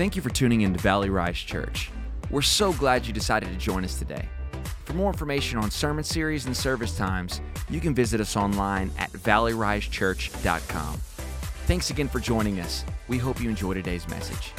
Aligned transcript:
Thank 0.00 0.16
you 0.16 0.22
for 0.22 0.30
tuning 0.30 0.62
in 0.62 0.72
to 0.72 0.78
Valley 0.80 1.10
Rise 1.10 1.36
Church. 1.36 1.90
We're 2.30 2.40
so 2.40 2.72
glad 2.72 3.06
you 3.06 3.12
decided 3.12 3.50
to 3.50 3.56
join 3.56 3.84
us 3.84 3.98
today. 3.98 4.26
For 4.86 4.94
more 4.94 5.12
information 5.12 5.58
on 5.58 5.70
sermon 5.70 6.04
series 6.04 6.46
and 6.46 6.56
service 6.56 6.96
times, 6.96 7.42
you 7.68 7.80
can 7.80 7.94
visit 7.94 8.18
us 8.18 8.34
online 8.34 8.90
at 8.96 9.12
valleyrisechurch.com. 9.12 10.94
Thanks 11.66 11.90
again 11.90 12.08
for 12.08 12.18
joining 12.18 12.60
us. 12.60 12.82
We 13.08 13.18
hope 13.18 13.42
you 13.42 13.50
enjoy 13.50 13.74
today's 13.74 14.08
message. 14.08 14.54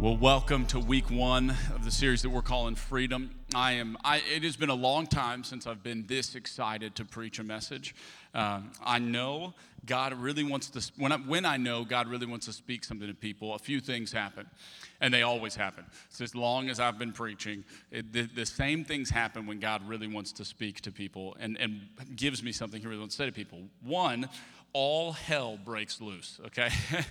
Well, 0.00 0.16
welcome 0.16 0.64
to 0.68 0.80
week 0.80 1.10
one 1.10 1.50
of 1.74 1.84
the 1.84 1.90
series 1.90 2.22
that 2.22 2.30
we're 2.30 2.40
calling 2.40 2.74
Freedom. 2.74 3.34
I 3.54 3.72
am. 3.72 3.98
I, 4.02 4.22
it 4.34 4.44
has 4.44 4.56
been 4.56 4.70
a 4.70 4.74
long 4.74 5.06
time 5.06 5.44
since 5.44 5.66
I've 5.66 5.82
been 5.82 6.06
this 6.06 6.36
excited 6.36 6.94
to 6.94 7.04
preach 7.04 7.38
a 7.38 7.44
message. 7.44 7.94
Um, 8.32 8.72
I 8.82 8.98
know 8.98 9.52
God 9.84 10.14
really 10.14 10.42
wants 10.42 10.70
to. 10.70 10.92
When 10.96 11.12
I, 11.12 11.18
when 11.18 11.44
I 11.44 11.58
know 11.58 11.84
God 11.84 12.08
really 12.08 12.24
wants 12.24 12.46
to 12.46 12.54
speak 12.54 12.82
something 12.82 13.08
to 13.08 13.12
people, 13.12 13.54
a 13.54 13.58
few 13.58 13.78
things 13.78 14.10
happen, 14.10 14.46
and 15.02 15.12
they 15.12 15.20
always 15.20 15.54
happen. 15.54 15.84
So 16.08 16.24
as 16.24 16.34
long 16.34 16.70
as 16.70 16.80
I've 16.80 16.98
been 16.98 17.12
preaching, 17.12 17.62
it, 17.90 18.10
the, 18.10 18.22
the, 18.22 18.46
same 18.46 18.86
things 18.86 19.10
happen 19.10 19.46
when 19.46 19.60
God 19.60 19.86
really 19.86 20.06
wants 20.06 20.32
to 20.32 20.46
speak 20.46 20.80
to 20.80 20.90
people 20.90 21.36
and, 21.38 21.58
and 21.58 21.78
gives 22.16 22.42
me 22.42 22.52
something 22.52 22.80
He 22.80 22.86
really 22.86 23.00
wants 23.00 23.16
to 23.16 23.24
say 23.24 23.26
to 23.26 23.32
people. 23.32 23.58
One, 23.82 24.30
all 24.72 25.12
hell 25.12 25.58
breaks 25.62 26.00
loose. 26.00 26.40
Okay. 26.46 26.70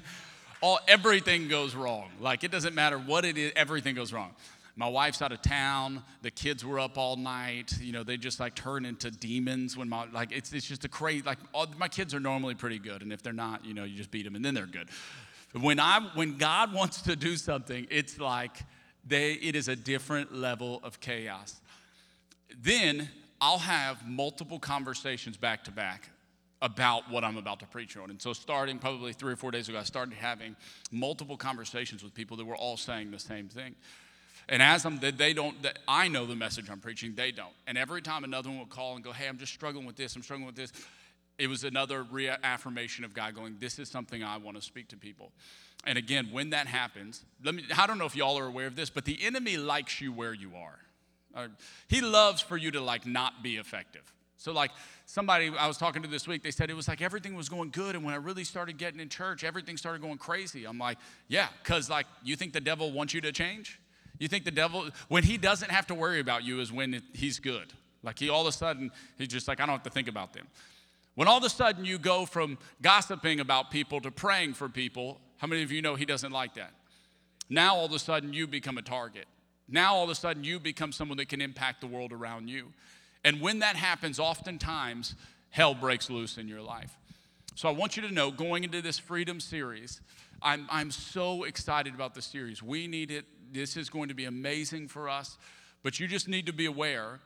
all 0.61 0.79
everything 0.87 1.47
goes 1.47 1.75
wrong. 1.75 2.09
Like 2.19 2.43
it 2.43 2.51
doesn't 2.51 2.75
matter 2.75 2.97
what 2.97 3.25
it 3.25 3.37
is, 3.37 3.51
everything 3.55 3.95
goes 3.95 4.13
wrong. 4.13 4.31
My 4.75 4.87
wife's 4.87 5.21
out 5.21 5.33
of 5.33 5.41
town. 5.41 6.03
The 6.21 6.31
kids 6.31 6.63
were 6.63 6.79
up 6.79 6.97
all 6.97 7.17
night. 7.17 7.73
You 7.81 7.91
know, 7.91 8.03
they 8.03 8.15
just 8.15 8.39
like 8.39 8.55
turn 8.55 8.85
into 8.85 9.11
demons 9.11 9.75
when 9.75 9.89
my 9.89 10.05
like 10.11 10.31
it's 10.31 10.53
it's 10.53 10.65
just 10.65 10.85
a 10.85 10.89
crazy 10.89 11.21
like 11.23 11.39
all, 11.53 11.67
my 11.77 11.87
kids 11.87 12.13
are 12.13 12.19
normally 12.19 12.55
pretty 12.55 12.79
good, 12.79 13.01
and 13.01 13.11
if 13.11 13.21
they're 13.21 13.33
not, 13.33 13.65
you 13.65 13.73
know, 13.73 13.83
you 13.83 13.97
just 13.97 14.11
beat 14.11 14.23
them 14.23 14.35
and 14.35 14.43
then 14.43 14.53
they're 14.53 14.65
good. 14.65 14.89
When 15.59 15.79
I 15.79 15.99
when 16.13 16.37
God 16.37 16.73
wants 16.73 17.01
to 17.03 17.15
do 17.15 17.35
something, 17.35 17.87
it's 17.89 18.19
like 18.19 18.57
they 19.05 19.33
it 19.33 19.55
is 19.55 19.67
a 19.67 19.75
different 19.75 20.33
level 20.33 20.79
of 20.83 20.99
chaos. 20.99 21.59
Then 22.61 23.09
I'll 23.41 23.57
have 23.57 24.07
multiple 24.07 24.59
conversations 24.59 25.37
back 25.37 25.63
to 25.65 25.71
back 25.71 26.09
about 26.61 27.09
what 27.09 27.23
I'm 27.23 27.37
about 27.37 27.59
to 27.61 27.65
preach 27.67 27.95
on. 27.95 28.09
And 28.09 28.21
so, 28.21 28.33
starting 28.33 28.79
probably 28.79 29.13
three 29.13 29.33
or 29.33 29.37
four 29.37 29.51
days 29.51 29.69
ago, 29.69 29.79
I 29.79 29.83
started 29.83 30.15
having 30.15 30.55
multiple 30.91 31.37
conversations 31.37 32.03
with 32.03 32.13
people 32.13 32.37
that 32.37 32.45
were 32.45 32.57
all 32.57 32.77
saying 32.77 33.11
the 33.11 33.19
same 33.19 33.47
thing. 33.47 33.75
And 34.49 34.63
as 34.63 34.83
I'm, 34.83 34.99
they 34.99 35.33
don't, 35.33 35.55
I 35.87 36.07
know 36.07 36.25
the 36.25 36.35
message 36.35 36.69
I'm 36.71 36.79
preaching, 36.79 37.13
they 37.15 37.31
don't. 37.31 37.53
And 37.67 37.77
every 37.77 38.01
time 38.01 38.23
another 38.23 38.49
one 38.49 38.59
would 38.59 38.69
call 38.69 38.95
and 38.95 39.03
go, 39.03 39.11
hey, 39.11 39.27
I'm 39.27 39.37
just 39.37 39.53
struggling 39.53 39.85
with 39.85 39.95
this, 39.95 40.15
I'm 40.15 40.23
struggling 40.23 40.47
with 40.47 40.55
this, 40.55 40.71
it 41.37 41.47
was 41.47 41.63
another 41.63 42.03
reaffirmation 42.03 43.05
of 43.05 43.13
God 43.13 43.35
going, 43.35 43.57
this 43.59 43.77
is 43.77 43.89
something 43.89 44.23
I 44.23 44.37
want 44.37 44.57
to 44.57 44.63
speak 44.63 44.89
to 44.89 44.97
people. 44.97 45.31
And 45.85 45.97
again, 45.97 46.29
when 46.31 46.49
that 46.49 46.65
happens, 46.65 47.23
let 47.43 47.55
me, 47.55 47.63
I 47.77 47.85
don't 47.85 47.99
know 47.99 48.05
if 48.05 48.15
y'all 48.15 48.37
are 48.39 48.47
aware 48.47 48.67
of 48.67 48.75
this, 48.75 48.89
but 48.89 49.05
the 49.05 49.17
enemy 49.23 49.55
likes 49.55 50.01
you 50.01 50.11
where 50.11 50.33
you 50.33 50.51
are. 50.55 50.79
Uh, 51.33 51.47
he 51.87 52.01
loves 52.01 52.41
for 52.41 52.57
you 52.57 52.71
to 52.71 52.81
like 52.81 53.05
not 53.05 53.43
be 53.43 53.57
effective. 53.57 54.11
So, 54.39 54.53
like 54.53 54.71
somebody 55.05 55.51
I 55.59 55.67
was 55.67 55.77
talking 55.77 56.01
to 56.01 56.07
this 56.07 56.25
week, 56.25 56.43
they 56.43 56.51
said 56.51 56.69
it 56.69 56.73
was 56.73 56.87
like 56.87 57.01
everything 57.01 57.35
was 57.35 57.49
going 57.49 57.71
good. 57.71 57.95
And 57.95 58.05
when 58.05 58.13
I 58.13 58.17
really 58.17 58.45
started 58.45 58.77
getting 58.77 59.01
in 59.01 59.09
church, 59.09 59.43
everything 59.43 59.75
started 59.75 60.01
going 60.01 60.17
crazy. 60.17 60.63
I'm 60.63 60.79
like, 60.79 60.97
yeah, 61.27 61.49
because 61.61 61.89
like 61.89 62.05
you 62.23 62.37
think 62.37 62.53
the 62.53 62.61
devil 62.61 62.93
wants 62.93 63.13
you 63.13 63.19
to 63.19 63.33
change? 63.33 63.81
You 64.17 64.29
think 64.29 64.45
the 64.45 64.51
devil, 64.51 64.89
when 65.09 65.23
he 65.23 65.37
doesn't 65.37 65.69
have 65.69 65.87
to 65.87 65.93
worry 65.93 66.21
about 66.21 66.45
you, 66.45 66.61
is 66.61 66.71
when 66.71 67.01
he's 67.13 67.37
good. 67.37 67.73
Like 68.01 68.17
he 68.17 68.29
all 68.29 68.41
of 68.41 68.47
a 68.47 68.53
sudden, 68.53 68.91
he's 69.17 69.27
just 69.27 69.49
like, 69.49 69.59
I 69.59 69.65
don't 69.65 69.73
have 69.73 69.83
to 69.83 69.89
think 69.89 70.07
about 70.07 70.31
them. 70.31 70.47
When 71.15 71.27
all 71.27 71.37
of 71.37 71.43
a 71.43 71.49
sudden 71.49 71.83
you 71.83 71.99
go 71.99 72.25
from 72.25 72.57
gossiping 72.81 73.41
about 73.41 73.71
people 73.71 73.99
to 73.99 74.09
praying 74.09 74.53
for 74.53 74.69
people, 74.69 75.19
how 75.35 75.47
many 75.47 75.63
of 75.63 75.71
you 75.71 75.81
know 75.81 75.95
he 75.95 76.05
doesn't 76.05 76.31
like 76.31 76.53
that? 76.53 76.71
Now 77.49 77.75
all 77.75 77.85
of 77.85 77.91
a 77.91 77.99
sudden 77.99 78.31
you 78.31 78.47
become 78.47 78.77
a 78.77 78.81
target. 78.81 79.25
Now 79.67 79.95
all 79.95 80.05
of 80.05 80.09
a 80.09 80.15
sudden 80.15 80.45
you 80.45 80.61
become 80.61 80.93
someone 80.93 81.17
that 81.17 81.27
can 81.27 81.41
impact 81.41 81.81
the 81.81 81.87
world 81.87 82.13
around 82.13 82.47
you. 82.47 82.71
And 83.23 83.41
when 83.41 83.59
that 83.59 83.75
happens, 83.75 84.19
oftentimes 84.19 85.15
hell 85.49 85.73
breaks 85.73 86.09
loose 86.09 86.37
in 86.37 86.47
your 86.47 86.61
life. 86.61 86.97
So 87.55 87.67
I 87.67 87.71
want 87.71 87.97
you 87.97 88.03
to 88.03 88.13
know 88.13 88.31
going 88.31 88.63
into 88.63 88.81
this 88.81 88.97
freedom 88.97 89.39
series, 89.39 90.01
I'm, 90.41 90.67
I'm 90.71 90.91
so 90.91 91.43
excited 91.43 91.93
about 91.93 92.15
the 92.15 92.21
series. 92.21 92.63
We 92.63 92.87
need 92.87 93.11
it. 93.11 93.25
This 93.51 93.75
is 93.75 93.89
going 93.89 94.09
to 94.09 94.13
be 94.13 94.25
amazing 94.25 94.87
for 94.87 95.09
us. 95.09 95.37
But 95.83 95.99
you 95.99 96.07
just 96.07 96.27
need 96.27 96.45
to 96.45 96.53
be 96.53 96.65
aware 96.65 97.19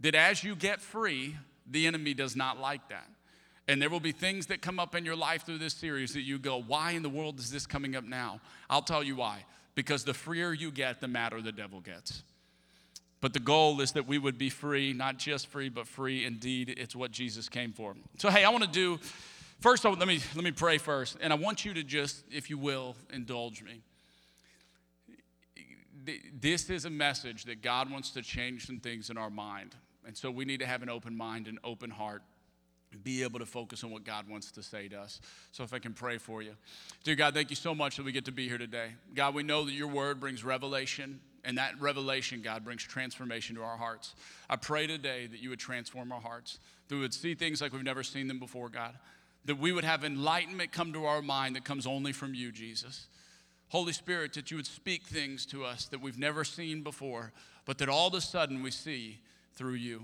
that 0.00 0.14
as 0.14 0.42
you 0.42 0.56
get 0.56 0.80
free, 0.80 1.36
the 1.70 1.86
enemy 1.86 2.14
does 2.14 2.34
not 2.34 2.58
like 2.58 2.88
that. 2.88 3.06
And 3.68 3.82
there 3.82 3.90
will 3.90 4.00
be 4.00 4.12
things 4.12 4.46
that 4.46 4.62
come 4.62 4.80
up 4.80 4.94
in 4.94 5.04
your 5.04 5.16
life 5.16 5.44
through 5.44 5.58
this 5.58 5.74
series 5.74 6.14
that 6.14 6.22
you 6.22 6.38
go, 6.38 6.60
why 6.60 6.92
in 6.92 7.02
the 7.02 7.08
world 7.08 7.38
is 7.38 7.50
this 7.50 7.66
coming 7.66 7.94
up 7.94 8.04
now? 8.04 8.40
I'll 8.70 8.82
tell 8.82 9.02
you 9.02 9.16
why. 9.16 9.44
Because 9.74 10.04
the 10.04 10.14
freer 10.14 10.52
you 10.52 10.70
get, 10.70 11.00
the 11.00 11.08
madder 11.08 11.42
the 11.42 11.52
devil 11.52 11.80
gets. 11.80 12.22
But 13.20 13.32
the 13.32 13.40
goal 13.40 13.80
is 13.80 13.92
that 13.92 14.06
we 14.06 14.18
would 14.18 14.38
be 14.38 14.48
free, 14.48 14.92
not 14.92 15.18
just 15.18 15.48
free, 15.48 15.68
but 15.68 15.88
free 15.88 16.24
indeed. 16.24 16.74
It's 16.76 16.94
what 16.94 17.10
Jesus 17.10 17.48
came 17.48 17.72
for. 17.72 17.96
So, 18.18 18.30
hey, 18.30 18.44
I 18.44 18.50
want 18.50 18.64
to 18.64 18.70
do 18.70 18.98
first. 19.60 19.84
Let 19.84 19.98
me 19.98 20.20
let 20.34 20.44
me 20.44 20.52
pray 20.52 20.78
first, 20.78 21.16
and 21.20 21.32
I 21.32 21.36
want 21.36 21.64
you 21.64 21.74
to 21.74 21.82
just, 21.82 22.24
if 22.30 22.48
you 22.48 22.58
will, 22.58 22.94
indulge 23.12 23.62
me. 23.62 23.80
This 26.40 26.70
is 26.70 26.84
a 26.84 26.90
message 26.90 27.44
that 27.44 27.60
God 27.60 27.90
wants 27.90 28.10
to 28.12 28.22
change 28.22 28.66
some 28.66 28.78
things 28.78 29.10
in 29.10 29.18
our 29.18 29.30
mind, 29.30 29.74
and 30.06 30.16
so 30.16 30.30
we 30.30 30.44
need 30.44 30.60
to 30.60 30.66
have 30.66 30.82
an 30.82 30.88
open 30.88 31.16
mind 31.16 31.48
and 31.48 31.58
open 31.64 31.90
heart 31.90 32.22
be 33.02 33.22
able 33.22 33.38
to 33.38 33.46
focus 33.46 33.84
on 33.84 33.90
what 33.90 34.04
God 34.04 34.28
wants 34.28 34.50
to 34.52 34.62
say 34.62 34.88
to 34.88 34.98
us. 34.98 35.20
So, 35.52 35.64
if 35.64 35.74
I 35.74 35.78
can 35.78 35.92
pray 35.92 36.18
for 36.18 36.40
you. 36.40 36.52
Dear 37.04 37.16
God, 37.16 37.34
thank 37.34 37.50
you 37.50 37.56
so 37.56 37.74
much 37.74 37.96
that 37.96 38.04
we 38.04 38.12
get 38.12 38.24
to 38.26 38.32
be 38.32 38.48
here 38.48 38.58
today. 38.58 38.90
God, 39.14 39.34
we 39.34 39.42
know 39.42 39.64
that 39.64 39.72
your 39.72 39.88
word 39.88 40.20
brings 40.20 40.44
revelation, 40.44 41.20
and 41.48 41.56
that 41.56 41.80
revelation, 41.80 42.42
God, 42.42 42.62
brings 42.62 42.82
transformation 42.82 43.56
to 43.56 43.62
our 43.62 43.78
hearts. 43.78 44.14
I 44.50 44.56
pray 44.56 44.86
today 44.86 45.26
that 45.26 45.40
you 45.40 45.48
would 45.48 45.58
transform 45.58 46.12
our 46.12 46.20
hearts, 46.20 46.58
that 46.88 46.94
we 46.94 47.00
would 47.00 47.14
see 47.14 47.34
things 47.34 47.62
like 47.62 47.72
we've 47.72 47.82
never 47.82 48.02
seen 48.02 48.28
them 48.28 48.38
before, 48.38 48.68
God, 48.68 48.92
that 49.46 49.58
we 49.58 49.72
would 49.72 49.82
have 49.82 50.04
enlightenment 50.04 50.72
come 50.72 50.92
to 50.92 51.06
our 51.06 51.22
mind 51.22 51.56
that 51.56 51.64
comes 51.64 51.86
only 51.86 52.12
from 52.12 52.34
you, 52.34 52.52
Jesus. 52.52 53.06
Holy 53.68 53.94
Spirit, 53.94 54.34
that 54.34 54.50
you 54.50 54.58
would 54.58 54.66
speak 54.66 55.04
things 55.04 55.46
to 55.46 55.64
us 55.64 55.86
that 55.86 56.02
we've 56.02 56.18
never 56.18 56.44
seen 56.44 56.82
before, 56.82 57.32
but 57.64 57.78
that 57.78 57.88
all 57.88 58.08
of 58.08 58.14
a 58.14 58.20
sudden 58.20 58.62
we 58.62 58.70
see 58.70 59.18
through 59.54 59.72
you. 59.72 60.02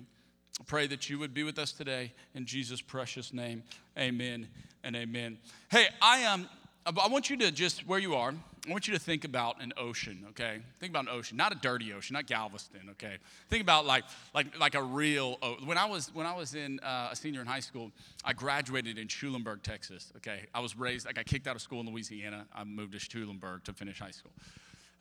I 0.58 0.64
pray 0.64 0.86
that 0.86 1.10
you 1.10 1.18
would 1.18 1.34
be 1.34 1.42
with 1.42 1.58
us 1.58 1.72
today 1.72 2.12
in 2.34 2.46
Jesus' 2.46 2.80
precious 2.80 3.34
name. 3.34 3.64
Amen 3.98 4.48
and 4.82 4.96
amen. 4.96 5.36
Hey, 5.70 5.88
I 6.00 6.20
am. 6.20 6.48
Um, 6.86 6.98
I 7.02 7.08
want 7.08 7.28
you 7.28 7.36
to 7.38 7.50
just 7.50 7.86
where 7.86 7.98
you 7.98 8.14
are. 8.14 8.32
I 8.66 8.70
want 8.70 8.88
you 8.88 8.94
to 8.94 9.00
think 9.00 9.24
about 9.24 9.62
an 9.62 9.74
ocean, 9.76 10.24
okay? 10.30 10.58
Think 10.80 10.90
about 10.90 11.04
an 11.04 11.10
ocean, 11.10 11.36
not 11.36 11.52
a 11.52 11.54
dirty 11.56 11.92
ocean, 11.92 12.14
not 12.14 12.26
Galveston, 12.26 12.88
okay? 12.92 13.18
Think 13.50 13.62
about 13.62 13.84
like 13.84 14.04
like 14.34 14.58
like 14.58 14.74
a 14.74 14.82
real. 14.82 15.38
When 15.64 15.76
I 15.76 15.84
was 15.84 16.10
when 16.14 16.24
I 16.26 16.34
was 16.34 16.54
in 16.54 16.80
uh, 16.80 17.10
a 17.12 17.16
senior 17.16 17.42
in 17.42 17.46
high 17.46 17.60
school, 17.60 17.92
I 18.24 18.32
graduated 18.32 18.96
in 18.96 19.08
Schulenburg, 19.08 19.62
Texas. 19.62 20.12
Okay, 20.16 20.46
I 20.54 20.60
was 20.60 20.78
raised. 20.78 21.06
I 21.06 21.12
got 21.12 21.26
kicked 21.26 21.46
out 21.46 21.56
of 21.56 21.62
school 21.62 21.80
in 21.80 21.86
Louisiana. 21.86 22.46
I 22.54 22.64
moved 22.64 22.92
to 22.92 22.98
Schulenburg 22.98 23.64
to 23.64 23.74
finish 23.74 23.98
high 24.00 24.12
school. 24.12 24.32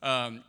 Um, 0.01 0.43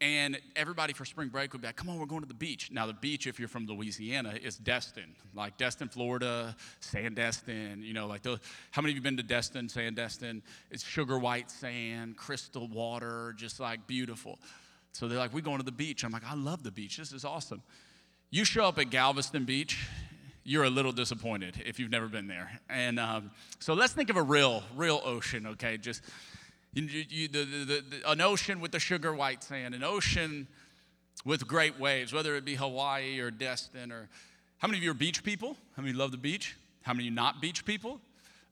and 0.00 0.38
everybody 0.54 0.92
for 0.92 1.04
spring 1.04 1.28
break 1.28 1.52
would 1.52 1.62
be 1.62 1.68
like, 1.68 1.76
come 1.76 1.88
on, 1.88 1.98
we're 1.98 2.06
going 2.06 2.20
to 2.20 2.28
the 2.28 2.34
beach. 2.34 2.70
Now, 2.70 2.86
the 2.86 2.92
beach, 2.92 3.26
if 3.26 3.38
you're 3.38 3.48
from 3.48 3.66
Louisiana, 3.66 4.34
is 4.42 4.56
Destin, 4.56 5.14
like 5.34 5.56
Destin, 5.56 5.88
Florida, 5.88 6.54
Sandestin, 6.80 7.82
you 7.82 7.94
know, 7.94 8.06
like. 8.06 8.24
How 8.72 8.82
many 8.82 8.92
of 8.92 8.96
you 8.96 9.02
been 9.02 9.16
to 9.16 9.22
Destin, 9.22 9.68
Sandestin? 9.68 10.42
It's 10.70 10.84
sugar 10.84 11.18
white 11.18 11.50
sand, 11.50 12.16
crystal 12.16 12.68
water, 12.68 13.34
just 13.36 13.58
like 13.58 13.86
beautiful. 13.86 14.38
So 14.92 15.08
they're 15.08 15.18
like, 15.18 15.32
we're 15.32 15.40
going 15.40 15.58
to 15.58 15.64
the 15.64 15.72
beach. 15.72 16.04
I'm 16.04 16.12
like, 16.12 16.28
I 16.28 16.34
love 16.34 16.62
the 16.62 16.70
beach. 16.70 16.96
This 16.96 17.12
is 17.12 17.24
awesome. 17.24 17.62
You 18.30 18.44
show 18.44 18.64
up 18.64 18.78
at 18.78 18.90
Galveston 18.90 19.44
Beach, 19.44 19.86
you're 20.42 20.64
a 20.64 20.70
little 20.70 20.92
disappointed 20.92 21.62
if 21.64 21.78
you've 21.78 21.90
never 21.90 22.08
been 22.08 22.26
there. 22.26 22.60
And 22.68 22.98
um, 22.98 23.30
so 23.58 23.74
let's 23.74 23.92
think 23.92 24.10
of 24.10 24.16
a 24.16 24.22
real, 24.22 24.62
real 24.74 25.00
ocean, 25.04 25.46
okay? 25.46 25.76
Just 25.76 26.02
you, 26.76 27.04
you, 27.08 27.28
the, 27.28 27.44
the, 27.44 27.64
the, 27.64 28.10
an 28.10 28.20
ocean 28.20 28.60
with 28.60 28.72
the 28.72 28.80
sugar 28.80 29.14
white 29.14 29.42
sand, 29.42 29.74
an 29.74 29.82
ocean 29.82 30.46
with 31.24 31.46
great 31.46 31.78
waves, 31.80 32.12
whether 32.12 32.36
it 32.36 32.44
be 32.44 32.54
Hawaii 32.54 33.18
or 33.18 33.30
Destin 33.30 33.90
or 33.90 34.08
how 34.58 34.68
many 34.68 34.78
of 34.78 34.84
you 34.84 34.90
are 34.90 34.94
beach 34.94 35.22
people? 35.22 35.56
How 35.76 35.82
many 35.82 35.94
love 35.94 36.12
the 36.12 36.16
beach? 36.16 36.56
How 36.82 36.92
many 36.92 37.04
of 37.04 37.06
you 37.06 37.14
not 37.14 37.40
beach 37.40 37.64
people? 37.64 38.00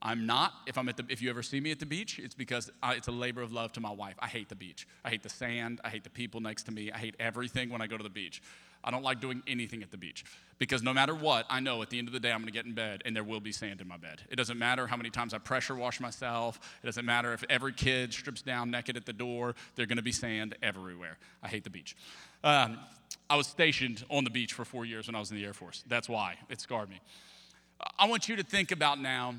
I'm 0.03 0.27
not. 0.27 0.53
If 0.67 0.77
I'm 0.77 0.89
at 0.91 0.99
the, 0.99 1.05
if 1.09 1.23
you 1.23 1.31
ever 1.31 1.43
see 1.43 1.61
me 1.61 1.71
at 1.71 1.81
the 1.81 1.87
beach, 1.87 2.19
it's 2.19 2.35
because 2.35 2.71
I, 2.83 2.95
it's 2.95 3.09
a 3.09 3.13
labor 3.13 3.41
of 3.41 3.53
love 3.53 3.73
to 3.73 3.81
my 3.81 3.91
wife. 3.91 4.17
I 4.19 4.29
hate 4.29 4.51
the 4.51 4.55
beach. 4.55 4.87
I 5.03 5.09
hate 5.09 5.23
the 5.23 5.31
sand. 5.31 5.81
I 5.83 5.89
hate 5.89 6.05
the 6.05 6.11
people 6.11 6.41
next 6.41 6.65
to 6.65 6.73
me. 6.73 6.93
I 6.93 6.99
hate 6.99 7.15
everything 7.19 7.71
when 7.71 7.81
I 7.81 7.87
go 7.87 7.97
to 7.97 8.03
the 8.03 8.11
beach. 8.11 8.43
I 8.85 8.91
don't 8.91 9.03
like 9.03 9.21
doing 9.21 9.43
anything 9.47 9.83
at 9.83 9.91
the 9.91 9.97
beach 9.97 10.25
because 10.59 10.83
no 10.83 10.93
matter 10.93 11.15
what, 11.15 11.47
I 11.51 11.61
know 11.61 11.83
at 11.83 11.91
the 11.91 11.99
end 11.99 12.07
of 12.07 12.15
the 12.15 12.21
day 12.21 12.31
I'm 12.31 12.39
going 12.39 12.47
to 12.47 12.53
get 12.53 12.67
in 12.67 12.75
bed 12.75 13.03
and 13.05 13.17
there 13.17 13.25
will 13.25 13.41
be 13.41 13.51
sand 13.51 13.81
in 13.81 13.89
my 13.89 13.97
bed. 13.97 14.23
It 14.31 14.37
doesn't 14.37 14.59
matter 14.59 14.87
how 14.87 14.97
many 14.97 15.11
times 15.11 15.35
I 15.35 15.39
pressure 15.39 15.75
wash 15.75 16.01
myself. 16.01 16.61
It 16.83 16.87
doesn't 16.87 17.05
matter 17.05 17.33
if 17.33 17.43
every 17.49 17.73
kid 17.73 18.13
strips 18.13 18.43
down 18.43 18.71
naked 18.71 18.97
at 18.97 19.07
the 19.07 19.13
door. 19.13 19.55
There's 19.75 19.89
going 19.89 19.97
to 19.97 20.03
be 20.03 20.13
sand 20.13 20.55
everywhere. 20.63 21.19
I 21.43 21.49
hate 21.49 21.65
the 21.65 21.71
beach. 21.71 21.97
Um, 22.45 22.79
I 23.29 23.37
was 23.37 23.47
stationed 23.47 24.05
on 24.11 24.25
the 24.25 24.31
beach 24.31 24.53
for 24.53 24.65
four 24.65 24.85
years 24.85 25.07
when 25.07 25.15
I 25.15 25.19
was 25.19 25.31
in 25.31 25.37
the 25.37 25.45
Air 25.45 25.55
Force. 25.55 25.83
That's 25.89 26.09
why 26.09 26.37
it 26.51 26.61
scarred 26.61 26.91
me. 26.91 27.01
I 27.99 28.07
want 28.07 28.29
you 28.29 28.37
to 28.37 28.43
think 28.43 28.71
about 28.71 29.01
now 29.01 29.35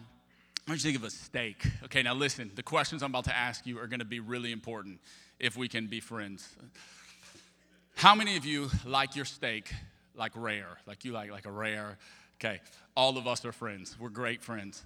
I 0.68 0.72
want 0.72 0.84
you 0.84 0.92
to 0.92 0.98
think 0.98 1.06
of 1.06 1.14
a 1.14 1.16
steak. 1.16 1.64
Okay, 1.84 2.02
now 2.02 2.16
listen, 2.16 2.50
the 2.56 2.64
questions 2.64 3.04
I'm 3.04 3.12
about 3.12 3.26
to 3.26 3.36
ask 3.36 3.68
you 3.68 3.78
are 3.78 3.86
going 3.86 4.00
to 4.00 4.06
be 4.06 4.20
really 4.20 4.52
important 4.52 5.00
if 5.40 5.56
we 5.56 5.68
can 5.68 5.86
be 5.86 6.00
friends. 6.00 6.50
How 7.96 8.14
many 8.14 8.36
of 8.36 8.46
you 8.46 8.70
like 8.86 9.16
your 9.16 9.26
steak 9.26 9.74
like 10.16 10.34
rare? 10.36 10.78
Like 10.86 11.06
you 11.06 11.14
like 11.14 11.32
like 11.32 11.46
a 11.46 11.52
rare? 11.52 11.98
Okay, 12.36 12.60
all 12.96 13.18
of 13.18 13.26
us 13.26 13.46
are 13.46 13.54
friends. 13.54 13.96
We're 13.98 14.10
great 14.10 14.44
friends. 14.44 14.84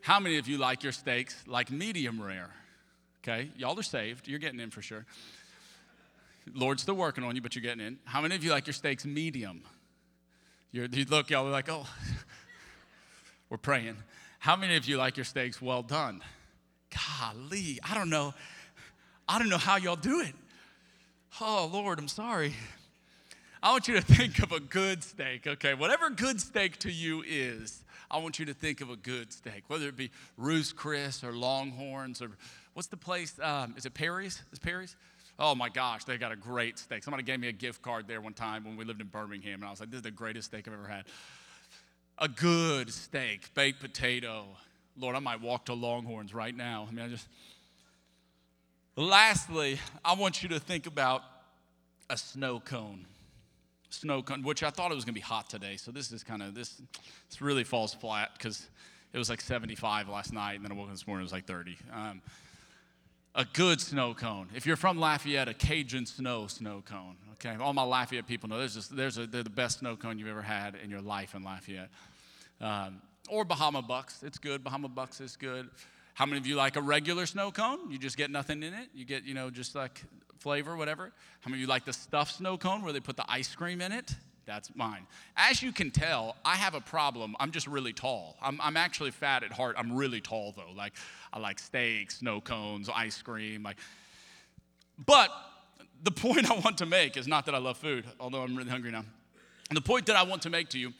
How 0.00 0.18
many 0.18 0.38
of 0.38 0.48
you 0.48 0.56
like 0.56 0.82
your 0.82 0.92
steaks 0.92 1.44
like 1.46 1.70
medium 1.70 2.20
rare? 2.20 2.50
Okay, 3.22 3.50
y'all 3.58 3.78
are 3.78 3.82
saved. 3.82 4.26
You're 4.26 4.38
getting 4.38 4.58
in 4.58 4.70
for 4.70 4.80
sure. 4.80 5.04
Lord's 6.54 6.82
still 6.82 6.94
working 6.94 7.22
on 7.24 7.36
you, 7.36 7.42
but 7.42 7.54
you're 7.54 7.62
getting 7.62 7.86
in. 7.86 7.98
How 8.04 8.22
many 8.22 8.34
of 8.34 8.42
you 8.42 8.50
like 8.50 8.66
your 8.66 8.74
steaks 8.74 9.04
medium? 9.04 9.62
You're, 10.72 10.86
you 10.86 11.04
look, 11.04 11.28
y'all 11.28 11.46
are 11.46 11.50
like, 11.50 11.68
oh, 11.68 11.86
we're 13.50 13.58
praying. 13.58 13.96
How 14.38 14.56
many 14.56 14.76
of 14.76 14.86
you 14.86 14.96
like 14.96 15.18
your 15.18 15.24
steaks 15.24 15.60
well 15.60 15.82
done? 15.82 16.22
Golly, 16.90 17.78
I 17.82 17.94
don't 17.94 18.08
know. 18.08 18.32
I 19.28 19.38
don't 19.38 19.50
know 19.50 19.58
how 19.58 19.76
y'all 19.76 19.96
do 19.96 20.20
it. 20.20 20.34
Oh, 21.40 21.68
Lord, 21.70 21.98
I'm 21.98 22.08
sorry. 22.08 22.54
I 23.62 23.72
want 23.72 23.88
you 23.88 23.94
to 23.94 24.00
think 24.00 24.38
of 24.42 24.52
a 24.52 24.60
good 24.60 25.04
steak, 25.04 25.46
okay? 25.46 25.74
Whatever 25.74 26.08
good 26.08 26.40
steak 26.40 26.78
to 26.78 26.90
you 26.90 27.22
is, 27.26 27.84
I 28.10 28.18
want 28.18 28.38
you 28.38 28.46
to 28.46 28.54
think 28.54 28.80
of 28.80 28.88
a 28.88 28.96
good 28.96 29.32
steak, 29.32 29.64
whether 29.68 29.86
it 29.86 29.96
be 29.96 30.10
Ruth's 30.38 30.72
Chris 30.72 31.22
or 31.22 31.32
Longhorns 31.32 32.22
or 32.22 32.30
what's 32.72 32.88
the 32.88 32.96
place? 32.96 33.38
Um, 33.40 33.74
is 33.76 33.84
it 33.84 33.92
Perry's? 33.92 34.42
Is 34.52 34.58
Perry's? 34.58 34.96
Oh 35.38 35.54
my 35.54 35.68
gosh, 35.68 36.04
they 36.04 36.16
got 36.16 36.32
a 36.32 36.36
great 36.36 36.78
steak. 36.78 37.04
Somebody 37.04 37.22
gave 37.22 37.38
me 37.38 37.48
a 37.48 37.52
gift 37.52 37.82
card 37.82 38.08
there 38.08 38.20
one 38.20 38.32
time 38.32 38.64
when 38.64 38.76
we 38.76 38.84
lived 38.84 39.00
in 39.00 39.06
Birmingham, 39.06 39.60
and 39.60 39.64
I 39.64 39.70
was 39.70 39.80
like, 39.80 39.90
this 39.90 39.98
is 39.98 40.04
the 40.04 40.10
greatest 40.10 40.48
steak 40.48 40.66
I've 40.66 40.74
ever 40.74 40.88
had 40.88 41.04
a 42.20 42.28
good 42.28 42.92
steak, 42.92 43.52
baked 43.54 43.80
potato. 43.80 44.44
Lord, 44.98 45.16
I 45.16 45.20
might 45.20 45.40
walk 45.40 45.66
to 45.66 45.74
Longhorns 45.74 46.34
right 46.34 46.54
now. 46.54 46.86
I 46.88 46.92
mean, 46.92 47.04
I 47.04 47.08
just. 47.08 47.26
Lastly, 48.96 49.78
I 50.04 50.14
want 50.14 50.42
you 50.42 50.48
to 50.50 50.60
think 50.60 50.86
about 50.86 51.22
a 52.08 52.16
snow 52.16 52.60
cone. 52.60 53.06
Snow 53.88 54.22
cone, 54.22 54.42
which 54.42 54.62
I 54.62 54.70
thought 54.70 54.90
it 54.90 54.94
was 54.94 55.04
going 55.04 55.14
to 55.14 55.20
be 55.20 55.24
hot 55.24 55.48
today. 55.48 55.76
So 55.76 55.90
this 55.90 56.12
is 56.12 56.22
kind 56.22 56.42
of 56.42 56.54
this. 56.54 56.80
This 57.28 57.40
really 57.40 57.64
falls 57.64 57.94
flat 57.94 58.30
because 58.36 58.68
it 59.12 59.18
was 59.18 59.28
like 59.28 59.40
75 59.40 60.08
last 60.08 60.32
night, 60.32 60.54
and 60.54 60.64
then 60.64 60.72
I 60.72 60.74
woke 60.74 60.86
up 60.86 60.92
this 60.92 61.06
morning 61.06 61.22
it 61.22 61.24
was 61.24 61.32
like 61.32 61.46
30. 61.46 61.76
Um, 61.92 62.22
a 63.34 63.44
good 63.52 63.80
snow 63.80 64.14
cone. 64.14 64.48
If 64.54 64.66
you're 64.66 64.76
from 64.76 64.98
Lafayette, 64.98 65.48
a 65.48 65.54
Cajun 65.54 66.06
snow 66.06 66.46
snow 66.46 66.82
cone. 66.84 67.16
Okay, 67.34 67.56
all 67.62 67.72
my 67.72 67.82
Lafayette 67.82 68.26
people 68.26 68.48
know 68.48 68.58
there's 68.58 68.74
just 68.74 68.94
there's 68.94 69.18
a, 69.18 69.26
they're 69.26 69.42
the 69.42 69.50
best 69.50 69.78
snow 69.80 69.96
cone 69.96 70.18
you've 70.18 70.28
ever 70.28 70.42
had 70.42 70.74
in 70.82 70.90
your 70.90 71.00
life 71.00 71.34
in 71.34 71.42
Lafayette. 71.42 71.90
Um, 72.60 73.00
or 73.28 73.44
Bahama 73.44 73.82
Bucks. 73.82 74.22
It's 74.22 74.38
good. 74.38 74.64
Bahama 74.64 74.88
Bucks 74.88 75.20
is 75.20 75.36
good. 75.36 75.70
How 76.14 76.26
many 76.26 76.38
of 76.38 76.46
you 76.46 76.56
like 76.56 76.76
a 76.76 76.82
regular 76.82 77.26
snow 77.26 77.50
cone? 77.50 77.90
You 77.90 77.98
just 77.98 78.16
get 78.16 78.30
nothing 78.30 78.62
in 78.62 78.74
it. 78.74 78.88
You 78.94 79.04
get, 79.04 79.24
you 79.24 79.34
know, 79.34 79.50
just 79.50 79.74
like 79.74 80.02
flavor, 80.38 80.76
whatever. 80.76 81.12
How 81.40 81.50
many 81.50 81.58
of 81.58 81.60
you 81.62 81.66
like 81.66 81.84
the 81.84 81.92
stuffed 81.92 82.36
snow 82.36 82.58
cone 82.58 82.82
where 82.82 82.92
they 82.92 83.00
put 83.00 83.16
the 83.16 83.30
ice 83.30 83.54
cream 83.54 83.80
in 83.80 83.92
it? 83.92 84.14
That's 84.46 84.74
mine. 84.74 85.06
As 85.36 85.62
you 85.62 85.70
can 85.70 85.90
tell, 85.90 86.34
I 86.44 86.56
have 86.56 86.74
a 86.74 86.80
problem. 86.80 87.36
I'm 87.38 87.52
just 87.52 87.66
really 87.66 87.92
tall. 87.92 88.36
I'm, 88.42 88.60
I'm 88.60 88.76
actually 88.76 89.12
fat 89.12 89.44
at 89.44 89.52
heart. 89.52 89.76
I'm 89.78 89.92
really 89.92 90.20
tall 90.20 90.52
though. 90.56 90.72
Like 90.76 90.94
I 91.32 91.38
like 91.38 91.58
steaks, 91.58 92.18
snow 92.18 92.40
cones, 92.40 92.88
ice 92.88 93.22
cream. 93.22 93.62
Like, 93.62 93.76
but 95.06 95.30
the 96.02 96.10
point 96.10 96.50
I 96.50 96.58
want 96.58 96.78
to 96.78 96.86
make 96.86 97.16
is 97.16 97.28
not 97.28 97.46
that 97.46 97.54
I 97.54 97.58
love 97.58 97.76
food, 97.76 98.04
although 98.18 98.42
I'm 98.42 98.56
really 98.56 98.70
hungry 98.70 98.90
now. 98.90 99.04
The 99.70 99.80
point 99.80 100.06
that 100.06 100.16
I 100.16 100.24
want 100.24 100.42
to 100.42 100.50
make 100.50 100.68
to 100.70 100.78
you 100.78 100.92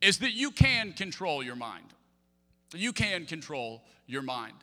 is 0.00 0.18
that 0.18 0.32
you 0.32 0.50
can 0.50 0.92
control 0.92 1.42
your 1.42 1.56
mind. 1.56 1.84
You 2.74 2.92
can 2.92 3.26
control 3.26 3.82
your 4.08 4.22
mind. 4.22 4.54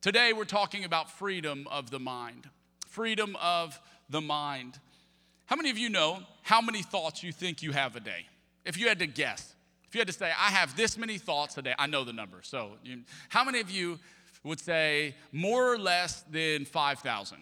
Today, 0.00 0.32
we're 0.32 0.44
talking 0.44 0.84
about 0.84 1.08
freedom 1.10 1.68
of 1.70 1.90
the 1.90 2.00
mind. 2.00 2.48
Freedom 2.88 3.36
of 3.40 3.80
the 4.10 4.20
mind. 4.20 4.78
How 5.46 5.54
many 5.54 5.70
of 5.70 5.78
you 5.78 5.88
know 5.88 6.18
how 6.42 6.60
many 6.60 6.82
thoughts 6.82 7.22
you 7.22 7.30
think 7.30 7.62
you 7.62 7.70
have 7.70 7.94
a 7.94 8.00
day? 8.00 8.26
If 8.64 8.76
you 8.76 8.88
had 8.88 8.98
to 8.98 9.06
guess, 9.06 9.54
if 9.86 9.94
you 9.94 10.00
had 10.00 10.08
to 10.08 10.12
say, 10.12 10.26
I 10.26 10.50
have 10.50 10.76
this 10.76 10.98
many 10.98 11.18
thoughts 11.18 11.56
a 11.56 11.62
day, 11.62 11.74
I 11.78 11.86
know 11.86 12.02
the 12.02 12.12
number. 12.12 12.38
So, 12.42 12.72
you, 12.82 13.02
how 13.28 13.44
many 13.44 13.60
of 13.60 13.70
you 13.70 14.00
would 14.42 14.58
say 14.58 15.14
more 15.30 15.72
or 15.72 15.78
less 15.78 16.22
than 16.30 16.64
5,000? 16.64 17.38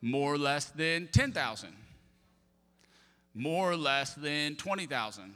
More 0.00 0.34
or 0.34 0.38
less 0.38 0.66
than 0.66 1.08
10,000? 1.08 1.74
more 3.34 3.72
or 3.72 3.76
less 3.76 4.14
than 4.14 4.54
20,000, 4.54 5.34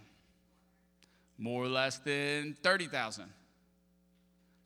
more 1.36 1.64
or 1.64 1.68
less 1.68 1.98
than 1.98 2.56
30,000. 2.62 3.24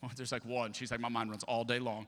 There's 0.16 0.32
like 0.32 0.44
one. 0.44 0.72
She's 0.72 0.90
like, 0.90 1.00
my 1.00 1.08
mind 1.08 1.30
runs 1.30 1.44
all 1.44 1.64
day 1.64 1.78
long. 1.78 2.06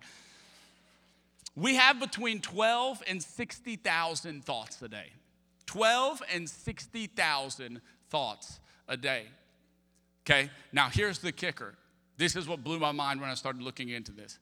We 1.56 1.76
have 1.76 2.00
between 2.00 2.40
12 2.40 3.02
and 3.06 3.22
60,000 3.22 4.44
thoughts 4.44 4.82
a 4.82 4.88
day. 4.88 5.12
12 5.66 6.22
and 6.32 6.48
60,000 6.48 7.80
thoughts 8.10 8.60
a 8.88 8.96
day. 8.96 9.24
Okay, 10.26 10.50
now 10.72 10.88
here's 10.88 11.18
the 11.18 11.32
kicker. 11.32 11.74
This 12.16 12.36
is 12.36 12.48
what 12.48 12.64
blew 12.64 12.78
my 12.78 12.92
mind 12.92 13.20
when 13.20 13.30
I 13.30 13.34
started 13.34 13.62
looking 13.62 13.90
into 13.90 14.12
this. 14.12 14.38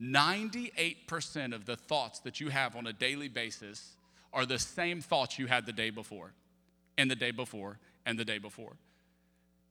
98% 0.00 1.54
of 1.54 1.66
the 1.66 1.76
thoughts 1.76 2.20
that 2.20 2.40
you 2.40 2.48
have 2.48 2.76
on 2.76 2.86
a 2.86 2.92
daily 2.92 3.28
basis 3.28 3.96
are 4.32 4.44
the 4.44 4.58
same 4.58 5.00
thoughts 5.00 5.38
you 5.38 5.46
had 5.46 5.66
the 5.66 5.72
day 5.72 5.90
before, 5.90 6.32
and 6.98 7.10
the 7.10 7.16
day 7.16 7.30
before, 7.30 7.78
and 8.04 8.18
the 8.18 8.24
day 8.24 8.38
before. 8.38 8.72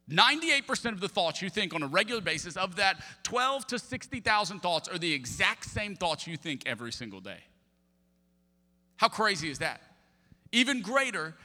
98% 0.09 0.91
of 0.91 0.99
the 0.99 1.07
thoughts 1.07 1.41
you 1.41 1.49
think 1.49 1.73
on 1.73 1.81
a 1.81 1.87
regular 1.87 2.21
basis, 2.21 2.57
of 2.57 2.75
that 2.75 2.97
12 3.23 3.67
to 3.67 3.79
60,000 3.79 4.59
thoughts, 4.59 4.89
are 4.89 4.97
the 4.97 5.13
exact 5.13 5.65
same 5.65 5.95
thoughts 5.95 6.27
you 6.27 6.35
think 6.35 6.63
every 6.65 6.91
single 6.91 7.21
day. 7.21 7.39
How 8.97 9.07
crazy 9.07 9.49
is 9.49 9.59
that? 9.59 9.81
Even 10.51 10.81
greater, 10.81 11.35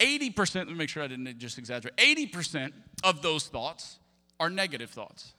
80%, 0.00 0.54
let 0.54 0.68
me 0.68 0.74
make 0.74 0.88
sure 0.88 1.02
I 1.02 1.06
didn't 1.06 1.38
just 1.38 1.58
exaggerate, 1.58 1.96
80% 1.96 2.72
of 3.04 3.22
those 3.22 3.46
thoughts 3.46 3.98
are 4.40 4.50
negative 4.50 4.90
thoughts. 4.90 5.32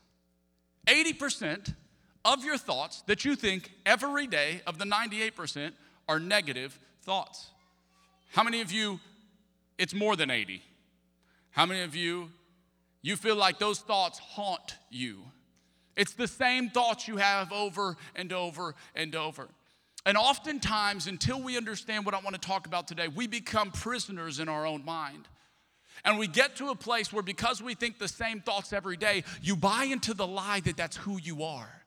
80% 0.86 1.74
of 2.24 2.44
your 2.44 2.58
thoughts 2.58 3.02
that 3.02 3.24
you 3.24 3.36
think 3.36 3.72
every 3.84 4.26
day 4.26 4.62
of 4.66 4.78
the 4.78 4.84
98% 4.84 5.72
are 6.08 6.18
negative 6.18 6.78
thoughts. 7.02 7.48
How 8.32 8.42
many 8.42 8.60
of 8.60 8.72
you, 8.72 9.00
it's 9.78 9.94
more 9.94 10.16
than 10.16 10.30
80? 10.30 10.62
How 11.50 11.66
many 11.66 11.82
of 11.82 11.94
you, 11.94 12.30
you 13.02 13.16
feel 13.16 13.36
like 13.36 13.58
those 13.58 13.80
thoughts 13.80 14.18
haunt 14.18 14.76
you? 14.90 15.22
It's 15.96 16.12
the 16.12 16.28
same 16.28 16.70
thoughts 16.70 17.08
you 17.08 17.16
have 17.16 17.52
over 17.52 17.96
and 18.14 18.32
over 18.32 18.74
and 18.94 19.14
over. 19.14 19.48
And 20.06 20.16
oftentimes, 20.16 21.06
until 21.06 21.42
we 21.42 21.56
understand 21.56 22.06
what 22.06 22.14
I 22.14 22.20
want 22.20 22.34
to 22.34 22.40
talk 22.40 22.66
about 22.66 22.86
today, 22.86 23.08
we 23.08 23.26
become 23.26 23.72
prisoners 23.72 24.38
in 24.38 24.48
our 24.48 24.64
own 24.64 24.84
mind. 24.84 25.28
And 26.04 26.18
we 26.18 26.28
get 26.28 26.56
to 26.56 26.68
a 26.68 26.76
place 26.76 27.12
where, 27.12 27.22
because 27.22 27.60
we 27.60 27.74
think 27.74 27.98
the 27.98 28.08
same 28.08 28.40
thoughts 28.40 28.72
every 28.72 28.96
day, 28.96 29.24
you 29.42 29.56
buy 29.56 29.84
into 29.84 30.14
the 30.14 30.26
lie 30.26 30.60
that 30.60 30.76
that's 30.76 30.96
who 30.96 31.18
you 31.18 31.42
are. 31.42 31.82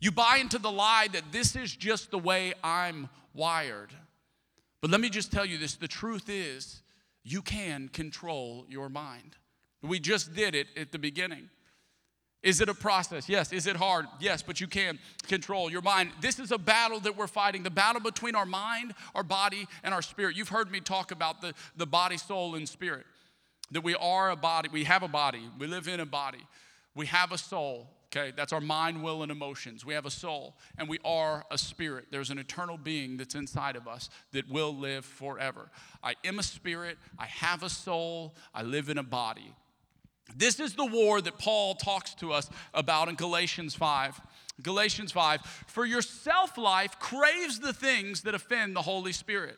You 0.00 0.12
buy 0.12 0.36
into 0.36 0.58
the 0.58 0.70
lie 0.70 1.08
that 1.12 1.32
this 1.32 1.56
is 1.56 1.74
just 1.74 2.10
the 2.10 2.18
way 2.18 2.52
I'm 2.62 3.08
wired. 3.32 3.92
But 4.82 4.90
let 4.90 5.00
me 5.00 5.08
just 5.08 5.32
tell 5.32 5.46
you 5.46 5.56
this 5.56 5.76
the 5.76 5.88
truth 5.88 6.28
is, 6.28 6.82
you 7.22 7.40
can 7.40 7.88
control 7.88 8.66
your 8.68 8.90
mind. 8.90 9.36
We 9.88 10.00
just 10.00 10.34
did 10.34 10.54
it 10.54 10.68
at 10.76 10.92
the 10.92 10.98
beginning. 10.98 11.50
Is 12.42 12.60
it 12.60 12.68
a 12.68 12.74
process? 12.74 13.28
Yes. 13.28 13.52
Is 13.52 13.66
it 13.66 13.76
hard? 13.76 14.06
Yes, 14.20 14.42
but 14.42 14.60
you 14.60 14.66
can 14.66 14.98
control 15.26 15.70
your 15.70 15.80
mind. 15.80 16.10
This 16.20 16.38
is 16.38 16.52
a 16.52 16.58
battle 16.58 17.00
that 17.00 17.16
we're 17.16 17.26
fighting 17.26 17.62
the 17.62 17.70
battle 17.70 18.02
between 18.02 18.34
our 18.34 18.44
mind, 18.44 18.94
our 19.14 19.22
body, 19.22 19.66
and 19.82 19.94
our 19.94 20.02
spirit. 20.02 20.36
You've 20.36 20.50
heard 20.50 20.70
me 20.70 20.80
talk 20.80 21.10
about 21.10 21.40
the, 21.40 21.54
the 21.76 21.86
body, 21.86 22.18
soul, 22.18 22.54
and 22.54 22.68
spirit. 22.68 23.06
That 23.70 23.82
we 23.82 23.94
are 23.94 24.30
a 24.30 24.36
body, 24.36 24.68
we 24.70 24.84
have 24.84 25.02
a 25.02 25.08
body, 25.08 25.48
we 25.58 25.66
live 25.66 25.88
in 25.88 26.00
a 26.00 26.06
body, 26.06 26.46
we 26.94 27.06
have 27.06 27.32
a 27.32 27.38
soul, 27.38 27.88
Okay, 28.14 28.32
that's 28.36 28.52
our 28.52 28.60
mind, 28.60 29.02
will, 29.02 29.24
and 29.24 29.32
emotions. 29.32 29.84
We 29.84 29.92
have 29.94 30.06
a 30.06 30.10
soul, 30.10 30.54
and 30.78 30.88
we 30.88 30.98
are 31.04 31.44
a 31.50 31.58
spirit. 31.58 32.06
There's 32.12 32.30
an 32.30 32.38
eternal 32.38 32.78
being 32.78 33.16
that's 33.16 33.34
inside 33.34 33.74
of 33.74 33.88
us 33.88 34.08
that 34.30 34.48
will 34.48 34.72
live 34.72 35.04
forever. 35.04 35.68
I 36.00 36.14
am 36.24 36.38
a 36.38 36.44
spirit, 36.44 36.96
I 37.18 37.26
have 37.26 37.64
a 37.64 37.68
soul, 37.68 38.36
I 38.54 38.62
live 38.62 38.88
in 38.88 38.98
a 38.98 39.02
body. 39.02 39.52
This 40.36 40.58
is 40.58 40.74
the 40.74 40.86
war 40.86 41.20
that 41.20 41.38
Paul 41.38 41.74
talks 41.74 42.14
to 42.16 42.32
us 42.32 42.48
about 42.72 43.08
in 43.08 43.14
Galatians 43.14 43.74
5. 43.74 44.20
Galatians 44.62 45.12
5 45.12 45.40
For 45.66 45.84
your 45.84 46.02
self 46.02 46.56
life 46.56 46.98
craves 46.98 47.58
the 47.60 47.72
things 47.72 48.22
that 48.22 48.34
offend 48.34 48.74
the 48.74 48.82
Holy 48.82 49.12
Spirit. 49.12 49.56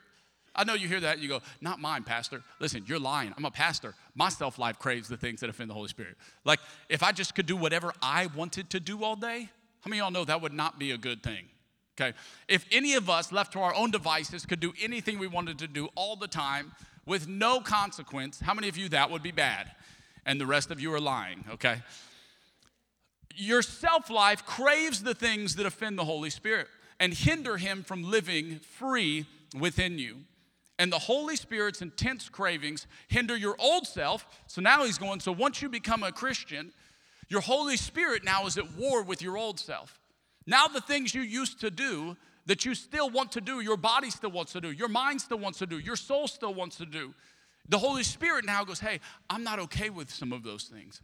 I 0.55 0.65
know 0.65 0.75
you 0.75 0.89
hear 0.89 1.01
that, 1.01 1.19
you 1.19 1.29
go, 1.29 1.43
not 1.61 1.81
mine, 1.81 2.03
Pastor. 2.03 2.43
Listen, 2.61 2.83
you're 2.87 2.99
lying. 2.99 3.35
I'm 3.37 3.45
a 3.45 3.51
pastor. 3.51 3.95
My 4.15 4.31
self 4.31 4.59
life 4.59 4.79
craves 4.79 5.09
the 5.09 5.17
things 5.17 5.41
that 5.41 5.51
offend 5.51 5.71
the 5.71 5.75
Holy 5.75 5.89
Spirit. 5.89 6.17
Like, 6.45 6.61
if 6.89 7.03
I 7.03 7.13
just 7.13 7.35
could 7.35 7.47
do 7.47 7.57
whatever 7.57 7.93
I 8.03 8.29
wanted 8.35 8.71
to 8.71 8.81
do 8.81 9.05
all 9.05 9.17
day, 9.17 9.51
how 9.81 9.89
many 9.89 10.01
of 10.01 10.05
y'all 10.05 10.11
know 10.11 10.25
that 10.25 10.41
would 10.41 10.55
not 10.55 10.79
be 10.79 10.91
a 10.91 10.99
good 10.99 11.23
thing? 11.23 11.45
Okay. 11.99 12.17
If 12.49 12.67
any 12.73 12.95
of 12.95 13.09
us 13.09 13.33
left 13.33 13.53
to 13.53 13.61
our 13.61 13.75
own 13.75 13.91
devices 13.91 14.45
could 14.45 14.61
do 14.61 14.73
anything 14.83 15.19
we 15.19 15.27
wanted 15.27 15.59
to 15.61 15.69
do 15.69 15.89
all 15.95 16.17
the 16.17 16.29
time 16.29 16.73
with 17.07 17.29
no 17.29 17.61
consequence, 17.61 18.41
how 18.41 18.53
many 18.53 18.69
of 18.69 18.77
you 18.77 18.89
that 18.91 19.11
would 19.11 19.23
be 19.23 19.31
bad? 19.31 19.71
And 20.27 20.41
the 20.41 20.47
rest 20.47 20.71
of 20.71 20.81
you 20.81 20.93
are 20.93 21.01
lying, 21.01 21.45
okay? 21.51 21.83
Your 23.35 23.63
self 23.63 24.11
life 24.11 24.45
craves 24.45 25.03
the 25.03 25.15
things 25.15 25.57
that 25.57 25.65
offend 25.65 25.99
the 25.99 26.05
Holy 26.05 26.31
Spirit 26.31 26.69
and 26.99 27.15
hinder 27.15 27.57
him 27.57 27.83
from 27.83 28.03
living 28.03 28.59
free 28.59 29.27
within 29.59 29.99
you. 29.99 30.19
And 30.79 30.93
the 30.93 30.99
Holy 30.99 31.37
Spirit's 31.37 31.81
intense 31.81 32.29
cravings 32.29 32.87
hinder 33.09 33.37
your 33.37 33.57
old 33.59 33.87
self. 33.87 34.27
So 34.47 34.61
now 34.61 34.85
he's 34.85 34.99
going, 34.99 35.21
so 35.21 35.33
once 35.33 35.63
you 35.63 35.69
become 35.69 36.03
a 36.03 36.13
Christian, 36.13 36.73
your 37.29 37.41
Holy 37.41 37.77
Spirit 37.77 38.25
now 38.25 38.47
is 38.47 38.59
at 38.59 38.73
war 38.73 39.03
with 39.03 39.23
your 39.23 39.39
old 39.39 39.59
self. 39.59 39.99
Now 40.47 40.67
the 40.67 40.81
things 40.81 41.15
you 41.15 41.23
used 41.23 41.61
to 41.61 41.71
do 41.71 42.17
that 42.47 42.65
you 42.65 42.75
still 42.75 43.11
want 43.11 43.33
to 43.33 43.41
do, 43.41 43.61
your 43.61 43.77
body 43.77 44.11
still 44.11 44.31
wants 44.31 44.53
to 44.53 44.61
do, 44.61 44.71
your 44.71 44.89
mind 44.89 45.21
still 45.21 45.39
wants 45.39 45.59
to 45.59 45.67
do, 45.67 45.79
your 45.79 45.97
soul 45.97 46.29
still 46.29 46.55
wants 46.55 46.77
to 46.77 46.87
do. 46.87 47.15
The 47.69 47.79
Holy 47.79 48.03
Spirit 48.03 48.45
now 48.45 48.65
goes, 48.65 48.81
hey, 48.81 49.01
I'm 49.29 49.43
not 49.43 49.59
okay 49.61 49.91
with 49.91 50.11
some 50.11 50.33
of 50.33 50.43
those 50.43 50.65
things. 50.65 51.01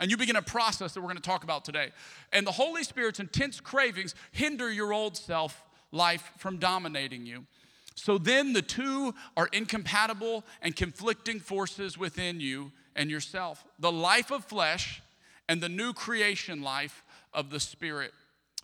And 0.00 0.10
you 0.10 0.16
begin 0.16 0.36
a 0.36 0.42
process 0.42 0.92
that 0.94 1.00
we're 1.00 1.06
going 1.08 1.16
to 1.16 1.22
talk 1.22 1.44
about 1.44 1.64
today. 1.64 1.90
And 2.32 2.46
the 2.46 2.52
Holy 2.52 2.82
Spirit's 2.82 3.20
intense 3.20 3.60
cravings 3.60 4.14
hinder 4.32 4.70
your 4.70 4.92
old 4.92 5.16
self 5.16 5.64
life 5.92 6.32
from 6.38 6.58
dominating 6.58 7.26
you. 7.26 7.46
So 7.94 8.18
then 8.18 8.52
the 8.52 8.62
two 8.62 9.14
are 9.36 9.48
incompatible 9.52 10.44
and 10.60 10.74
conflicting 10.74 11.38
forces 11.38 11.96
within 11.96 12.40
you 12.40 12.72
and 12.96 13.10
yourself 13.10 13.64
the 13.78 13.92
life 13.92 14.30
of 14.32 14.44
flesh 14.44 15.00
and 15.48 15.60
the 15.60 15.68
new 15.68 15.92
creation 15.92 16.62
life 16.62 17.04
of 17.32 17.50
the 17.50 17.60
Spirit. 17.60 18.12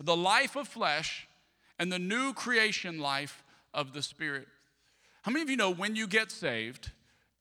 The 0.01 0.17
life 0.17 0.57
of 0.57 0.67
flesh 0.67 1.29
and 1.79 1.93
the 1.93 1.99
new 1.99 2.33
creation 2.33 2.99
life 2.99 3.45
of 3.73 3.93
the 3.93 4.03
Spirit. 4.03 4.49
How 5.23 5.31
many 5.31 5.43
of 5.43 5.51
you 5.51 5.57
know 5.57 5.71
when 5.71 5.95
you 5.95 6.07
get 6.07 6.33
saved, 6.33 6.91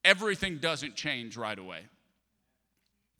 everything 0.10 0.58
doesn't 0.58 0.96
change 0.96 1.38
right 1.38 1.58
away? 1.58 1.82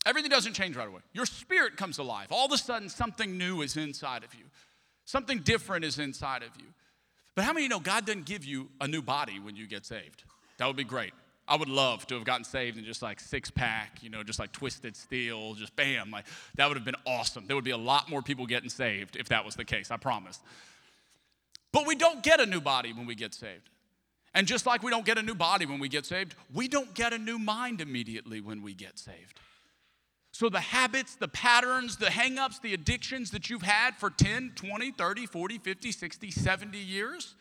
Everything 0.06 0.32
doesn't 0.32 0.54
change 0.54 0.76
right 0.76 0.88
away. 0.88 1.02
Your 1.14 1.28
spirit 1.28 1.78
comes 1.78 2.00
alive. 2.00 2.28
All 2.32 2.48
of 2.48 2.52
a 2.52 2.58
sudden, 2.58 2.90
something 2.90 3.38
new 3.38 3.62
is 3.62 3.78
inside 3.78 4.24
of 4.24 4.34
you, 4.34 4.46
something 5.06 5.40
different 5.40 5.86
is 5.86 6.00
inside 6.00 6.42
of 6.42 6.50
you. 6.58 6.66
But 7.36 7.46
how 7.46 7.54
many 7.54 7.68
know 7.68 7.80
God 7.80 8.06
doesn't 8.06 8.26
give 8.26 8.44
you 8.44 8.70
a 8.82 8.88
new 8.88 9.02
body 9.02 9.40
when 9.40 9.56
you 9.56 9.68
get 9.68 9.86
saved? 9.86 10.24
That 10.58 10.66
would 10.66 10.76
be 10.76 10.84
great. 10.84 11.14
I 11.48 11.56
would 11.56 11.70
love 11.70 12.06
to 12.08 12.16
have 12.16 12.26
gotten 12.26 12.44
saved 12.44 12.78
in 12.78 12.86
just 12.86 13.02
like 13.02 13.20
six 13.20 13.50
pack, 13.50 14.00
you 14.02 14.10
know, 14.10 14.24
just 14.24 14.40
like 14.40 14.52
twisted 14.52 14.96
steel, 14.96 15.54
just 15.54 15.76
bam. 15.76 16.12
Like 16.12 16.26
that 16.56 16.68
would 16.68 16.78
have 16.78 16.86
been 16.86 16.96
awesome. 17.06 17.46
There 17.48 17.56
would 17.56 17.66
be 17.66 17.72
a 17.72 17.78
lot 17.78 18.10
more 18.10 18.22
people 18.22 18.46
getting 18.46 18.70
saved 18.70 19.16
if 19.16 19.30
that 19.30 19.46
was 19.46 19.56
the 19.56 19.66
case, 19.66 19.90
I 19.90 19.98
promise. 19.98 20.40
But 21.72 21.88
we 21.88 21.96
don't 21.96 22.24
get 22.24 22.40
a 22.40 22.46
new 22.46 22.62
body 22.62 22.94
when 22.94 23.06
we 23.06 23.16
get 23.16 23.34
saved. 23.34 23.70
And 24.34 24.46
just 24.48 24.66
like 24.66 24.84
we 24.84 24.92
don't 24.92 25.06
get 25.06 25.18
a 25.18 25.24
new 25.24 25.36
body 25.36 25.66
when 25.66 25.80
we 25.80 25.90
get 25.90 26.06
saved, 26.06 26.36
we 26.54 26.68
don't 26.68 26.94
get 26.94 27.14
a 27.14 27.18
new 27.18 27.40
mind 27.40 27.82
immediately 27.82 28.42
when 28.42 28.62
we 28.62 28.74
get 28.74 29.00
saved. 29.00 29.40
So 30.32 30.50
the 30.50 30.60
habits, 30.60 31.16
the 31.16 31.28
patterns, 31.28 31.98
the 31.98 32.06
hangups, 32.06 32.62
the 32.62 32.74
addictions 32.74 33.32
that 33.32 33.50
you've 33.50 33.64
had 33.64 33.96
for 33.96 34.10
10, 34.10 34.54
20, 34.56 34.92
30, 34.92 35.26
40, 35.26 35.58
50, 35.58 35.92
60, 35.92 36.32
70 36.32 36.78
years, 36.78 37.36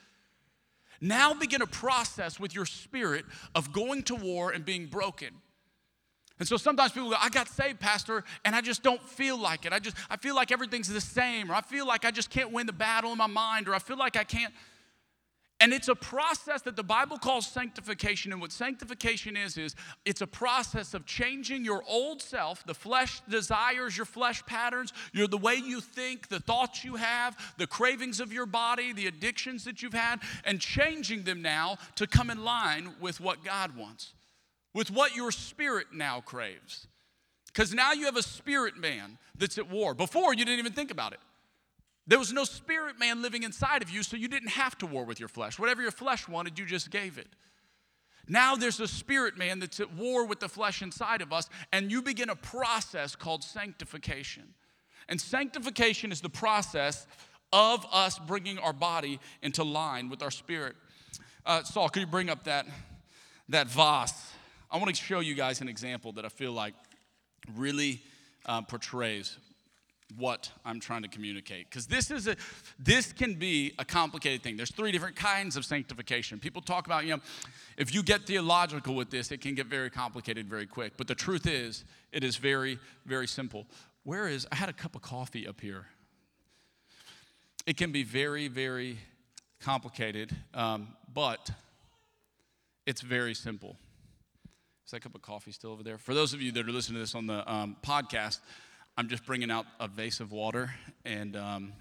now 1.01 1.35
begin 1.35 1.63
a 1.63 1.67
process 1.67 2.41
with 2.41 2.55
your 2.55 2.67
spirit 2.67 3.25
of 3.55 3.73
going 3.73 4.03
to 4.05 4.15
war 4.15 4.51
and 4.51 4.65
being 4.65 4.87
broken. 4.87 5.29
And 6.39 6.47
so 6.47 6.57
sometimes 6.57 6.93
people 6.93 7.11
go, 7.11 7.17
I 7.21 7.29
got 7.29 7.49
saved, 7.49 7.81
Pastor, 7.81 8.25
and 8.45 8.55
I 8.55 8.61
just 8.61 8.83
don't 8.83 9.03
feel 9.03 9.37
like 9.39 9.67
it. 9.67 9.73
I 9.73 9.81
just 9.81 9.97
I 10.09 10.17
feel 10.17 10.37
like 10.37 10.53
everything's 10.53 10.89
the 10.89 11.01
same, 11.01 11.51
or 11.51 11.55
I 11.55 11.61
feel 11.61 11.87
like 11.87 12.05
I 12.05 12.11
just 12.11 12.31
can't 12.31 12.53
win 12.53 12.67
the 12.67 12.73
battle 12.73 13.11
in 13.13 13.19
my 13.19 13.27
mind, 13.27 13.69
or 13.69 13.75
I 13.75 13.81
feel 13.81 13.99
like 13.99 14.17
I 14.17 14.25
can't. 14.25 14.55
And 15.61 15.73
it's 15.73 15.89
a 15.89 15.95
process 15.95 16.63
that 16.63 16.77
the 16.77 16.85
Bible 16.85 17.19
calls 17.19 17.45
sanctification. 17.47 18.31
And 18.31 18.41
what 18.41 18.53
sanctification 18.53 19.37
is, 19.37 19.59
is 19.59 19.75
it's 20.05 20.21
a 20.21 20.27
process 20.27 20.95
of 20.95 21.05
changing 21.05 21.65
your 21.65 21.83
old 21.89 22.23
self, 22.23 22.65
the 22.65 22.75
flesh 22.75 23.21
desires, 23.29 23.97
your 23.97 24.07
flesh 24.07 24.45
patterns, 24.47 24.93
your, 25.13 25.27
the 25.27 25.37
way 25.37 25.57
you 25.57 25.81
think, 25.81 26.29
the 26.29 26.39
thoughts 26.39 26.85
you 26.85 26.95
have, 26.95 27.37
the 27.59 27.67
cravings 27.67 28.21
of 28.21 28.33
your 28.33 28.47
body, 28.47 28.93
the 28.93 29.09
addictions 29.09 29.65
that 29.65 29.83
you've 29.83 29.95
had, 29.95 30.21
and 30.45 30.61
changing 30.61 31.25
them 31.25 31.43
now 31.43 31.79
to 31.97 32.07
come 32.07 32.31
in 32.31 32.45
line 32.45 32.95
with 33.01 33.21
what 33.21 33.43
God 33.45 33.77
wants, 33.77 34.13
with 34.75 34.93
what 34.93 35.17
your 35.17 35.33
spirit 35.33 35.89
now 35.93 36.21
craves. 36.21 36.87
Because 37.49 37.75
now 37.75 37.93
you 37.93 38.05
have 38.05 38.17
a 38.17 38.23
spirit 38.23 38.77
man 38.77 39.19
that's 39.37 39.59
at 39.59 39.69
war. 39.69 39.93
Before, 39.93 40.33
you 40.33 40.45
didn't 40.45 40.61
even 40.61 40.73
think 40.73 40.93
about 40.93 41.13
it. 41.15 41.21
There 42.09 42.19
was 42.19 42.33
no 42.33 42.45
spirit 42.45 42.99
man 42.99 43.21
living 43.21 43.43
inside 43.43 43.83
of 43.83 43.91
you, 43.91 44.03
so 44.03 44.17
you 44.17 44.29
didn't 44.29 44.49
have 44.49 44.77
to 44.79 44.87
war 44.87 45.05
with 45.05 45.21
your 45.21 45.29
flesh. 45.29 45.59
Whatever 45.59 45.83
your 45.83 45.91
flesh 45.91 46.27
wanted, 46.27 46.59
you 46.59 46.65
just 46.65 46.91
gave 46.91 47.19
it. 47.19 47.29
Now 48.27 48.57
there's 48.57 48.81
a 48.81 48.89
spirit 48.89 49.37
man 49.37 49.59
that's 49.59 49.79
at 49.79 49.95
war 49.95 50.27
with 50.27 50.41
the 50.41 50.49
flesh 50.49 50.81
inside 50.81 51.21
of 51.21 51.35
us, 51.35 51.51
and 51.71 51.91
you 51.91 52.01
begin 52.01 52.31
a 52.31 52.35
process 52.35 53.15
called 53.15 53.45
sanctification. 53.45 54.55
And 55.11 55.21
sanctification 55.21 56.11
is 56.11 56.23
the 56.23 56.31
process 56.31 57.07
of 57.53 57.87
us 57.93 58.19
bringing 58.19 58.59
our 58.59 58.73
body 58.73 59.21
into 59.43 59.63
line 59.63 60.09
with 60.09 60.23
our 60.23 60.31
spirit. 60.31 60.77
Uh, 61.45 61.63
Saul, 61.63 61.91
could 61.91 62.01
you 62.01 62.07
bring 62.07 62.31
up 62.31 62.45
that, 62.45 62.67
that 63.51 63.69
vase? 63.69 64.33
I 64.71 64.79
want 64.79 64.89
to 64.89 64.95
show 64.95 65.21
you 65.21 65.35
guys 65.35 65.61
an 65.61 65.69
example 65.69 66.13
that 66.13 66.25
I 66.25 66.29
feel 66.29 66.53
like 66.53 66.75
really 67.55 68.03
uh, 68.47 68.63
portrays 68.63 69.37
what 70.17 70.51
I'm 70.65 70.81
trying 70.81 71.03
to 71.03 71.09
communicate. 71.09 71.69
Because 71.69 71.87
this 71.87 72.11
is 72.11 72.27
a 72.27 72.37
this 72.79 73.13
can 73.13 73.35
be 73.35 73.75
a 73.79 73.85
complicated 73.85 74.43
thing. 74.43 74.57
There's 74.57 74.71
three 74.71 74.91
different 74.91 75.17
kinds 75.17 75.57
of 75.57 75.65
sanctification. 75.65 76.39
People 76.39 76.63
talk 76.63 76.87
about, 76.87 77.05
you 77.05 77.17
know, 77.17 77.23
if 77.77 77.95
you 77.95 78.03
get 78.03 78.27
theological 78.27 78.95
with 78.95 79.11
this, 79.11 79.31
it 79.31 79.41
can 79.41 79.55
get 79.55 79.67
very 79.67 79.91
complicated 79.91 80.49
very 80.49 80.67
quick. 80.67 80.95
But 80.97 81.09
the 81.09 81.15
truth 81.15 81.47
is, 81.47 81.85
it 82.13 82.25
is 82.25 82.37
very, 82.37 82.79
very 83.05 83.27
simple. 83.27 83.67
Where 84.05 84.29
is 84.29 84.47
I 84.51 84.57
had 84.57 84.69
a 84.69 84.73
cup 84.73 84.95
of 84.97 85.03
coffee 85.03 85.47
up 85.47 85.61
here. 85.61 85.87
It 87.67 87.77
can 87.77 87.93
be 87.93 88.03
very, 88.03 88.49
very 88.49 88.99
complicated, 89.61 90.35
um, 90.55 90.89
but 91.13 91.51
it's 92.87 93.03
very 93.03 93.35
simple. 93.35 93.77
Is 94.87 94.93
that 94.93 95.03
cup 95.03 95.15
of 95.15 95.21
coffee 95.21 95.53
still 95.53 95.73
over 95.73 95.83
there? 95.83 95.99
For 95.99 96.15
those 96.15 96.33
of 96.33 96.41
you 96.41 96.51
that 96.53 96.67
are 96.67 96.73
listening 96.73 96.95
to 96.95 97.01
this 97.01 97.15
on 97.15 97.27
the 97.27 97.53
um, 97.53 97.77
podcast, 97.85 98.39
I'm 98.99 99.07
just 99.07 99.25
bringing 99.25 99.49
out 99.49 99.65
a 99.79 99.87
vase 99.87 100.19
of 100.19 100.33
water, 100.33 100.75
and 101.05 101.37
um, 101.37 101.73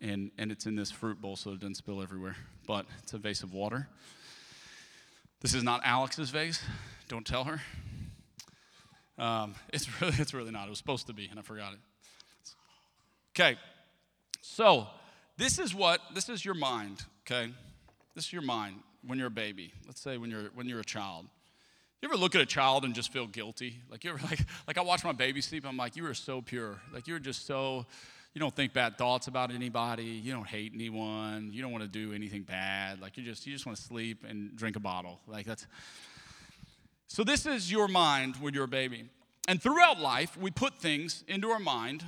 and 0.00 0.32
and 0.38 0.50
it's 0.50 0.66
in 0.66 0.74
this 0.74 0.90
fruit 0.90 1.20
bowl, 1.20 1.36
so 1.36 1.52
it 1.52 1.60
doesn't 1.60 1.76
spill 1.76 2.02
everywhere. 2.02 2.34
But 2.66 2.86
it's 3.00 3.12
a 3.12 3.18
vase 3.18 3.44
of 3.44 3.52
water. 3.52 3.86
This 5.40 5.54
is 5.54 5.62
not 5.62 5.82
Alex's 5.84 6.30
vase. 6.30 6.60
Don't 7.06 7.24
tell 7.24 7.44
her. 7.44 7.60
Um, 9.18 9.54
it's 9.72 10.00
really 10.00 10.16
it's 10.18 10.34
really 10.34 10.50
not. 10.50 10.66
It 10.66 10.70
was 10.70 10.78
supposed 10.78 11.06
to 11.06 11.12
be, 11.12 11.28
and 11.28 11.38
I 11.38 11.42
forgot 11.42 11.74
it. 11.74 11.78
Okay, 13.32 13.56
so 14.40 14.88
this 15.36 15.60
is 15.60 15.72
what 15.76 16.00
this 16.12 16.28
is 16.28 16.44
your 16.44 16.54
mind. 16.54 17.04
Okay, 17.24 17.52
this 18.16 18.24
is 18.24 18.32
your 18.32 18.42
mind 18.42 18.80
when 19.06 19.16
you're 19.16 19.28
a 19.28 19.30
baby. 19.30 19.72
Let's 19.86 20.00
say 20.00 20.16
when 20.16 20.28
you're 20.28 20.50
when 20.54 20.66
you're 20.66 20.80
a 20.80 20.84
child. 20.84 21.26
You 22.02 22.08
ever 22.08 22.16
look 22.16 22.34
at 22.34 22.40
a 22.40 22.46
child 22.46 22.84
and 22.84 22.94
just 22.94 23.12
feel 23.12 23.26
guilty? 23.26 23.80
Like 23.90 24.04
you 24.04 24.10
ever 24.10 24.20
like 24.30 24.40
like 24.66 24.78
I 24.78 24.82
watch 24.82 25.04
my 25.04 25.12
baby 25.12 25.40
sleep, 25.40 25.66
I'm 25.66 25.76
like, 25.76 25.96
you 25.96 26.06
are 26.06 26.14
so 26.14 26.40
pure. 26.40 26.80
Like 26.92 27.06
you're 27.06 27.18
just 27.18 27.46
so 27.46 27.86
you 28.32 28.40
don't 28.40 28.54
think 28.54 28.72
bad 28.72 28.96
thoughts 28.96 29.26
about 29.26 29.50
anybody, 29.50 30.04
you 30.04 30.32
don't 30.32 30.46
hate 30.46 30.72
anyone, 30.74 31.50
you 31.52 31.62
don't 31.62 31.72
want 31.72 31.82
to 31.82 31.88
do 31.88 32.12
anything 32.12 32.42
bad. 32.42 33.00
Like 33.00 33.16
you 33.16 33.24
just 33.24 33.46
you 33.46 33.52
just 33.52 33.66
want 33.66 33.76
to 33.76 33.84
sleep 33.84 34.24
and 34.26 34.56
drink 34.56 34.76
a 34.76 34.80
bottle. 34.80 35.20
Like 35.26 35.46
that's 35.46 35.66
So 37.06 37.22
this 37.22 37.44
is 37.44 37.70
your 37.70 37.88
mind 37.88 38.36
when 38.40 38.54
you're 38.54 38.64
a 38.64 38.68
baby. 38.68 39.04
And 39.48 39.60
throughout 39.60 39.98
life, 39.98 40.36
we 40.36 40.50
put 40.50 40.78
things 40.78 41.24
into 41.26 41.48
our 41.48 41.58
mind, 41.58 42.04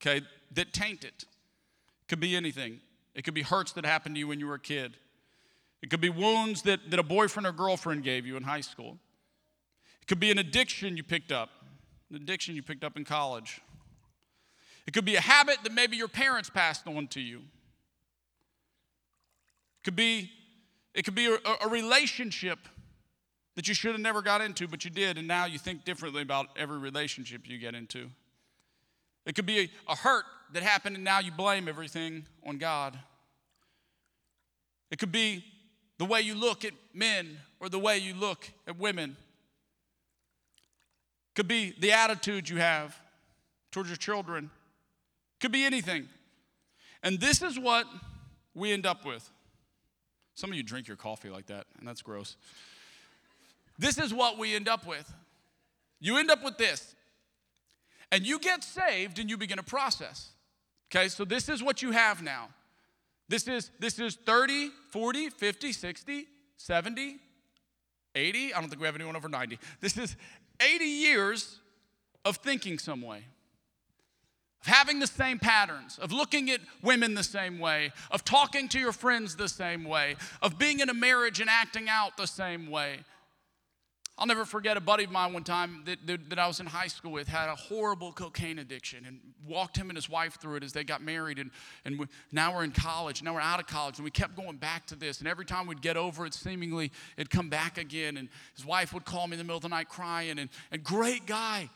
okay, 0.00 0.22
that 0.52 0.72
taint 0.72 1.04
it. 1.04 1.14
It 1.22 2.08
could 2.08 2.20
be 2.20 2.34
anything. 2.34 2.80
It 3.14 3.22
could 3.22 3.34
be 3.34 3.42
hurts 3.42 3.72
that 3.72 3.84
happened 3.84 4.16
to 4.16 4.18
you 4.18 4.28
when 4.28 4.40
you 4.40 4.48
were 4.48 4.54
a 4.54 4.60
kid. 4.60 4.96
It 5.82 5.88
could 5.88 6.00
be 6.00 6.08
wounds 6.08 6.62
that, 6.62 6.90
that 6.90 6.98
a 6.98 7.02
boyfriend 7.02 7.46
or 7.46 7.52
girlfriend 7.52 8.02
gave 8.02 8.26
you 8.26 8.36
in 8.36 8.42
high 8.42 8.60
school. 8.60 8.98
Could 10.10 10.18
be 10.18 10.32
an 10.32 10.38
addiction 10.38 10.96
you 10.96 11.04
picked 11.04 11.30
up, 11.30 11.50
an 12.10 12.16
addiction 12.16 12.56
you 12.56 12.64
picked 12.64 12.82
up 12.82 12.96
in 12.96 13.04
college. 13.04 13.60
It 14.84 14.92
could 14.92 15.04
be 15.04 15.14
a 15.14 15.20
habit 15.20 15.58
that 15.62 15.72
maybe 15.72 15.96
your 15.96 16.08
parents 16.08 16.50
passed 16.50 16.88
on 16.88 17.06
to 17.06 17.20
you. 17.20 17.36
It 19.76 19.84
could 19.84 19.94
be, 19.94 20.28
it 20.96 21.04
could 21.04 21.14
be 21.14 21.26
a, 21.26 21.38
a 21.64 21.68
relationship 21.68 22.58
that 23.54 23.68
you 23.68 23.74
should 23.74 23.92
have 23.92 24.00
never 24.00 24.20
got 24.20 24.40
into, 24.40 24.66
but 24.66 24.84
you 24.84 24.90
did, 24.90 25.16
and 25.16 25.28
now 25.28 25.44
you 25.44 25.60
think 25.60 25.84
differently 25.84 26.22
about 26.22 26.48
every 26.56 26.78
relationship 26.78 27.42
you 27.44 27.56
get 27.58 27.76
into. 27.76 28.10
It 29.26 29.36
could 29.36 29.46
be 29.46 29.60
a, 29.60 29.92
a 29.92 29.94
hurt 29.94 30.24
that 30.54 30.64
happened, 30.64 30.96
and 30.96 31.04
now 31.04 31.20
you 31.20 31.30
blame 31.30 31.68
everything 31.68 32.26
on 32.44 32.58
God. 32.58 32.98
It 34.90 34.98
could 34.98 35.12
be 35.12 35.44
the 35.98 36.04
way 36.04 36.20
you 36.20 36.34
look 36.34 36.64
at 36.64 36.72
men 36.92 37.38
or 37.60 37.68
the 37.68 37.78
way 37.78 37.98
you 37.98 38.12
look 38.12 38.50
at 38.66 38.76
women. 38.76 39.16
Could 41.34 41.48
be 41.48 41.74
the 41.78 41.92
attitude 41.92 42.48
you 42.48 42.56
have 42.56 42.96
towards 43.70 43.88
your 43.88 43.96
children. 43.96 44.50
Could 45.40 45.52
be 45.52 45.64
anything. 45.64 46.08
And 47.02 47.18
this 47.20 47.42
is 47.42 47.58
what 47.58 47.86
we 48.54 48.72
end 48.72 48.86
up 48.86 49.04
with. 49.04 49.28
Some 50.34 50.50
of 50.50 50.56
you 50.56 50.62
drink 50.62 50.88
your 50.88 50.96
coffee 50.96 51.30
like 51.30 51.46
that, 51.46 51.66
and 51.78 51.86
that's 51.86 52.02
gross. 52.02 52.36
This 53.78 53.98
is 53.98 54.12
what 54.12 54.38
we 54.38 54.54
end 54.54 54.68
up 54.68 54.86
with. 54.86 55.10
You 56.00 56.18
end 56.18 56.30
up 56.30 56.42
with 56.44 56.58
this. 56.58 56.94
And 58.12 58.26
you 58.26 58.38
get 58.38 58.64
saved 58.64 59.18
and 59.18 59.30
you 59.30 59.36
begin 59.36 59.58
a 59.58 59.62
process. 59.62 60.30
Okay, 60.90 61.08
so 61.08 61.24
this 61.24 61.48
is 61.48 61.62
what 61.62 61.80
you 61.82 61.92
have 61.92 62.22
now. 62.22 62.48
This 63.28 63.46
is 63.46 63.70
this 63.78 63.98
is 64.00 64.16
30, 64.16 64.70
40, 64.90 65.30
50, 65.30 65.72
60, 65.72 66.26
70, 66.56 67.16
80. 68.16 68.54
I 68.54 68.60
don't 68.60 68.68
think 68.68 68.80
we 68.80 68.86
have 68.86 68.96
anyone 68.96 69.14
over 69.14 69.28
90. 69.28 69.58
This 69.80 69.96
is 69.96 70.16
80 70.60 70.84
years 70.84 71.58
of 72.24 72.36
thinking 72.36 72.78
some 72.78 73.02
way, 73.02 73.24
of 74.60 74.66
having 74.66 75.00
the 75.00 75.06
same 75.06 75.38
patterns, 75.38 75.98
of 75.98 76.12
looking 76.12 76.50
at 76.50 76.60
women 76.82 77.14
the 77.14 77.24
same 77.24 77.58
way, 77.58 77.92
of 78.10 78.24
talking 78.24 78.68
to 78.68 78.78
your 78.78 78.92
friends 78.92 79.36
the 79.36 79.48
same 79.48 79.84
way, 79.84 80.16
of 80.42 80.58
being 80.58 80.80
in 80.80 80.90
a 80.90 80.94
marriage 80.94 81.40
and 81.40 81.48
acting 81.48 81.88
out 81.88 82.16
the 82.16 82.26
same 82.26 82.70
way, 82.70 83.00
I'll 84.20 84.26
never 84.26 84.44
forget 84.44 84.76
a 84.76 84.80
buddy 84.80 85.04
of 85.04 85.10
mine 85.10 85.32
one 85.32 85.44
time 85.44 85.82
that, 85.86 86.06
that, 86.06 86.28
that, 86.28 86.38
I 86.38 86.46
was 86.46 86.60
in 86.60 86.66
high 86.66 86.88
school 86.88 87.12
with 87.12 87.26
had 87.26 87.48
a 87.48 87.54
horrible 87.54 88.12
cocaine 88.12 88.58
addiction 88.58 89.06
and 89.06 89.18
walked 89.48 89.78
him 89.78 89.88
and 89.88 89.96
his 89.96 90.10
wife 90.10 90.34
through 90.38 90.56
it 90.56 90.62
as 90.62 90.74
they 90.74 90.84
got 90.84 91.00
married. 91.00 91.38
And, 91.38 91.50
and 91.86 91.98
we, 91.98 92.06
now 92.30 92.54
we're 92.54 92.64
in 92.64 92.72
college, 92.72 93.22
now 93.22 93.32
we're 93.32 93.40
out 93.40 93.60
of 93.60 93.66
college, 93.66 93.96
and 93.96 94.04
we 94.04 94.10
kept 94.10 94.36
going 94.36 94.58
back 94.58 94.84
to 94.88 94.94
this. 94.94 95.20
And 95.20 95.26
every 95.26 95.46
time 95.46 95.66
we'd 95.66 95.80
get 95.80 95.96
over 95.96 96.26
it, 96.26 96.34
seemingly 96.34 96.92
it'd 97.16 97.30
come 97.30 97.48
back 97.48 97.78
again. 97.78 98.18
And 98.18 98.28
his 98.54 98.66
wife 98.66 98.92
would 98.92 99.06
call 99.06 99.26
me 99.26 99.32
in 99.32 99.38
the 99.38 99.44
middle 99.44 99.56
of 99.56 99.62
the 99.62 99.70
night 99.70 99.88
crying. 99.88 100.38
And, 100.38 100.50
and 100.70 100.84
great 100.84 101.24
guy. 101.24 101.70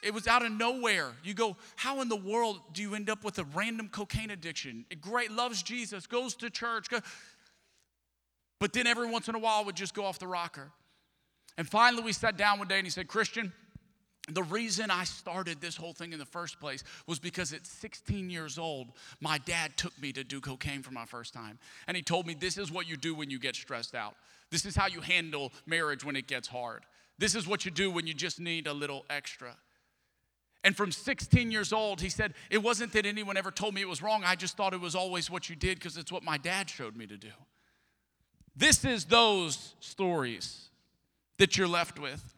It 0.00 0.14
was 0.14 0.28
out 0.28 0.46
of 0.46 0.52
nowhere. 0.52 1.10
You 1.24 1.34
go, 1.34 1.56
how 1.74 2.00
in 2.02 2.08
the 2.08 2.14
world 2.14 2.60
do 2.72 2.82
you 2.82 2.94
end 2.94 3.10
up 3.10 3.24
with 3.24 3.36
a 3.40 3.44
random 3.52 3.88
cocaine 3.88 4.30
addiction? 4.30 4.84
Great, 5.00 5.32
loves 5.32 5.64
Jesus, 5.64 6.06
goes 6.06 6.36
to 6.36 6.50
church. 6.50 6.88
Go. 6.88 7.00
But 8.60 8.72
then 8.72 8.86
every 8.86 9.10
once 9.10 9.26
in 9.26 9.34
a 9.34 9.40
while 9.40 9.64
would 9.64 9.74
just 9.74 9.92
go 9.92 10.04
off 10.04 10.20
the 10.20 10.28
rocker. 10.28 10.70
And 11.58 11.68
finally, 11.68 12.04
we 12.04 12.12
sat 12.12 12.36
down 12.36 12.60
one 12.60 12.68
day 12.68 12.78
and 12.78 12.86
he 12.86 12.90
said, 12.90 13.08
Christian, 13.08 13.52
the 14.30 14.44
reason 14.44 14.90
I 14.90 15.04
started 15.04 15.60
this 15.60 15.76
whole 15.76 15.92
thing 15.92 16.12
in 16.12 16.20
the 16.20 16.24
first 16.24 16.60
place 16.60 16.84
was 17.06 17.18
because 17.18 17.52
at 17.52 17.66
16 17.66 18.30
years 18.30 18.58
old, 18.58 18.92
my 19.20 19.38
dad 19.38 19.76
took 19.76 20.00
me 20.00 20.12
to 20.12 20.22
do 20.22 20.40
cocaine 20.40 20.82
for 20.82 20.92
my 20.92 21.04
first 21.04 21.34
time. 21.34 21.58
And 21.88 21.96
he 21.96 22.02
told 22.02 22.26
me, 22.26 22.34
This 22.34 22.58
is 22.58 22.70
what 22.70 22.88
you 22.88 22.96
do 22.96 23.14
when 23.14 23.28
you 23.28 23.40
get 23.40 23.56
stressed 23.56 23.96
out. 23.96 24.14
This 24.50 24.64
is 24.64 24.76
how 24.76 24.86
you 24.86 25.00
handle 25.00 25.52
marriage 25.66 26.04
when 26.04 26.14
it 26.14 26.28
gets 26.28 26.46
hard. 26.46 26.84
This 27.18 27.34
is 27.34 27.48
what 27.48 27.64
you 27.64 27.70
do 27.72 27.90
when 27.90 28.06
you 28.06 28.14
just 28.14 28.38
need 28.38 28.68
a 28.68 28.72
little 28.72 29.04
extra. 29.10 29.56
And 30.62 30.76
from 30.76 30.92
16 30.92 31.50
years 31.50 31.72
old, 31.72 32.00
he 32.00 32.08
said, 32.08 32.34
It 32.50 32.58
wasn't 32.58 32.92
that 32.92 33.04
anyone 33.04 33.36
ever 33.36 33.50
told 33.50 33.74
me 33.74 33.80
it 33.80 33.88
was 33.88 34.02
wrong. 34.02 34.22
I 34.24 34.36
just 34.36 34.56
thought 34.56 34.74
it 34.74 34.80
was 34.80 34.94
always 34.94 35.28
what 35.28 35.50
you 35.50 35.56
did 35.56 35.78
because 35.78 35.96
it's 35.96 36.12
what 36.12 36.22
my 36.22 36.38
dad 36.38 36.70
showed 36.70 36.96
me 36.96 37.06
to 37.06 37.16
do. 37.16 37.32
This 38.54 38.84
is 38.84 39.06
those 39.06 39.74
stories 39.80 40.67
that 41.38 41.56
you're 41.56 41.68
left 41.68 41.98
with. 41.98 42.34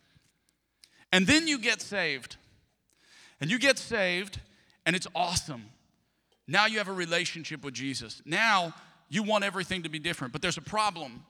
And 1.12 1.26
then 1.26 1.48
you 1.48 1.58
get 1.58 1.80
saved. 1.82 2.36
And 3.40 3.50
you 3.50 3.58
get 3.58 3.78
saved, 3.78 4.38
and 4.84 4.94
it's 4.94 5.06
awesome. 5.14 5.64
Now 6.46 6.66
you 6.66 6.78
have 6.78 6.88
a 6.88 6.92
relationship 6.92 7.64
with 7.64 7.74
Jesus. 7.74 8.20
Now 8.24 8.74
you 9.08 9.22
want 9.22 9.44
everything 9.44 9.82
to 9.82 9.88
be 9.88 9.98
different, 9.98 10.32
but 10.32 10.42
there's 10.42 10.58
a 10.58 10.62
problem. 10.62 11.24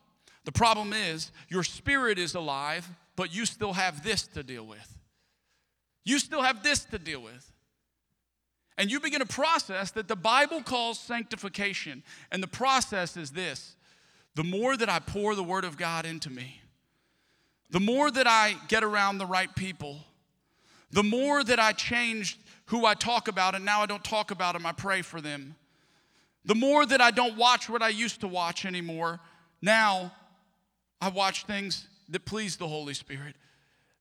The 0.44 0.52
problem 0.52 0.92
is 0.92 1.30
your 1.48 1.62
spirit 1.62 2.18
is 2.18 2.34
alive, 2.34 2.88
but 3.16 3.34
you 3.34 3.46
still 3.46 3.74
have 3.74 4.02
this 4.02 4.26
to 4.28 4.42
deal 4.42 4.66
with. 4.66 4.98
You 6.04 6.18
still 6.18 6.42
have 6.42 6.62
this 6.62 6.84
to 6.86 6.98
deal 6.98 7.22
with. 7.22 7.52
And 8.78 8.90
you 8.90 8.98
begin 8.98 9.20
a 9.20 9.26
process 9.26 9.90
that 9.90 10.08
the 10.08 10.16
Bible 10.16 10.62
calls 10.62 10.98
sanctification. 10.98 12.02
And 12.32 12.42
the 12.42 12.48
process 12.48 13.16
is 13.16 13.32
this 13.32 13.76
the 14.34 14.44
more 14.44 14.76
that 14.76 14.88
I 14.88 15.00
pour 15.00 15.34
the 15.34 15.44
Word 15.44 15.64
of 15.64 15.76
God 15.76 16.06
into 16.06 16.30
me, 16.30 16.62
the 17.70 17.80
more 17.80 18.10
that 18.10 18.26
I 18.26 18.56
get 18.68 18.82
around 18.82 19.18
the 19.18 19.26
right 19.26 19.54
people, 19.54 19.98
the 20.90 21.02
more 21.02 21.44
that 21.44 21.58
I 21.58 21.72
change 21.72 22.38
who 22.66 22.84
I 22.84 22.94
talk 22.94 23.28
about, 23.28 23.54
and 23.54 23.64
now 23.64 23.80
I 23.80 23.86
don't 23.86 24.04
talk 24.04 24.30
about 24.30 24.54
them, 24.54 24.66
I 24.66 24.72
pray 24.72 25.02
for 25.02 25.20
them. 25.20 25.54
The 26.44 26.54
more 26.54 26.86
that 26.86 27.00
I 27.00 27.10
don't 27.10 27.36
watch 27.36 27.68
what 27.68 27.82
I 27.82 27.88
used 27.88 28.20
to 28.20 28.28
watch 28.28 28.64
anymore, 28.64 29.20
now 29.60 30.12
I 31.00 31.08
watch 31.08 31.44
things 31.44 31.86
that 32.08 32.24
please 32.24 32.56
the 32.56 32.66
Holy 32.66 32.94
Spirit. 32.94 33.34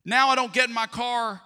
Now 0.06 0.30
I 0.30 0.36
don't 0.36 0.54
get 0.54 0.68
in 0.68 0.74
my 0.74 0.88
car 0.88 1.42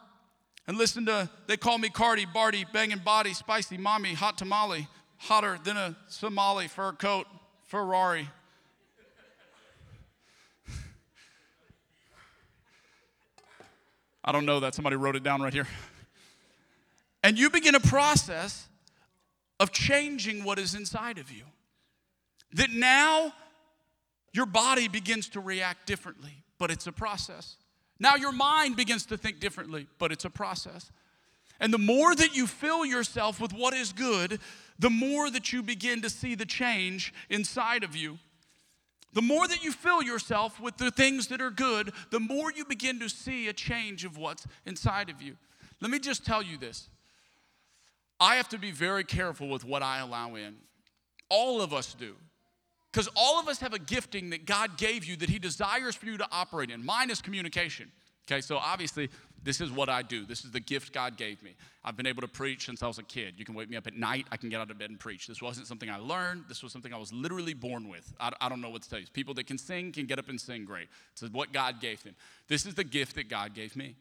and 0.67 0.77
listen 0.77 1.05
to, 1.07 1.29
they 1.47 1.57
call 1.57 1.77
me 1.77 1.89
Cardi, 1.89 2.25
Bardi, 2.25 2.65
banging 2.71 2.99
body, 2.99 3.33
spicy 3.33 3.77
mommy, 3.77 4.13
hot 4.13 4.37
tamale, 4.37 4.87
hotter 5.17 5.57
than 5.63 5.77
a 5.77 5.95
Somali 6.07 6.67
fur 6.67 6.93
coat, 6.93 7.27
Ferrari. 7.67 8.29
I 14.23 14.31
don't 14.31 14.45
know 14.45 14.59
that. 14.61 14.75
Somebody 14.75 14.95
wrote 14.95 15.15
it 15.15 15.23
down 15.23 15.41
right 15.41 15.53
here. 15.53 15.67
And 17.23 17.37
you 17.37 17.49
begin 17.49 17.75
a 17.75 17.79
process 17.79 18.67
of 19.59 19.71
changing 19.71 20.43
what 20.43 20.59
is 20.59 20.75
inside 20.75 21.17
of 21.17 21.31
you. 21.31 21.43
That 22.53 22.71
now 22.71 23.33
your 24.33 24.45
body 24.45 24.87
begins 24.87 25.29
to 25.29 25.39
react 25.39 25.87
differently, 25.87 26.43
but 26.57 26.71
it's 26.71 26.87
a 26.87 26.91
process. 26.91 27.55
Now 27.99 28.15
your 28.15 28.31
mind 28.31 28.75
begins 28.75 29.05
to 29.07 29.17
think 29.17 29.39
differently, 29.39 29.87
but 29.99 30.11
it's 30.11 30.25
a 30.25 30.29
process. 30.29 30.91
And 31.59 31.73
the 31.73 31.77
more 31.77 32.15
that 32.15 32.35
you 32.35 32.47
fill 32.47 32.85
yourself 32.85 33.39
with 33.39 33.53
what 33.53 33.73
is 33.73 33.93
good, 33.93 34.39
the 34.79 34.89
more 34.89 35.29
that 35.29 35.53
you 35.53 35.63
begin 35.63 36.01
to 36.01 36.09
see 36.09 36.35
the 36.35 36.45
change 36.45 37.13
inside 37.29 37.83
of 37.83 37.95
you. 37.95 38.19
The 39.13 39.21
more 39.21 39.47
that 39.47 39.63
you 39.63 39.71
fill 39.71 40.01
yourself 40.01 40.59
with 40.59 40.77
the 40.77 40.91
things 40.91 41.27
that 41.27 41.41
are 41.41 41.51
good, 41.51 41.93
the 42.09 42.19
more 42.19 42.51
you 42.51 42.65
begin 42.65 42.99
to 42.99 43.09
see 43.09 43.47
a 43.47 43.53
change 43.53 44.05
of 44.05 44.17
what's 44.17 44.47
inside 44.65 45.09
of 45.09 45.21
you. 45.21 45.37
Let 45.81 45.91
me 45.91 45.99
just 45.99 46.25
tell 46.25 46.41
you 46.41 46.57
this 46.57 46.89
I 48.19 48.35
have 48.35 48.49
to 48.49 48.57
be 48.57 48.71
very 48.71 49.03
careful 49.03 49.49
with 49.49 49.65
what 49.65 49.83
I 49.83 49.99
allow 49.99 50.35
in. 50.35 50.55
All 51.29 51.61
of 51.61 51.73
us 51.73 51.93
do. 51.93 52.15
Because 52.91 53.09
all 53.15 53.39
of 53.39 53.47
us 53.47 53.59
have 53.59 53.73
a 53.73 53.79
gifting 53.79 54.29
that 54.29 54.45
God 54.45 54.77
gave 54.77 55.03
you 55.03 55.15
that 55.17 55.29
He 55.29 55.39
desires 55.39 55.95
for 55.95 56.05
you 56.05 56.17
to 56.17 56.27
operate 56.31 56.69
in. 56.69 56.85
Mine 56.85 57.09
is 57.09 57.21
communication. 57.21 57.91
Okay, 58.25 58.41
so 58.41 58.57
obviously 58.57 59.09
this 59.43 59.59
is 59.59 59.71
what 59.71 59.89
I 59.89 60.01
do. 60.01 60.25
This 60.25 60.45
is 60.45 60.51
the 60.51 60.59
gift 60.59 60.93
God 60.93 61.17
gave 61.17 61.43
me. 61.43 61.55
I've 61.83 61.97
been 61.97 62.07
able 62.07 62.21
to 62.21 62.27
preach 62.27 62.65
since 62.65 62.81
I 62.81 62.87
was 62.87 62.97
a 62.97 63.03
kid. 63.03 63.33
You 63.37 63.43
can 63.43 63.55
wake 63.55 63.69
me 63.69 63.75
up 63.75 63.85
at 63.87 63.95
night, 63.95 64.25
I 64.31 64.37
can 64.37 64.49
get 64.49 64.61
out 64.61 64.71
of 64.71 64.77
bed 64.77 64.89
and 64.89 64.99
preach. 64.99 65.27
This 65.27 65.41
wasn't 65.41 65.67
something 65.67 65.89
I 65.89 65.97
learned, 65.97 66.45
this 66.47 66.63
was 66.63 66.71
something 66.71 66.93
I 66.93 66.97
was 66.97 67.11
literally 67.11 67.53
born 67.53 67.89
with. 67.89 68.13
I, 68.19 68.31
I 68.39 68.47
don't 68.47 68.61
know 68.61 68.69
what 68.69 68.83
to 68.83 68.89
tell 68.89 68.99
you. 68.99 69.05
People 69.11 69.33
that 69.35 69.47
can 69.47 69.57
sing 69.57 69.91
can 69.91 70.05
get 70.05 70.19
up 70.19 70.29
and 70.29 70.39
sing 70.39 70.63
great. 70.63 70.87
It's 71.11 71.23
what 71.31 71.51
God 71.51 71.81
gave 71.81 72.01
them. 72.03 72.15
This 72.47 72.65
is 72.65 72.75
the 72.75 72.85
gift 72.85 73.15
that 73.15 73.29
God 73.29 73.53
gave 73.53 73.75
me. 73.75 73.95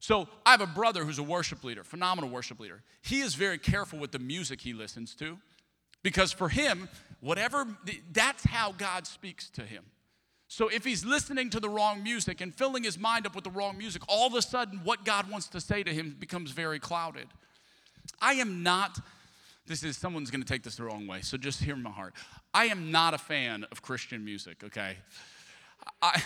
So 0.00 0.28
I 0.46 0.52
have 0.52 0.60
a 0.60 0.66
brother 0.66 1.04
who's 1.04 1.18
a 1.18 1.24
worship 1.24 1.64
leader, 1.64 1.84
phenomenal 1.84 2.30
worship 2.30 2.60
leader. 2.60 2.82
He 3.02 3.20
is 3.20 3.34
very 3.34 3.58
careful 3.58 3.98
with 3.98 4.12
the 4.12 4.18
music 4.18 4.60
he 4.60 4.72
listens 4.72 5.14
to 5.16 5.38
because 6.02 6.32
for 6.32 6.48
him, 6.48 6.88
whatever, 7.20 7.66
that's 8.12 8.44
how 8.44 8.72
God 8.72 9.06
speaks 9.06 9.50
to 9.50 9.62
him. 9.62 9.84
So 10.48 10.68
if 10.68 10.82
he's 10.82 11.04
listening 11.04 11.50
to 11.50 11.60
the 11.60 11.68
wrong 11.68 12.02
music 12.02 12.40
and 12.40 12.54
filling 12.54 12.82
his 12.82 12.98
mind 12.98 13.26
up 13.26 13.34
with 13.34 13.44
the 13.44 13.50
wrong 13.50 13.76
music, 13.76 14.02
all 14.08 14.26
of 14.26 14.34
a 14.34 14.40
sudden 14.40 14.80
what 14.82 15.04
God 15.04 15.30
wants 15.30 15.46
to 15.48 15.60
say 15.60 15.82
to 15.82 15.92
him 15.92 16.16
becomes 16.18 16.52
very 16.52 16.78
clouded. 16.78 17.28
I 18.20 18.34
am 18.34 18.62
not, 18.62 18.98
this 19.66 19.84
is, 19.84 19.98
someone's 19.98 20.30
gonna 20.30 20.44
take 20.46 20.62
this 20.62 20.76
the 20.76 20.84
wrong 20.84 21.06
way, 21.06 21.20
so 21.20 21.36
just 21.36 21.62
hear 21.62 21.76
my 21.76 21.90
heart. 21.90 22.14
I 22.54 22.64
am 22.66 22.90
not 22.90 23.12
a 23.12 23.18
fan 23.18 23.66
of 23.70 23.82
Christian 23.82 24.24
music, 24.24 24.64
okay? 24.64 24.96
I, 26.00 26.22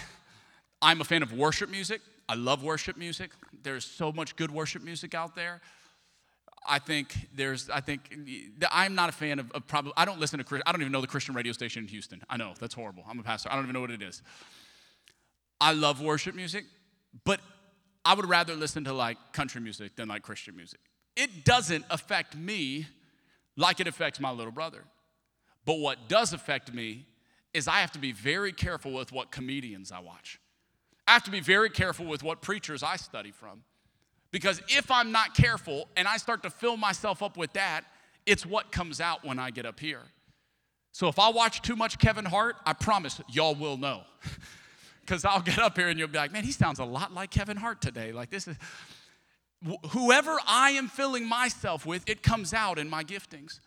I'm 0.81 1.01
a 1.01 1.05
fan 1.05 1.25
of 1.25 1.33
worship 1.33 1.69
music. 1.69 2.01
I 2.29 2.35
love 2.35 2.63
worship 2.63 2.97
music. 2.97 3.33
There's 3.65 3.85
so 3.85 4.13
much 4.13 4.37
good 4.37 4.53
worship 4.53 4.83
music 4.83 5.15
out 5.15 5.35
there. 5.35 5.61
I 6.67 6.79
think 6.79 7.15
there's, 7.35 7.69
I 7.71 7.81
think, 7.81 8.15
I'm 8.71 8.95
not 8.95 9.09
a 9.09 9.13
fan 9.13 9.39
of, 9.39 9.51
of 9.53 9.67
probably, 9.67 9.93
I 9.97 10.05
don't 10.05 10.21
listen 10.21 10.39
to, 10.39 10.45
Christian. 10.45 10.63
I 10.67 10.73
don't 10.73 10.81
even 10.81 10.93
know 10.93 11.01
the 11.01 11.07
Christian 11.07 11.35
radio 11.35 11.53
station 11.53 11.83
in 11.83 11.89
Houston. 11.89 12.23
I 12.31 12.37
know, 12.37 12.55
that's 12.59 12.75
horrible. 12.75 13.05
I'm 13.09 13.19
a 13.19 13.23
pastor. 13.23 13.51
I 13.51 13.55
don't 13.55 13.65
even 13.65 13.75
know 13.75 13.81
what 13.81 13.91
it 13.91 14.03
is. 14.03 14.23
I 15.61 15.73
love 15.73 16.01
worship 16.01 16.35
music, 16.35 16.65
but 17.25 17.41
I 18.05 18.15
would 18.15 18.29
rather 18.29 18.55
listen 18.55 18.85
to 18.85 18.93
like 18.93 19.17
country 19.33 19.61
music 19.61 19.97
than 19.97 20.09
like 20.09 20.23
Christian 20.23 20.57
music. 20.57 20.81
It 21.17 21.45
doesn't 21.45 21.85
affect 21.91 22.37
me 22.37 22.87
like 23.57 23.81
it 23.81 23.87
affects 23.87 24.19
my 24.19 24.31
little 24.31 24.53
brother. 24.53 24.85
But 25.65 25.79
what 25.79 26.09
does 26.09 26.33
affect 26.33 26.73
me 26.73 27.07
is 27.55 27.69
I 27.69 27.81
have 27.81 27.93
to 27.93 27.99
be 27.99 28.13
very 28.13 28.53
careful 28.53 28.93
with 28.93 29.13
what 29.13 29.31
comedians 29.31 29.93
I 29.93 30.01
watch. 30.01 30.41
I 31.07 31.13
have 31.13 31.25
to 31.25 31.31
be 31.31 31.41
very 31.41 31.71
careful 31.71 32.07
with 32.07 32.23
what 32.23 32.41
preachers 32.41 32.83
I 32.83 32.97
study 32.97 33.31
from. 33.31 33.63
Because 34.33 34.61
if 34.69 34.91
I'm 34.91 35.13
not 35.13 35.35
careful 35.35 35.89
and 35.97 36.09
I 36.09 36.17
start 36.17 36.43
to 36.43 36.51
fill 36.51 36.77
myself 36.77 37.23
up 37.23 37.37
with 37.37 37.53
that, 37.53 37.83
it's 38.27 38.47
what 38.47 38.73
comes 38.73 39.01
out 39.01 39.25
when 39.25 39.39
I 39.39 39.51
get 39.51 39.67
up 39.67 39.79
here. 39.79 40.03
So 40.93 41.09
if 41.09 41.19
I 41.19 41.31
watch 41.31 41.63
too 41.63 41.77
much 41.77 41.99
Kevin 41.99 42.25
Hart, 42.25 42.57
I 42.67 42.73
promise 42.73 43.21
y'all 43.29 43.55
will 43.55 43.77
know. 43.77 44.03
Because 45.01 45.25
I'll 45.25 45.43
get 45.43 45.59
up 45.59 45.77
here 45.77 45.89
and 45.89 45.99
you'll 45.99 46.07
be 46.07 46.17
like, 46.17 46.31
man, 46.31 46.45
he 46.45 46.53
sounds 46.53 46.79
a 46.79 46.85
lot 46.85 47.13
like 47.13 47.33
Kevin 47.33 47.57
Hart 47.57 47.83
today. 47.83 48.13
Like 48.13 48.31
this 48.31 48.47
is, 48.47 48.57
whoever 49.91 50.39
I 50.47 50.71
am 50.71 50.87
filling 50.87 51.29
myself 51.29 51.85
with, 51.85 52.09
it 52.09 52.23
comes 52.23 52.55
out 52.55 52.79
in 52.79 52.89
my 52.89 53.03
giftings. 53.03 53.59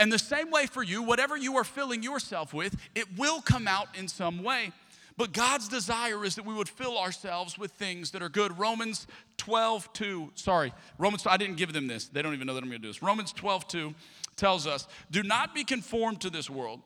And 0.00 0.10
the 0.10 0.18
same 0.18 0.50
way 0.50 0.64
for 0.64 0.82
you, 0.82 1.02
whatever 1.02 1.36
you 1.36 1.56
are 1.56 1.64
filling 1.64 2.02
yourself 2.02 2.54
with, 2.54 2.76
it 2.94 3.06
will 3.18 3.42
come 3.42 3.68
out 3.68 3.88
in 3.96 4.08
some 4.08 4.42
way. 4.42 4.72
But 5.16 5.32
God's 5.32 5.68
desire 5.68 6.24
is 6.24 6.34
that 6.34 6.44
we 6.44 6.54
would 6.54 6.68
fill 6.68 6.98
ourselves 6.98 7.56
with 7.56 7.70
things 7.72 8.10
that 8.10 8.22
are 8.22 8.28
good. 8.28 8.58
Romans 8.58 9.06
12, 9.36 9.92
2, 9.92 10.32
sorry, 10.34 10.72
Romans, 10.98 11.24
I 11.26 11.36
didn't 11.36 11.56
give 11.56 11.72
them 11.72 11.86
this. 11.86 12.06
They 12.06 12.20
don't 12.20 12.34
even 12.34 12.46
know 12.46 12.54
that 12.54 12.62
I'm 12.62 12.68
gonna 12.68 12.80
do 12.80 12.88
this. 12.88 13.02
Romans 13.02 13.32
12, 13.32 13.68
2 13.68 13.94
tells 14.36 14.66
us, 14.66 14.88
Do 15.10 15.22
not 15.22 15.54
be 15.54 15.62
conformed 15.62 16.20
to 16.22 16.30
this 16.30 16.50
world, 16.50 16.80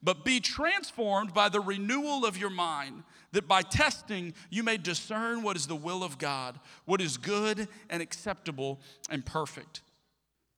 but 0.00 0.24
be 0.24 0.38
transformed 0.38 1.34
by 1.34 1.48
the 1.48 1.60
renewal 1.60 2.24
of 2.24 2.36
your 2.36 2.50
mind, 2.50 3.02
that 3.32 3.48
by 3.48 3.62
testing 3.62 4.34
you 4.48 4.62
may 4.62 4.76
discern 4.76 5.42
what 5.42 5.56
is 5.56 5.66
the 5.66 5.74
will 5.74 6.04
of 6.04 6.18
God, 6.18 6.60
what 6.84 7.00
is 7.00 7.16
good 7.16 7.66
and 7.90 8.00
acceptable 8.00 8.80
and 9.10 9.26
perfect. 9.26 9.80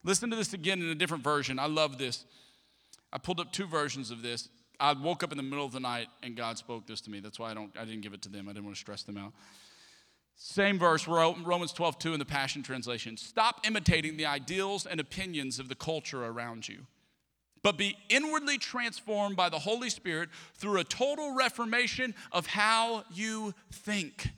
Listen 0.03 0.29
to 0.29 0.37
this 0.37 0.53
again 0.53 0.83
in 0.83 0.89
a 0.89 0.95
different 0.95 1.25
version. 1.25 1.59
I 1.59 1.67
love 1.67 1.97
this. 1.97 2.27
I 3.11 3.19
pulled 3.19 3.41
up 3.41 3.53
two 3.53 3.67
versions 3.67 4.11
of 4.11 4.21
this. 4.21 4.51
I 4.81 4.93
woke 4.93 5.23
up 5.23 5.33
in 5.33 5.37
the 5.37 5.43
middle 5.43 5.65
of 5.65 5.73
the 5.73 5.81
night 5.81 6.09
and 6.23 6.37
God 6.37 6.59
spoke 6.59 6.87
this 6.87 7.01
to 7.03 7.11
me. 7.11 7.21
That's 7.21 7.39
why 7.39 7.51
I 7.51 7.55
don't 7.55 7.73
I 7.79 7.85
didn't 7.85 8.03
give 8.03 8.13
it 8.13 8.23
to 8.23 8.29
them. 8.29 8.49
I 8.49 8.53
didn't 8.53 8.65
want 8.65 8.77
to 8.77 8.81
stress 8.81 9.03
them 9.03 9.17
out. 9.17 9.33
Same 10.37 10.79
verse, 10.79 11.07
Romans 11.07 11.73
12, 11.73 11.99
2 11.99 12.13
in 12.15 12.19
the 12.19 12.25
Passion 12.25 12.63
Translation. 12.63 13.17
Stop 13.17 13.61
imitating 13.65 14.17
the 14.17 14.27
ideals 14.27 14.85
and 14.85 14.99
opinions 14.99 15.61
of 15.61 15.69
the 15.69 15.77
culture 15.77 16.25
around 16.25 16.69
you, 16.69 16.87
but 17.63 17.79
be 17.79 17.97
inwardly 18.09 18.59
transformed 18.59 19.37
by 19.37 19.49
the 19.49 19.61
Holy 19.61 19.89
Spirit 19.89 20.29
through 20.55 20.81
a 20.81 20.85
total 20.85 21.37
reformation 21.37 22.17
of 22.33 22.49
how 22.49 23.05
you 23.13 23.55
think. 23.71 24.31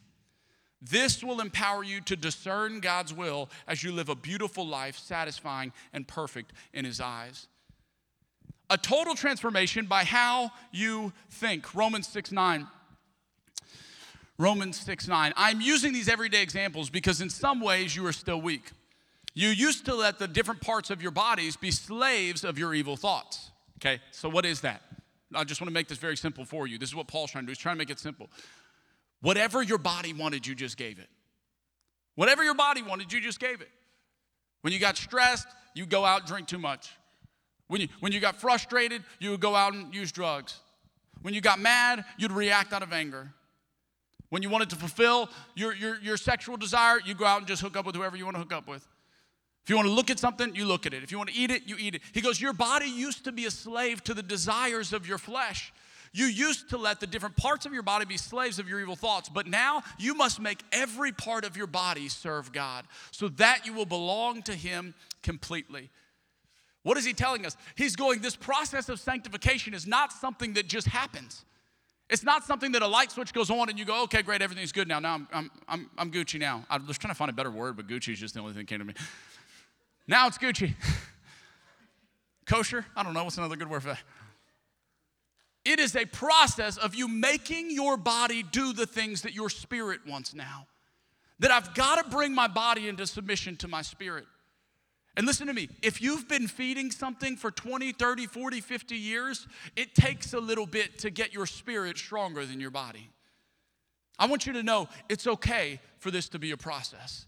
This 0.82 1.24
will 1.24 1.40
empower 1.40 1.82
you 1.82 2.02
to 2.02 2.14
discern 2.14 2.80
God's 2.80 3.14
will 3.14 3.48
as 3.66 3.82
you 3.82 3.90
live 3.90 4.10
a 4.10 4.14
beautiful 4.14 4.66
life, 4.66 4.98
satisfying 4.98 5.72
and 5.94 6.06
perfect 6.06 6.52
in 6.74 6.84
His 6.84 7.00
eyes 7.00 7.48
a 8.68 8.76
total 8.76 9.14
transformation 9.14 9.86
by 9.86 10.04
how 10.04 10.50
you 10.72 11.12
think. 11.30 11.74
Romans 11.74 12.08
6 12.08 12.32
9. 12.32 12.66
Romans 14.38 14.78
6 14.80 15.08
9. 15.08 15.32
I'm 15.36 15.60
using 15.60 15.92
these 15.92 16.08
everyday 16.08 16.42
examples 16.42 16.90
because 16.90 17.20
in 17.20 17.30
some 17.30 17.60
ways 17.60 17.94
you 17.94 18.06
are 18.06 18.12
still 18.12 18.40
weak. 18.40 18.70
You 19.34 19.48
used 19.48 19.84
to 19.86 19.94
let 19.94 20.18
the 20.18 20.26
different 20.26 20.60
parts 20.60 20.90
of 20.90 21.02
your 21.02 21.10
bodies 21.10 21.56
be 21.56 21.70
slaves 21.70 22.42
of 22.42 22.58
your 22.58 22.74
evil 22.74 22.96
thoughts. 22.96 23.50
Okay, 23.78 24.00
so 24.10 24.28
what 24.28 24.46
is 24.46 24.62
that? 24.62 24.80
I 25.34 25.44
just 25.44 25.60
want 25.60 25.68
to 25.68 25.74
make 25.74 25.88
this 25.88 25.98
very 25.98 26.16
simple 26.16 26.44
for 26.44 26.66
you. 26.66 26.78
This 26.78 26.88
is 26.88 26.94
what 26.94 27.06
Paul's 27.06 27.32
trying 27.32 27.44
to 27.44 27.46
do. 27.46 27.50
He's 27.50 27.58
trying 27.58 27.74
to 27.74 27.78
make 27.78 27.90
it 27.90 27.98
simple. 27.98 28.30
Whatever 29.20 29.62
your 29.62 29.78
body 29.78 30.12
wanted, 30.12 30.46
you 30.46 30.54
just 30.54 30.76
gave 30.76 30.98
it. 30.98 31.08
Whatever 32.14 32.44
your 32.44 32.54
body 32.54 32.82
wanted, 32.82 33.12
you 33.12 33.20
just 33.20 33.38
gave 33.38 33.60
it. 33.60 33.68
When 34.62 34.72
you 34.72 34.78
got 34.78 34.96
stressed, 34.96 35.46
you 35.74 35.84
go 35.84 36.04
out 36.04 36.26
drink 36.26 36.48
too 36.48 36.58
much. 36.58 36.95
When 37.68 37.80
you, 37.80 37.88
when 38.00 38.12
you 38.12 38.20
got 38.20 38.36
frustrated, 38.36 39.02
you 39.18 39.30
would 39.30 39.40
go 39.40 39.54
out 39.54 39.74
and 39.74 39.94
use 39.94 40.12
drugs. 40.12 40.60
When 41.22 41.34
you 41.34 41.40
got 41.40 41.58
mad, 41.58 42.04
you'd 42.18 42.32
react 42.32 42.72
out 42.72 42.82
of 42.82 42.92
anger. 42.92 43.32
When 44.28 44.42
you 44.42 44.50
wanted 44.50 44.70
to 44.70 44.76
fulfill 44.76 45.28
your, 45.54 45.74
your, 45.74 45.98
your 46.00 46.16
sexual 46.16 46.56
desire, 46.56 46.98
you 47.04 47.14
go 47.14 47.24
out 47.24 47.38
and 47.38 47.46
just 47.46 47.62
hook 47.62 47.76
up 47.76 47.86
with 47.86 47.94
whoever 47.94 48.16
you 48.16 48.24
want 48.24 48.36
to 48.36 48.40
hook 48.40 48.52
up 48.52 48.68
with. 48.68 48.86
If 49.64 49.70
you 49.70 49.76
want 49.76 49.88
to 49.88 49.94
look 49.94 50.10
at 50.10 50.18
something, 50.20 50.54
you 50.54 50.64
look 50.64 50.86
at 50.86 50.94
it. 50.94 51.02
If 51.02 51.10
you 51.10 51.18
want 51.18 51.30
to 51.30 51.36
eat 51.36 51.50
it, 51.50 51.62
you 51.66 51.76
eat 51.78 51.96
it. 51.96 52.02
He 52.12 52.20
goes, 52.20 52.40
Your 52.40 52.52
body 52.52 52.86
used 52.86 53.24
to 53.24 53.32
be 53.32 53.46
a 53.46 53.50
slave 53.50 54.02
to 54.04 54.14
the 54.14 54.22
desires 54.22 54.92
of 54.92 55.08
your 55.08 55.18
flesh. 55.18 55.72
You 56.12 56.26
used 56.26 56.70
to 56.70 56.78
let 56.78 57.00
the 57.00 57.06
different 57.06 57.36
parts 57.36 57.66
of 57.66 57.74
your 57.74 57.82
body 57.82 58.04
be 58.04 58.16
slaves 58.16 58.58
of 58.58 58.68
your 58.68 58.80
evil 58.80 58.96
thoughts, 58.96 59.28
but 59.28 59.46
now 59.46 59.82
you 59.98 60.14
must 60.14 60.40
make 60.40 60.62
every 60.72 61.12
part 61.12 61.44
of 61.44 61.56
your 61.56 61.66
body 61.66 62.08
serve 62.08 62.52
God 62.52 62.86
so 63.10 63.28
that 63.28 63.66
you 63.66 63.72
will 63.72 63.86
belong 63.86 64.42
to 64.42 64.54
Him 64.54 64.94
completely. 65.22 65.90
What 66.86 66.96
is 66.96 67.04
he 67.04 67.14
telling 67.14 67.44
us? 67.44 67.56
He's 67.74 67.96
going, 67.96 68.20
this 68.20 68.36
process 68.36 68.88
of 68.88 69.00
sanctification 69.00 69.74
is 69.74 69.88
not 69.88 70.12
something 70.12 70.52
that 70.52 70.68
just 70.68 70.86
happens. 70.86 71.44
It's 72.08 72.22
not 72.22 72.44
something 72.44 72.70
that 72.70 72.82
a 72.82 72.86
light 72.86 73.10
switch 73.10 73.32
goes 73.32 73.50
on 73.50 73.68
and 73.68 73.76
you 73.76 73.84
go, 73.84 74.04
okay, 74.04 74.22
great, 74.22 74.40
everything's 74.40 74.70
good 74.70 74.86
now. 74.86 75.00
Now 75.00 75.14
I'm, 75.14 75.28
I'm, 75.32 75.50
I'm, 75.66 75.90
I'm 75.98 76.12
Gucci 76.12 76.38
now. 76.38 76.64
I 76.70 76.76
was 76.76 76.96
trying 76.96 77.12
to 77.12 77.18
find 77.18 77.28
a 77.28 77.34
better 77.34 77.50
word, 77.50 77.76
but 77.76 77.88
Gucci 77.88 78.12
is 78.12 78.20
just 78.20 78.34
the 78.34 78.40
only 78.40 78.52
thing 78.52 78.62
that 78.62 78.68
came 78.68 78.78
to 78.78 78.84
me. 78.84 78.94
Now 80.06 80.28
it's 80.28 80.38
Gucci. 80.38 80.74
Kosher? 82.46 82.86
I 82.94 83.02
don't 83.02 83.14
know. 83.14 83.24
What's 83.24 83.36
another 83.36 83.56
good 83.56 83.68
word 83.68 83.82
for 83.82 83.88
that? 83.88 84.02
It 85.64 85.80
is 85.80 85.96
a 85.96 86.04
process 86.04 86.76
of 86.76 86.94
you 86.94 87.08
making 87.08 87.72
your 87.72 87.96
body 87.96 88.44
do 88.44 88.72
the 88.72 88.86
things 88.86 89.22
that 89.22 89.34
your 89.34 89.50
spirit 89.50 90.02
wants 90.06 90.34
now. 90.34 90.68
That 91.40 91.50
I've 91.50 91.74
got 91.74 92.04
to 92.04 92.08
bring 92.08 92.32
my 92.32 92.46
body 92.46 92.86
into 92.86 93.08
submission 93.08 93.56
to 93.56 93.66
my 93.66 93.82
spirit. 93.82 94.26
And 95.16 95.26
listen 95.26 95.46
to 95.46 95.54
me, 95.54 95.68
if 95.82 96.02
you've 96.02 96.28
been 96.28 96.46
feeding 96.46 96.90
something 96.90 97.36
for 97.36 97.50
20, 97.50 97.92
30, 97.92 98.26
40, 98.26 98.60
50 98.60 98.96
years, 98.96 99.46
it 99.74 99.94
takes 99.94 100.34
a 100.34 100.38
little 100.38 100.66
bit 100.66 100.98
to 100.98 101.10
get 101.10 101.32
your 101.32 101.46
spirit 101.46 101.96
stronger 101.96 102.44
than 102.44 102.60
your 102.60 102.70
body. 102.70 103.10
I 104.18 104.26
want 104.26 104.46
you 104.46 104.52
to 104.54 104.62
know 104.62 104.88
it's 105.08 105.26
okay 105.26 105.80
for 105.98 106.10
this 106.10 106.28
to 106.30 106.38
be 106.38 106.50
a 106.50 106.56
process. 106.56 107.26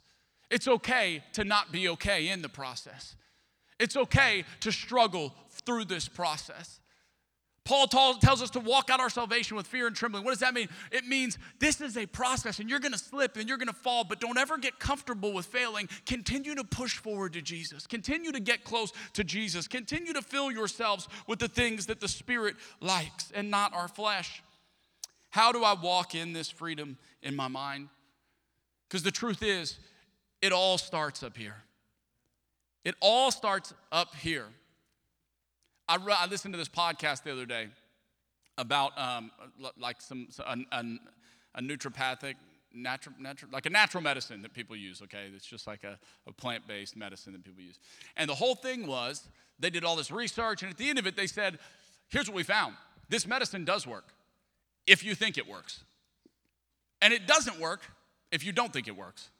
It's 0.50 0.68
okay 0.68 1.22
to 1.34 1.44
not 1.44 1.72
be 1.72 1.88
okay 1.90 2.28
in 2.28 2.42
the 2.42 2.48
process. 2.48 3.16
It's 3.78 3.96
okay 3.96 4.44
to 4.60 4.72
struggle 4.72 5.34
through 5.50 5.86
this 5.86 6.08
process. 6.08 6.80
Paul 7.68 7.86
tells 7.86 8.40
us 8.40 8.48
to 8.52 8.60
walk 8.60 8.88
out 8.88 8.98
our 8.98 9.10
salvation 9.10 9.54
with 9.54 9.66
fear 9.66 9.86
and 9.86 9.94
trembling. 9.94 10.24
What 10.24 10.30
does 10.30 10.40
that 10.40 10.54
mean? 10.54 10.70
It 10.90 11.06
means 11.06 11.36
this 11.58 11.82
is 11.82 11.98
a 11.98 12.06
process 12.06 12.60
and 12.60 12.70
you're 12.70 12.78
gonna 12.78 12.96
slip 12.96 13.36
and 13.36 13.46
you're 13.46 13.58
gonna 13.58 13.74
fall, 13.74 14.04
but 14.04 14.20
don't 14.20 14.38
ever 14.38 14.56
get 14.56 14.78
comfortable 14.78 15.34
with 15.34 15.44
failing. 15.44 15.86
Continue 16.06 16.54
to 16.54 16.64
push 16.64 16.96
forward 16.96 17.34
to 17.34 17.42
Jesus. 17.42 17.86
Continue 17.86 18.32
to 18.32 18.40
get 18.40 18.64
close 18.64 18.94
to 19.12 19.22
Jesus. 19.22 19.68
Continue 19.68 20.14
to 20.14 20.22
fill 20.22 20.50
yourselves 20.50 21.08
with 21.26 21.40
the 21.40 21.48
things 21.48 21.84
that 21.86 22.00
the 22.00 22.08
Spirit 22.08 22.56
likes 22.80 23.30
and 23.34 23.50
not 23.50 23.74
our 23.74 23.86
flesh. 23.86 24.42
How 25.28 25.52
do 25.52 25.62
I 25.62 25.74
walk 25.74 26.14
in 26.14 26.32
this 26.32 26.50
freedom 26.50 26.96
in 27.22 27.36
my 27.36 27.48
mind? 27.48 27.90
Because 28.88 29.02
the 29.02 29.10
truth 29.10 29.42
is, 29.42 29.78
it 30.40 30.52
all 30.52 30.78
starts 30.78 31.22
up 31.22 31.36
here. 31.36 31.56
It 32.86 32.94
all 33.02 33.30
starts 33.30 33.74
up 33.92 34.14
here. 34.14 34.46
I, 35.88 35.96
re- 35.96 36.14
I 36.16 36.26
listened 36.26 36.54
to 36.54 36.58
this 36.58 36.68
podcast 36.68 37.22
the 37.22 37.32
other 37.32 37.46
day 37.46 37.68
about 38.58 38.98
um, 38.98 39.30
like 39.78 40.00
some 40.00 40.28
a, 40.40 40.58
a, 40.72 40.84
a 41.54 41.62
naturopathic 41.62 42.34
natural, 42.74 43.14
like 43.52 43.66
a 43.66 43.70
natural 43.70 44.02
medicine 44.02 44.42
that 44.42 44.52
people 44.52 44.76
use, 44.76 45.00
okay? 45.02 45.30
It's 45.34 45.46
just 45.46 45.66
like 45.66 45.84
a, 45.84 45.98
a 46.26 46.32
plant 46.32 46.66
based 46.66 46.96
medicine 46.96 47.32
that 47.32 47.44
people 47.44 47.62
use. 47.62 47.78
And 48.16 48.28
the 48.28 48.34
whole 48.34 48.54
thing 48.54 48.86
was 48.86 49.28
they 49.58 49.70
did 49.70 49.84
all 49.84 49.96
this 49.96 50.10
research, 50.10 50.62
and 50.62 50.70
at 50.70 50.76
the 50.76 50.88
end 50.90 50.98
of 50.98 51.06
it, 51.06 51.16
they 51.16 51.26
said, 51.26 51.58
here's 52.08 52.28
what 52.28 52.36
we 52.36 52.42
found 52.42 52.74
this 53.08 53.26
medicine 53.26 53.64
does 53.64 53.86
work 53.86 54.12
if 54.86 55.02
you 55.02 55.14
think 55.14 55.38
it 55.38 55.48
works. 55.48 55.84
And 57.00 57.12
it 57.12 57.26
doesn't 57.26 57.58
work 57.58 57.82
if 58.30 58.44
you 58.44 58.52
don't 58.52 58.72
think 58.72 58.88
it 58.88 58.96
works. 58.96 59.30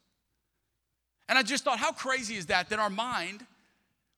And 1.27 1.37
I 1.37 1.43
just 1.43 1.63
thought, 1.63 1.77
how 1.77 1.91
crazy 1.91 2.35
is 2.35 2.47
that? 2.47 2.69
That 2.69 2.79
our 2.79 2.89
mind 2.89 3.45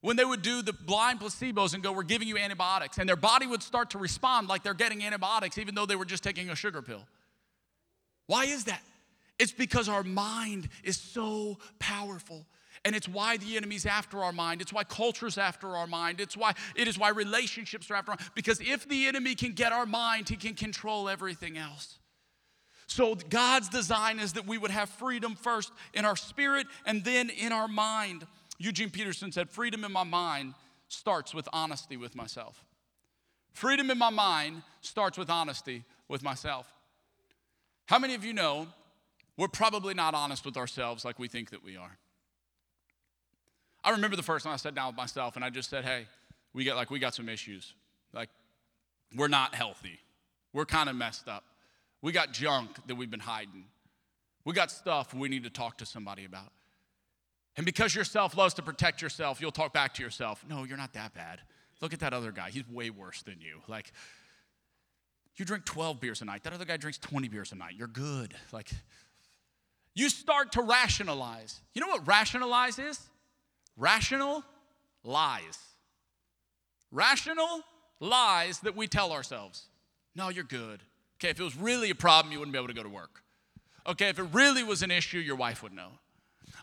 when 0.01 0.17
they 0.17 0.25
would 0.25 0.41
do 0.41 0.61
the 0.61 0.73
blind 0.73 1.19
placebos 1.19 1.73
and 1.73 1.81
go, 1.81 1.91
We're 1.91 2.03
giving 2.03 2.27
you 2.27 2.37
antibiotics, 2.37 2.97
and 2.97 3.07
their 3.07 3.15
body 3.15 3.47
would 3.47 3.63
start 3.63 3.91
to 3.91 3.97
respond 3.97 4.47
like 4.47 4.63
they're 4.63 4.73
getting 4.73 5.03
antibiotics, 5.03 5.57
even 5.57 5.75
though 5.75 5.85
they 5.85 5.95
were 5.95 6.05
just 6.05 6.23
taking 6.23 6.49
a 6.49 6.55
sugar 6.55 6.81
pill. 6.81 7.03
Why 8.27 8.45
is 8.45 8.65
that? 8.65 8.81
It's 9.39 9.51
because 9.51 9.89
our 9.89 10.03
mind 10.03 10.69
is 10.83 10.97
so 10.97 11.57
powerful. 11.79 12.45
And 12.83 12.95
it's 12.95 13.07
why 13.07 13.37
the 13.37 13.57
enemy's 13.57 13.85
after 13.85 14.23
our 14.23 14.31
mind. 14.31 14.61
It's 14.61 14.73
why 14.73 14.83
culture's 14.83 15.37
after 15.37 15.75
our 15.75 15.85
mind. 15.85 16.19
It's 16.19 16.35
why 16.35 16.53
it 16.75 16.87
is 16.87 16.97
why 16.97 17.09
relationships 17.09 17.91
are 17.91 17.95
after 17.95 18.11
our 18.11 18.17
Because 18.33 18.59
if 18.59 18.87
the 18.87 19.07
enemy 19.07 19.35
can 19.35 19.51
get 19.51 19.71
our 19.71 19.85
mind, 19.85 20.29
he 20.29 20.35
can 20.35 20.55
control 20.55 21.07
everything 21.07 21.57
else. 21.57 21.99
So 22.87 23.15
God's 23.15 23.69
design 23.69 24.19
is 24.19 24.33
that 24.33 24.47
we 24.47 24.57
would 24.57 24.71
have 24.71 24.89
freedom 24.89 25.35
first 25.35 25.71
in 25.93 26.05
our 26.05 26.15
spirit 26.15 26.67
and 26.85 27.03
then 27.03 27.29
in 27.29 27.51
our 27.51 27.67
mind. 27.67 28.25
Eugene 28.61 28.89
Peterson 28.89 29.31
said, 29.31 29.49
Freedom 29.49 29.83
in 29.83 29.91
my 29.91 30.03
mind 30.03 30.53
starts 30.87 31.33
with 31.33 31.47
honesty 31.51 31.97
with 31.97 32.15
myself. 32.15 32.63
Freedom 33.53 33.89
in 33.89 33.97
my 33.97 34.09
mind 34.09 34.61
starts 34.81 35.17
with 35.17 35.29
honesty 35.29 35.83
with 36.07 36.21
myself. 36.21 36.71
How 37.87 37.99
many 37.99 38.13
of 38.13 38.23
you 38.23 38.33
know 38.33 38.67
we're 39.35 39.47
probably 39.47 39.93
not 39.93 40.13
honest 40.13 40.45
with 40.45 40.57
ourselves 40.57 41.03
like 41.03 41.17
we 41.17 41.27
think 41.27 41.49
that 41.49 41.63
we 41.63 41.75
are? 41.75 41.97
I 43.83 43.91
remember 43.91 44.15
the 44.15 44.23
first 44.23 44.45
time 44.45 44.53
I 44.53 44.57
sat 44.57 44.75
down 44.75 44.87
with 44.87 44.95
myself 44.97 45.35
and 45.35 45.43
I 45.43 45.49
just 45.49 45.69
said, 45.69 45.83
hey, 45.83 46.05
we 46.53 46.63
got 46.63 46.75
like 46.75 46.91
we 46.91 46.99
got 46.99 47.15
some 47.15 47.29
issues. 47.29 47.73
Like 48.13 48.29
we're 49.15 49.27
not 49.27 49.55
healthy. 49.55 49.99
We're 50.53 50.65
kind 50.65 50.87
of 50.87 50.95
messed 50.95 51.27
up. 51.27 51.43
We 52.01 52.11
got 52.11 52.31
junk 52.31 52.69
that 52.87 52.95
we've 52.95 53.09
been 53.09 53.19
hiding. 53.19 53.65
We 54.45 54.53
got 54.53 54.69
stuff 54.69 55.13
we 55.13 55.29
need 55.29 55.43
to 55.43 55.49
talk 55.49 55.77
to 55.79 55.85
somebody 55.85 56.25
about. 56.25 56.51
And 57.57 57.65
because 57.65 57.93
yourself 57.93 58.37
loves 58.37 58.53
to 58.55 58.61
protect 58.61 59.01
yourself, 59.01 59.41
you'll 59.41 59.51
talk 59.51 59.73
back 59.73 59.93
to 59.95 60.03
yourself, 60.03 60.45
no, 60.49 60.63
you're 60.63 60.77
not 60.77 60.93
that 60.93 61.13
bad. 61.13 61.41
Look 61.81 61.93
at 61.93 61.99
that 61.99 62.13
other 62.13 62.31
guy. 62.31 62.49
He's 62.49 62.67
way 62.69 62.89
worse 62.89 63.23
than 63.23 63.41
you. 63.41 63.61
Like, 63.67 63.91
you 65.35 65.45
drink 65.45 65.65
12 65.65 65.99
beers 65.99 66.21
a 66.21 66.25
night. 66.25 66.43
That 66.43 66.53
other 66.53 66.65
guy 66.65 66.77
drinks 66.77 66.97
20 66.99 67.27
beers 67.27 67.51
a 67.51 67.55
night. 67.55 67.73
You're 67.77 67.87
good. 67.87 68.33
Like, 68.51 68.69
you 69.93 70.09
start 70.09 70.53
to 70.53 70.61
rationalize. 70.61 71.61
You 71.73 71.81
know 71.81 71.87
what 71.87 72.07
rationalize 72.07 72.79
is? 72.79 72.99
Rational 73.77 74.43
lies. 75.03 75.57
Rational 76.91 77.61
lies 77.99 78.59
that 78.59 78.75
we 78.75 78.87
tell 78.87 79.11
ourselves. 79.11 79.65
No, 80.15 80.29
you're 80.29 80.43
good. 80.43 80.81
Okay, 81.19 81.29
if 81.29 81.39
it 81.39 81.43
was 81.43 81.55
really 81.55 81.89
a 81.89 81.95
problem, 81.95 82.31
you 82.31 82.39
wouldn't 82.39 82.53
be 82.53 82.59
able 82.59 82.67
to 82.67 82.73
go 82.73 82.83
to 82.83 82.89
work. 82.89 83.23
Okay, 83.87 84.09
if 84.09 84.19
it 84.19 84.27
really 84.33 84.63
was 84.63 84.83
an 84.83 84.91
issue, 84.91 85.19
your 85.19 85.35
wife 85.35 85.63
would 85.63 85.73
know. 85.73 85.89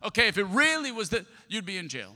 Okay, 0.04 0.28
if 0.28 0.38
it 0.38 0.44
really 0.44 0.92
was 0.92 1.10
that, 1.10 1.26
you'd 1.48 1.66
be 1.66 1.76
in 1.76 1.88
jail. 1.88 2.14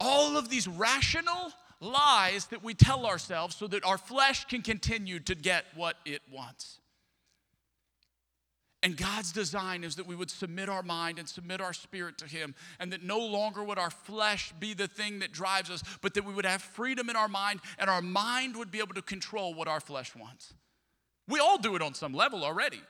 All 0.00 0.36
of 0.36 0.48
these 0.48 0.66
rational 0.66 1.52
lies 1.80 2.46
that 2.46 2.62
we 2.62 2.74
tell 2.74 3.06
ourselves 3.06 3.56
so 3.56 3.66
that 3.68 3.84
our 3.84 3.98
flesh 3.98 4.44
can 4.46 4.62
continue 4.62 5.20
to 5.20 5.34
get 5.34 5.64
what 5.74 5.96
it 6.04 6.22
wants. 6.32 6.80
And 8.82 8.98
God's 8.98 9.32
design 9.32 9.82
is 9.82 9.96
that 9.96 10.06
we 10.06 10.14
would 10.14 10.30
submit 10.30 10.68
our 10.68 10.82
mind 10.82 11.18
and 11.18 11.26
submit 11.26 11.62
our 11.62 11.72
spirit 11.72 12.18
to 12.18 12.26
Him, 12.26 12.54
and 12.78 12.92
that 12.92 13.02
no 13.02 13.18
longer 13.18 13.64
would 13.64 13.78
our 13.78 13.90
flesh 13.90 14.52
be 14.60 14.74
the 14.74 14.86
thing 14.86 15.20
that 15.20 15.32
drives 15.32 15.70
us, 15.70 15.82
but 16.02 16.12
that 16.14 16.24
we 16.26 16.34
would 16.34 16.44
have 16.44 16.60
freedom 16.60 17.08
in 17.08 17.16
our 17.16 17.28
mind, 17.28 17.60
and 17.78 17.88
our 17.88 18.02
mind 18.02 18.56
would 18.56 18.70
be 18.70 18.80
able 18.80 18.92
to 18.92 19.00
control 19.00 19.54
what 19.54 19.68
our 19.68 19.80
flesh 19.80 20.14
wants. 20.14 20.52
We 21.26 21.40
all 21.40 21.56
do 21.56 21.76
it 21.76 21.82
on 21.82 21.94
some 21.94 22.12
level 22.12 22.44
already. 22.44 22.80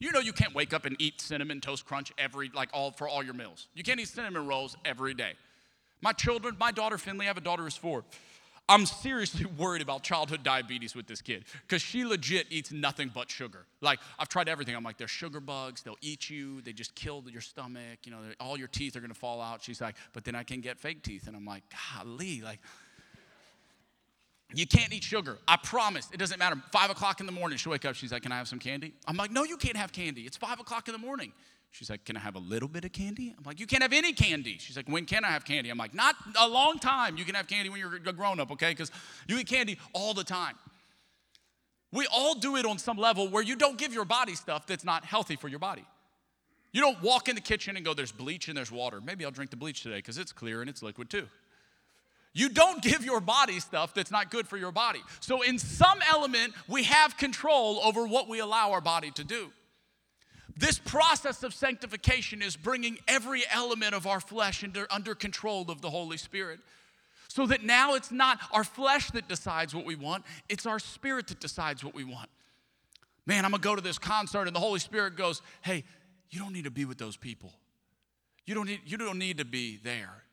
You 0.00 0.12
know 0.12 0.20
you 0.20 0.32
can't 0.32 0.54
wake 0.54 0.72
up 0.72 0.84
and 0.84 0.94
eat 1.00 1.20
cinnamon 1.20 1.60
toast 1.60 1.84
crunch 1.84 2.12
every 2.18 2.50
like 2.54 2.70
all 2.72 2.92
for 2.92 3.08
all 3.08 3.22
your 3.22 3.34
meals. 3.34 3.66
You 3.74 3.82
can't 3.82 3.98
eat 3.98 4.08
cinnamon 4.08 4.46
rolls 4.46 4.76
every 4.84 5.14
day. 5.14 5.32
My 6.00 6.12
children, 6.12 6.56
my 6.58 6.70
daughter 6.70 6.98
Finley, 6.98 7.26
I 7.26 7.28
have 7.28 7.36
a 7.36 7.40
daughter 7.40 7.64
who's 7.64 7.76
four. 7.76 8.04
I'm 8.68 8.84
seriously 8.84 9.46
worried 9.58 9.82
about 9.82 10.02
childhood 10.02 10.42
diabetes 10.42 10.94
with 10.94 11.06
this 11.06 11.22
kid 11.22 11.44
because 11.62 11.82
she 11.82 12.04
legit 12.04 12.46
eats 12.50 12.70
nothing 12.70 13.10
but 13.12 13.30
sugar. 13.30 13.64
Like, 13.80 13.98
I've 14.18 14.28
tried 14.28 14.48
everything. 14.48 14.76
I'm 14.76 14.84
like, 14.84 14.98
they're 14.98 15.08
sugar 15.08 15.40
bugs. 15.40 15.82
They'll 15.82 15.96
eat 16.02 16.28
you. 16.28 16.60
They 16.60 16.72
just 16.72 16.94
kill 16.94 17.24
your 17.28 17.40
stomach. 17.40 18.00
You 18.04 18.12
know, 18.12 18.18
all 18.38 18.58
your 18.58 18.68
teeth 18.68 18.94
are 18.94 19.00
going 19.00 19.12
to 19.12 19.18
fall 19.18 19.40
out. 19.40 19.62
She's 19.62 19.80
like, 19.80 19.96
but 20.12 20.24
then 20.24 20.34
I 20.34 20.42
can 20.42 20.60
get 20.60 20.78
fake 20.78 21.02
teeth. 21.02 21.26
And 21.26 21.34
I'm 21.34 21.46
like, 21.46 21.62
golly, 21.96 22.42
like, 22.42 22.60
you 24.54 24.66
can't 24.66 24.92
eat 24.92 25.04
sugar. 25.04 25.38
I 25.46 25.56
promise. 25.56 26.08
It 26.12 26.16
doesn't 26.16 26.38
matter. 26.38 26.56
Five 26.72 26.90
o'clock 26.90 27.20
in 27.20 27.26
the 27.26 27.32
morning, 27.32 27.58
she'll 27.58 27.72
wake 27.72 27.84
up. 27.84 27.94
She's 27.94 28.12
like, 28.12 28.22
Can 28.22 28.32
I 28.32 28.38
have 28.38 28.48
some 28.48 28.58
candy? 28.58 28.94
I'm 29.06 29.16
like, 29.16 29.30
No, 29.30 29.44
you 29.44 29.56
can't 29.56 29.76
have 29.76 29.92
candy. 29.92 30.22
It's 30.22 30.36
five 30.36 30.58
o'clock 30.58 30.88
in 30.88 30.92
the 30.92 30.98
morning. 30.98 31.32
She's 31.70 31.90
like, 31.90 32.04
Can 32.06 32.16
I 32.16 32.20
have 32.20 32.34
a 32.34 32.40
little 32.40 32.68
bit 32.68 32.84
of 32.86 32.92
candy? 32.92 33.34
I'm 33.36 33.44
like, 33.44 33.60
You 33.60 33.66
can't 33.66 33.82
have 33.82 33.92
any 33.92 34.14
candy. 34.14 34.56
She's 34.58 34.76
like, 34.76 34.88
When 34.88 35.04
can 35.04 35.24
I 35.24 35.28
have 35.28 35.44
candy? 35.44 35.68
I'm 35.68 35.76
like, 35.76 35.92
Not 35.92 36.14
a 36.40 36.48
long 36.48 36.78
time. 36.78 37.18
You 37.18 37.24
can 37.26 37.34
have 37.34 37.46
candy 37.46 37.68
when 37.68 37.78
you're 37.78 37.96
a 37.96 38.12
grown 38.12 38.40
up, 38.40 38.50
okay? 38.52 38.70
Because 38.70 38.90
you 39.26 39.38
eat 39.38 39.48
candy 39.48 39.78
all 39.92 40.14
the 40.14 40.24
time. 40.24 40.54
We 41.92 42.06
all 42.06 42.34
do 42.34 42.56
it 42.56 42.64
on 42.64 42.78
some 42.78 42.96
level 42.96 43.28
where 43.28 43.42
you 43.42 43.56
don't 43.56 43.76
give 43.78 43.92
your 43.92 44.04
body 44.04 44.34
stuff 44.34 44.66
that's 44.66 44.84
not 44.84 45.04
healthy 45.04 45.36
for 45.36 45.48
your 45.48 45.58
body. 45.58 45.84
You 46.72 46.82
don't 46.82 47.02
walk 47.02 47.28
in 47.28 47.34
the 47.34 47.40
kitchen 47.40 47.76
and 47.76 47.84
go, 47.84 47.92
There's 47.92 48.12
bleach 48.12 48.48
and 48.48 48.56
there's 48.56 48.72
water. 48.72 49.02
Maybe 49.02 49.26
I'll 49.26 49.30
drink 49.30 49.50
the 49.50 49.58
bleach 49.58 49.82
today 49.82 49.96
because 49.96 50.16
it's 50.16 50.32
clear 50.32 50.62
and 50.62 50.70
it's 50.70 50.82
liquid 50.82 51.10
too. 51.10 51.28
You 52.34 52.48
don't 52.48 52.82
give 52.82 53.04
your 53.04 53.20
body 53.20 53.58
stuff 53.58 53.94
that's 53.94 54.10
not 54.10 54.30
good 54.30 54.46
for 54.46 54.56
your 54.56 54.72
body. 54.72 55.00
So, 55.20 55.42
in 55.42 55.58
some 55.58 55.98
element, 56.08 56.54
we 56.68 56.84
have 56.84 57.16
control 57.16 57.80
over 57.82 58.06
what 58.06 58.28
we 58.28 58.38
allow 58.38 58.72
our 58.72 58.80
body 58.80 59.10
to 59.12 59.24
do. 59.24 59.50
This 60.56 60.78
process 60.78 61.42
of 61.42 61.54
sanctification 61.54 62.42
is 62.42 62.56
bringing 62.56 62.98
every 63.06 63.44
element 63.50 63.94
of 63.94 64.06
our 64.06 64.20
flesh 64.20 64.64
under, 64.64 64.86
under 64.90 65.14
control 65.14 65.70
of 65.70 65.80
the 65.80 65.90
Holy 65.90 66.16
Spirit. 66.16 66.58
So 67.28 67.46
that 67.46 67.62
now 67.62 67.94
it's 67.94 68.10
not 68.10 68.38
our 68.52 68.64
flesh 68.64 69.10
that 69.12 69.28
decides 69.28 69.74
what 69.74 69.84
we 69.84 69.94
want, 69.94 70.24
it's 70.48 70.66
our 70.66 70.78
spirit 70.78 71.28
that 71.28 71.40
decides 71.40 71.84
what 71.84 71.94
we 71.94 72.02
want. 72.02 72.28
Man, 73.26 73.44
I'm 73.44 73.50
gonna 73.50 73.60
go 73.60 73.76
to 73.76 73.82
this 73.82 73.98
concert, 73.98 74.46
and 74.46 74.56
the 74.56 74.60
Holy 74.60 74.80
Spirit 74.80 75.16
goes, 75.16 75.42
Hey, 75.60 75.84
you 76.30 76.40
don't 76.40 76.52
need 76.52 76.64
to 76.64 76.70
be 76.70 76.84
with 76.84 76.98
those 76.98 77.16
people. 77.16 77.52
You 78.46 78.54
don't 78.54 78.66
need, 78.66 78.80
you 78.84 78.96
don't 78.96 79.18
need 79.18 79.38
to 79.38 79.44
be 79.44 79.76
there. 79.76 80.24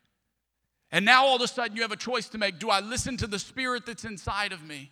And 0.92 1.04
now 1.04 1.26
all 1.26 1.36
of 1.36 1.42
a 1.42 1.48
sudden 1.48 1.76
you 1.76 1.82
have 1.82 1.92
a 1.92 1.96
choice 1.96 2.28
to 2.30 2.38
make. 2.38 2.58
Do 2.58 2.70
I 2.70 2.80
listen 2.80 3.16
to 3.18 3.26
the 3.26 3.38
spirit 3.38 3.86
that's 3.86 4.04
inside 4.04 4.52
of 4.52 4.62
me? 4.62 4.90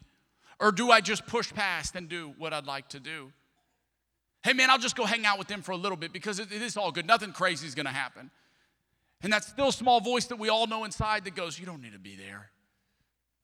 Or 0.60 0.72
do 0.72 0.90
I 0.90 1.00
just 1.00 1.26
push 1.26 1.52
past 1.52 1.94
and 1.96 2.08
do 2.08 2.34
what 2.38 2.52
I'd 2.52 2.66
like 2.66 2.88
to 2.90 3.00
do? 3.00 3.32
hey 4.44 4.52
man, 4.52 4.70
I'll 4.70 4.78
just 4.78 4.94
go 4.94 5.06
hang 5.06 5.26
out 5.26 5.38
with 5.38 5.48
them 5.48 5.62
for 5.62 5.72
a 5.72 5.76
little 5.76 5.96
bit 5.96 6.12
because 6.12 6.38
it, 6.38 6.52
it 6.52 6.62
is 6.62 6.76
all 6.76 6.92
good. 6.92 7.06
Nothing 7.06 7.32
crazy 7.32 7.66
is 7.66 7.74
going 7.74 7.86
to 7.86 7.92
happen. 7.92 8.30
And 9.22 9.32
that 9.32 9.42
still 9.42 9.72
small 9.72 10.00
voice 10.00 10.26
that 10.26 10.36
we 10.36 10.50
all 10.50 10.66
know 10.66 10.84
inside 10.84 11.24
that 11.24 11.34
goes, 11.34 11.58
you 11.58 11.64
don't 11.64 11.80
need 11.80 11.94
to 11.94 11.98
be 11.98 12.14
there. 12.14 12.50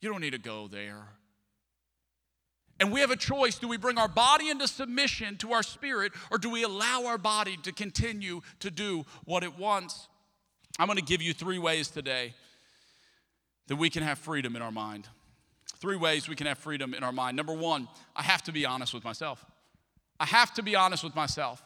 You 0.02 0.10
don't 0.10 0.20
need 0.20 0.32
to 0.32 0.38
go 0.38 0.68
there. 0.68 1.08
And 2.78 2.92
we 2.92 3.00
have 3.00 3.10
a 3.10 3.16
choice 3.16 3.58
do 3.58 3.66
we 3.66 3.78
bring 3.78 3.98
our 3.98 4.08
body 4.08 4.50
into 4.50 4.68
submission 4.68 5.36
to 5.38 5.52
our 5.52 5.62
spirit, 5.62 6.12
or 6.30 6.38
do 6.38 6.50
we 6.50 6.62
allow 6.62 7.06
our 7.06 7.18
body 7.18 7.56
to 7.62 7.72
continue 7.72 8.42
to 8.60 8.70
do 8.70 9.04
what 9.24 9.42
it 9.42 9.58
wants? 9.58 10.08
I'm 10.80 10.86
going 10.86 10.96
to 10.96 11.04
give 11.04 11.20
you 11.20 11.34
three 11.34 11.58
ways 11.58 11.88
today 11.88 12.32
that 13.66 13.76
we 13.76 13.90
can 13.90 14.02
have 14.02 14.18
freedom 14.18 14.56
in 14.56 14.62
our 14.62 14.72
mind. 14.72 15.06
Three 15.76 15.96
ways 15.96 16.26
we 16.26 16.34
can 16.34 16.46
have 16.46 16.56
freedom 16.56 16.94
in 16.94 17.04
our 17.04 17.12
mind. 17.12 17.36
Number 17.36 17.52
one, 17.52 17.86
I 18.16 18.22
have 18.22 18.42
to 18.44 18.52
be 18.52 18.64
honest 18.64 18.94
with 18.94 19.04
myself. 19.04 19.44
I 20.18 20.24
have 20.24 20.54
to 20.54 20.62
be 20.62 20.74
honest 20.76 21.04
with 21.04 21.14
myself. 21.14 21.62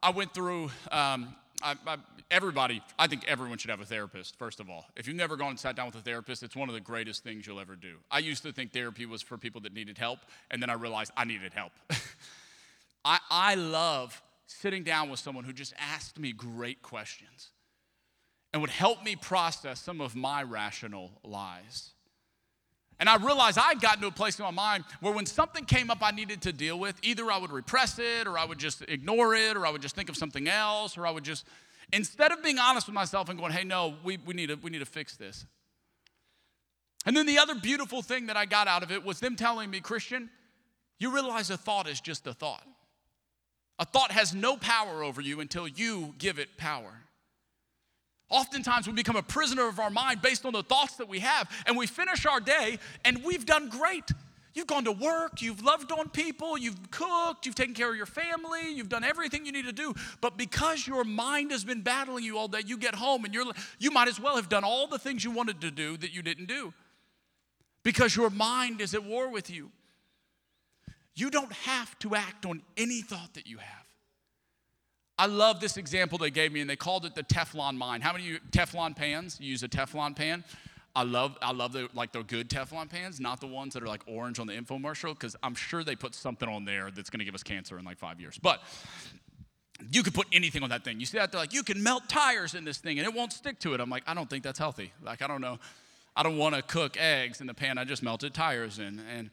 I 0.00 0.10
went 0.10 0.32
through, 0.32 0.66
um, 0.92 1.34
I, 1.60 1.74
I, 1.84 1.96
everybody, 2.30 2.80
I 2.96 3.08
think 3.08 3.24
everyone 3.26 3.58
should 3.58 3.70
have 3.70 3.80
a 3.80 3.84
therapist, 3.84 4.38
first 4.38 4.60
of 4.60 4.70
all. 4.70 4.86
If 4.94 5.08
you've 5.08 5.16
never 5.16 5.36
gone 5.36 5.50
and 5.50 5.58
sat 5.58 5.74
down 5.74 5.86
with 5.86 5.96
a 5.96 6.00
therapist, 6.00 6.44
it's 6.44 6.54
one 6.54 6.68
of 6.68 6.76
the 6.76 6.80
greatest 6.80 7.24
things 7.24 7.44
you'll 7.44 7.58
ever 7.58 7.74
do. 7.74 7.96
I 8.08 8.20
used 8.20 8.44
to 8.44 8.52
think 8.52 8.72
therapy 8.72 9.04
was 9.04 9.20
for 9.20 9.36
people 9.36 9.60
that 9.62 9.74
needed 9.74 9.98
help, 9.98 10.20
and 10.52 10.62
then 10.62 10.70
I 10.70 10.74
realized 10.74 11.10
I 11.16 11.24
needed 11.24 11.52
help. 11.54 11.72
I, 13.04 13.18
I 13.28 13.56
love 13.56 14.22
sitting 14.48 14.82
down 14.82 15.10
with 15.10 15.20
someone 15.20 15.44
who 15.44 15.52
just 15.52 15.74
asked 15.78 16.18
me 16.18 16.32
great 16.32 16.82
questions 16.82 17.50
and 18.52 18.62
would 18.62 18.70
help 18.70 19.04
me 19.04 19.14
process 19.14 19.78
some 19.78 20.00
of 20.00 20.16
my 20.16 20.42
rational 20.42 21.10
lies. 21.22 21.90
And 22.98 23.08
I 23.08 23.16
realized 23.16 23.58
I'd 23.58 23.80
gotten 23.80 24.00
to 24.02 24.08
a 24.08 24.12
place 24.12 24.38
in 24.38 24.44
my 24.44 24.50
mind 24.50 24.84
where 25.00 25.12
when 25.12 25.26
something 25.26 25.64
came 25.64 25.90
up 25.90 25.98
I 26.00 26.10
needed 26.10 26.40
to 26.42 26.52
deal 26.52 26.78
with, 26.78 26.98
either 27.02 27.30
I 27.30 27.38
would 27.38 27.52
repress 27.52 27.98
it 27.98 28.26
or 28.26 28.38
I 28.38 28.44
would 28.44 28.58
just 28.58 28.82
ignore 28.88 29.34
it 29.34 29.56
or 29.56 29.66
I 29.66 29.70
would 29.70 29.82
just 29.82 29.94
think 29.94 30.08
of 30.08 30.16
something 30.16 30.48
else 30.48 30.96
or 30.96 31.06
I 31.06 31.10
would 31.10 31.24
just, 31.24 31.44
instead 31.92 32.32
of 32.32 32.42
being 32.42 32.58
honest 32.58 32.86
with 32.86 32.94
myself 32.94 33.28
and 33.28 33.38
going, 33.38 33.52
hey, 33.52 33.64
no, 33.64 33.94
we, 34.02 34.16
we, 34.16 34.34
need, 34.34 34.48
to, 34.48 34.56
we 34.56 34.70
need 34.70 34.80
to 34.80 34.86
fix 34.86 35.16
this. 35.16 35.44
And 37.06 37.16
then 37.16 37.26
the 37.26 37.38
other 37.38 37.54
beautiful 37.54 38.02
thing 38.02 38.26
that 38.26 38.36
I 38.36 38.46
got 38.46 38.66
out 38.66 38.82
of 38.82 38.90
it 38.90 39.04
was 39.04 39.20
them 39.20 39.36
telling 39.36 39.70
me, 39.70 39.80
Christian, 39.80 40.30
you 40.98 41.14
realize 41.14 41.50
a 41.50 41.56
thought 41.56 41.86
is 41.86 42.00
just 42.00 42.26
a 42.26 42.32
thought. 42.32 42.66
A 43.78 43.84
thought 43.84 44.10
has 44.10 44.34
no 44.34 44.56
power 44.56 45.02
over 45.02 45.20
you 45.20 45.40
until 45.40 45.68
you 45.68 46.14
give 46.18 46.38
it 46.38 46.56
power. 46.56 46.92
Oftentimes, 48.30 48.86
we 48.86 48.92
become 48.92 49.16
a 49.16 49.22
prisoner 49.22 49.68
of 49.68 49.78
our 49.80 49.90
mind 49.90 50.20
based 50.20 50.44
on 50.44 50.52
the 50.52 50.62
thoughts 50.62 50.96
that 50.96 51.08
we 51.08 51.20
have, 51.20 51.50
and 51.66 51.76
we 51.76 51.86
finish 51.86 52.26
our 52.26 52.40
day 52.40 52.78
and 53.04 53.24
we've 53.24 53.46
done 53.46 53.68
great. 53.68 54.10
You've 54.54 54.66
gone 54.66 54.84
to 54.84 54.92
work, 54.92 55.40
you've 55.40 55.62
loved 55.62 55.92
on 55.92 56.08
people, 56.08 56.58
you've 56.58 56.90
cooked, 56.90 57.46
you've 57.46 57.54
taken 57.54 57.74
care 57.74 57.90
of 57.90 57.96
your 57.96 58.06
family, 58.06 58.72
you've 58.72 58.88
done 58.88 59.04
everything 59.04 59.46
you 59.46 59.52
need 59.52 59.66
to 59.66 59.72
do. 59.72 59.94
But 60.20 60.36
because 60.36 60.86
your 60.86 61.04
mind 61.04 61.52
has 61.52 61.64
been 61.64 61.82
battling 61.82 62.24
you 62.24 62.36
all 62.36 62.48
day, 62.48 62.62
you 62.66 62.76
get 62.76 62.96
home 62.96 63.24
and 63.24 63.32
you're, 63.32 63.44
you 63.78 63.90
might 63.92 64.08
as 64.08 64.18
well 64.18 64.36
have 64.36 64.48
done 64.48 64.64
all 64.64 64.88
the 64.88 64.98
things 64.98 65.22
you 65.22 65.30
wanted 65.30 65.60
to 65.60 65.70
do 65.70 65.96
that 65.98 66.12
you 66.12 66.22
didn't 66.22 66.46
do 66.46 66.74
because 67.84 68.16
your 68.16 68.30
mind 68.30 68.80
is 68.80 68.94
at 68.94 69.04
war 69.04 69.30
with 69.30 69.48
you. 69.48 69.70
You 71.18 71.30
don't 71.30 71.52
have 71.52 71.98
to 72.00 72.14
act 72.14 72.46
on 72.46 72.62
any 72.76 73.02
thought 73.02 73.34
that 73.34 73.46
you 73.46 73.58
have. 73.58 73.86
I 75.18 75.26
love 75.26 75.58
this 75.58 75.76
example 75.76 76.16
they 76.16 76.30
gave 76.30 76.52
me, 76.52 76.60
and 76.60 76.70
they 76.70 76.76
called 76.76 77.04
it 77.04 77.16
the 77.16 77.24
Teflon 77.24 77.76
mind. 77.76 78.04
How 78.04 78.12
many 78.12 78.24
you, 78.24 78.38
Teflon 78.52 78.94
pans? 78.94 79.38
You 79.40 79.50
use 79.50 79.64
a 79.64 79.68
Teflon 79.68 80.14
pan? 80.14 80.44
I 80.94 81.02
love, 81.02 81.36
I 81.42 81.52
love 81.52 81.72
the 81.72 81.88
like 81.92 82.12
the 82.12 82.22
good 82.22 82.48
Teflon 82.48 82.88
pans, 82.88 83.18
not 83.18 83.40
the 83.40 83.46
ones 83.48 83.74
that 83.74 83.82
are 83.82 83.88
like 83.88 84.02
orange 84.06 84.38
on 84.38 84.46
the 84.46 84.52
infomercial, 84.52 85.14
because 85.14 85.34
I'm 85.42 85.56
sure 85.56 85.82
they 85.82 85.96
put 85.96 86.14
something 86.14 86.48
on 86.48 86.64
there 86.64 86.90
that's 86.92 87.10
going 87.10 87.18
to 87.18 87.24
give 87.24 87.34
us 87.34 87.42
cancer 87.42 87.78
in 87.78 87.84
like 87.84 87.98
five 87.98 88.20
years. 88.20 88.38
But 88.38 88.62
you 89.90 90.02
could 90.02 90.14
put 90.14 90.28
anything 90.32 90.62
on 90.62 90.70
that 90.70 90.84
thing. 90.84 91.00
You 91.00 91.06
see 91.06 91.18
that 91.18 91.32
they're 91.32 91.40
like, 91.40 91.52
you 91.52 91.62
can 91.62 91.82
melt 91.82 92.08
tires 92.08 92.54
in 92.54 92.64
this 92.64 92.78
thing 92.78 92.98
and 92.98 93.06
it 93.06 93.14
won't 93.14 93.32
stick 93.32 93.58
to 93.60 93.74
it. 93.74 93.80
I'm 93.80 93.90
like, 93.90 94.02
I 94.06 94.14
don't 94.14 94.28
think 94.28 94.42
that's 94.42 94.58
healthy. 94.58 94.92
Like, 95.02 95.22
I 95.22 95.26
don't 95.26 95.40
know. 95.40 95.58
I 96.16 96.22
don't 96.22 96.36
want 96.36 96.56
to 96.56 96.62
cook 96.62 96.96
eggs 96.96 97.40
in 97.40 97.46
the 97.46 97.54
pan 97.54 97.78
I 97.78 97.84
just 97.84 98.02
melted 98.02 98.34
tires 98.34 98.80
in. 98.80 99.00
And 99.16 99.30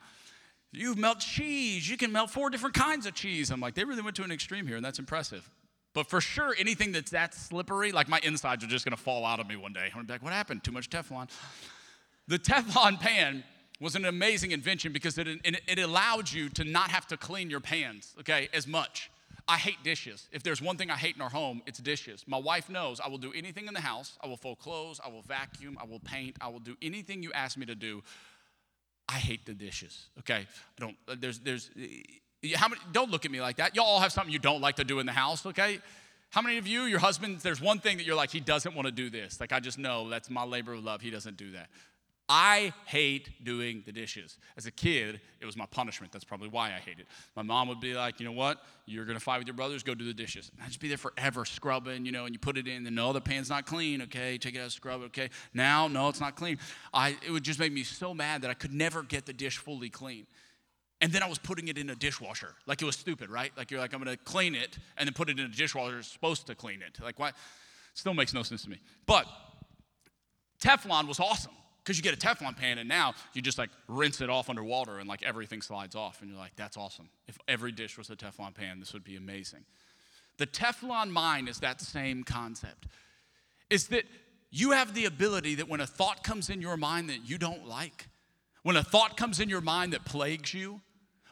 you 0.78 0.96
melt 0.96 1.20
cheese. 1.20 1.90
You 1.90 1.98
can 1.98 2.12
melt 2.12 2.30
four 2.30 2.50
different 2.50 2.76
kinds 2.76 3.06
of 3.06 3.14
cheese. 3.14 3.52
I'm 3.52 3.60
like, 3.60 3.76
they 3.76 3.84
really 3.84 4.02
went 4.02 4.16
to 4.18 4.24
an 4.24 4.32
extreme 4.32 4.68
here, 4.68 4.76
and 4.76 4.86
that's 4.86 5.00
impressive. 5.00 5.50
But 5.94 6.10
for 6.10 6.20
sure, 6.20 6.54
anything 6.60 6.92
that's 6.92 7.12
that 7.12 7.34
slippery, 7.34 7.92
like 7.92 8.10
my 8.10 8.20
insides 8.22 8.64
are 8.64 8.68
just 8.68 8.86
gonna 8.86 8.98
fall 8.98 9.26
out 9.26 9.40
of 9.40 9.48
me 9.48 9.56
one 9.56 9.74
day. 9.74 9.86
I'm 9.86 9.92
gonna 9.94 10.04
be 10.04 10.14
like, 10.14 10.24
what 10.24 10.34
happened? 10.34 10.64
Too 10.64 10.74
much 10.74 10.90
Teflon. 10.90 11.30
The 12.28 12.38
Teflon 12.38 13.00
pan 13.00 13.44
was 13.80 13.96
an 13.96 14.06
amazing 14.06 14.52
invention 14.52 14.92
because 14.92 15.18
it, 15.18 15.28
it, 15.28 15.62
it 15.68 15.80
allowed 15.80 16.32
you 16.32 16.50
to 16.50 16.64
not 16.64 16.90
have 16.92 17.08
to 17.08 17.18
clean 17.18 17.50
your 17.50 17.60
pans, 17.60 18.14
okay, 18.20 18.50
as 18.54 18.68
much. 18.68 19.10
I 19.48 19.58
hate 19.58 19.84
dishes. 19.84 20.28
If 20.32 20.42
there's 20.42 20.62
one 20.62 20.76
thing 20.76 20.90
I 20.90 20.96
hate 20.96 21.16
in 21.16 21.22
our 21.22 21.30
home, 21.30 21.62
it's 21.68 21.78
dishes. 21.78 22.24
My 22.28 22.38
wife 22.38 22.68
knows 22.68 23.00
I 23.00 23.08
will 23.08 23.20
do 23.20 23.32
anything 23.34 23.68
in 23.68 23.76
the 23.76 23.82
house. 23.82 24.18
I 24.24 24.28
will 24.28 24.38
fold 24.38 24.60
clothes, 24.60 25.00
I 25.06 25.10
will 25.10 25.22
vacuum, 25.22 25.78
I 25.80 25.86
will 25.86 26.00
paint, 26.00 26.36
I 26.42 26.48
will 26.48 26.60
do 26.60 26.76
anything 26.82 27.22
you 27.22 27.32
ask 27.34 27.58
me 27.58 27.66
to 27.68 27.76
do. 27.76 28.02
I 29.08 29.20
hate 29.20 29.46
the 29.46 29.54
dishes. 29.54 30.08
Okay, 30.20 30.46
I 30.46 30.80
don't. 30.80 30.98
Uh, 31.08 31.16
there's 31.20 31.40
there's 31.40 31.70
how 32.56 32.68
many, 32.68 32.82
don't 32.92 33.10
look 33.10 33.26
at 33.26 33.32
me 33.32 33.42
like 33.42 33.58
that. 33.58 33.76
Y'all 33.76 33.86
all 33.86 34.00
have 34.00 34.12
something 34.12 34.32
you 34.32 34.40
don't 34.40 34.62
like 34.62 34.76
to 34.76 34.84
do 34.84 35.00
in 35.00 35.06
the 35.06 35.12
house, 35.12 35.46
okay? 35.46 35.80
How 36.30 36.42
many 36.42 36.58
of 36.58 36.68
you, 36.68 36.84
your 36.84 37.00
husband, 37.00 37.40
there's 37.40 37.62
one 37.62 37.80
thing 37.80 37.98
that 37.98 38.06
you're 38.06 38.16
like, 38.16 38.30
he 38.30 38.40
doesn't 38.40 38.76
want 38.76 38.88
to 38.88 38.92
do 38.92 39.10
this. 39.10 39.40
Like, 39.40 39.52
I 39.52 39.60
just 39.60 39.78
know 39.78 40.10
that's 40.10 40.30
my 40.30 40.44
labor 40.44 40.74
of 40.74 40.84
love. 40.84 41.02
He 41.02 41.10
doesn't 41.10 41.38
do 41.38 41.52
that. 41.52 41.70
I 42.28 42.74
hate 42.86 43.44
doing 43.44 43.84
the 43.86 43.92
dishes. 43.92 44.40
As 44.58 44.66
a 44.66 44.72
kid, 44.72 45.22
it 45.40 45.46
was 45.46 45.56
my 45.56 45.68
punishment. 45.68 46.12
That's 46.12 46.24
probably 46.24 46.50
why 46.50 46.70
I 46.70 46.80
hate 46.80 46.98
it. 46.98 47.06
My 47.36 47.44
mom 47.44 47.68
would 47.68 47.80
be 47.80 47.94
like, 47.94 48.20
you 48.20 48.26
know 48.26 48.32
what? 48.32 48.64
You're 48.88 49.06
going 49.06 49.18
to 49.18 49.24
fight 49.24 49.38
with 49.38 49.48
your 49.48 49.56
brothers, 49.56 49.84
go 49.84 49.94
do 49.94 50.06
the 50.06 50.14
dishes. 50.14 50.50
And 50.52 50.64
I'd 50.64 50.70
just 50.70 50.80
be 50.80 50.88
there 50.88 50.98
forever 50.98 51.46
scrubbing, 51.46 52.04
you 52.04 52.12
know, 52.12 52.26
and 52.26 52.34
you 52.34 52.40
put 52.40 52.58
it 52.58 52.68
in, 52.68 52.88
and 52.88 52.96
no, 52.96 53.14
the 53.14 53.22
pan's 53.22 53.50
not 53.50 53.68
clean, 53.68 54.02
okay? 54.04 54.40
Take 54.40 54.56
it 54.56 54.60
out, 54.60 54.72
scrub 54.72 55.04
it, 55.04 55.06
okay? 55.06 55.30
Now, 55.54 55.88
no, 55.88 56.10
it's 56.10 56.20
not 56.20 56.36
clean. 56.36 56.58
I, 56.92 57.16
it 57.26 57.30
would 57.30 57.44
just 57.44 57.60
make 57.60 57.72
me 57.72 57.84
so 57.84 58.14
mad 58.16 58.42
that 58.42 58.50
I 58.50 58.56
could 58.56 58.74
never 58.74 59.04
get 59.04 59.28
the 59.28 59.34
dish 59.34 59.58
fully 59.58 59.90
clean. 59.90 60.26
And 61.02 61.12
then 61.14 61.22
I 61.22 61.30
was 61.30 61.38
putting 61.38 61.68
it 61.68 61.78
in 61.78 61.92
a 61.92 61.96
dishwasher. 61.96 62.56
Like 62.66 62.82
it 62.82 62.86
was 62.86 62.96
stupid, 62.96 63.30
right? 63.30 63.52
Like 63.56 63.70
you're 63.70 63.80
like, 63.80 63.94
I'm 63.94 64.02
going 64.04 64.18
to 64.18 64.24
clean 64.24 64.56
it 64.56 64.80
and 64.98 65.06
then 65.06 65.14
put 65.14 65.30
it 65.30 65.38
in 65.38 65.46
a 65.46 65.50
dishwasher. 65.50 66.00
It's 66.00 66.08
supposed 66.08 66.48
to 66.48 66.56
clean 66.56 66.82
it. 66.82 66.98
Like, 67.04 67.20
why? 67.20 67.34
Still 67.94 68.16
makes 68.16 68.34
no 68.34 68.42
sense 68.42 68.64
to 68.64 68.70
me. 68.70 68.80
But 69.06 69.28
Teflon 70.60 71.08
was 71.08 71.20
awesome 71.20 71.52
because 71.86 71.98
you 71.98 72.04
get 72.04 72.16
a 72.16 72.18
Teflon 72.18 72.58
pan 72.58 72.80
and 72.80 72.90
now 72.90 73.14
you 73.34 73.44
just 73.44 73.60
like 73.60 73.70
rinse 73.88 74.20
it 74.20 74.30
off 74.30 74.50
underwater 74.50 74.98
and 74.98 75.08
like 75.08 75.22
everything 75.22 75.62
slides 75.62 75.96
off. 75.96 76.22
And 76.22 76.32
you're 76.32 76.40
like, 76.40 76.56
that's 76.56 76.78
awesome. 76.78 77.10
If 77.28 77.38
every 77.48 77.72
dish 77.72 77.96
was 77.96 78.10
a 78.10 78.16
Teflon 78.16 78.56
pan, 78.56 78.80
this 78.80 78.92
would 78.94 79.04
be 79.04 79.16
amazing. 79.16 79.66
The 80.38 80.48
Teflon 80.48 81.12
mind 81.12 81.48
is 81.48 81.60
that 81.60 81.80
same 81.80 82.24
concept. 82.24 82.88
Is 83.70 83.88
that 83.90 84.06
you 84.50 84.72
have 84.72 84.96
the 84.96 85.06
ability 85.06 85.56
that 85.56 85.70
when 85.70 85.80
a 85.80 85.86
thought 85.86 86.24
comes 86.24 86.50
in 86.50 86.60
your 86.60 86.76
mind 86.76 87.10
that 87.10 87.30
you 87.30 87.38
don't 87.38 87.68
like, 87.68 88.08
when 88.64 88.76
a 88.76 88.84
thought 88.84 89.16
comes 89.16 89.40
in 89.40 89.48
your 89.48 89.62
mind 89.62 89.94
that 89.94 90.06
plagues 90.06 90.56
you, 90.56 90.82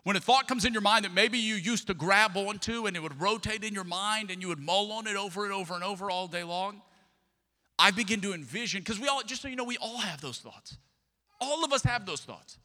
when 0.03 0.15
a 0.15 0.19
thought 0.19 0.47
comes 0.47 0.65
in 0.65 0.73
your 0.73 0.81
mind 0.81 1.05
that 1.05 1.13
maybe 1.13 1.39
you 1.39 1.55
used 1.55 1.87
to 1.87 1.93
grab 1.93 2.37
onto 2.37 2.85
and 2.85 2.95
it 2.95 3.01
would 3.01 3.19
rotate 3.19 3.63
in 3.63 3.73
your 3.73 3.85
mind 3.85 4.29
and 4.29 4.41
you 4.41 4.49
would 4.49 4.59
mull 4.59 4.91
on 4.91 5.07
it 5.07 5.15
over 5.15 5.45
and 5.45 5.53
over 5.53 5.73
and 5.73 5.83
over 5.83 6.11
all 6.11 6.27
day 6.27 6.43
long, 6.43 6.81
I 7.79 7.91
begin 7.91 8.21
to 8.21 8.33
envision, 8.33 8.81
because 8.81 8.99
we 8.99 9.07
all, 9.07 9.21
just 9.23 9.41
so 9.41 9.47
you 9.47 9.55
know, 9.55 9.63
we 9.63 9.77
all 9.77 9.97
have 9.97 10.21
those 10.21 10.37
thoughts. 10.37 10.77
All 11.41 11.63
of 11.63 11.73
us 11.73 11.83
have 11.83 12.05
those 12.05 12.21
thoughts. 12.21 12.57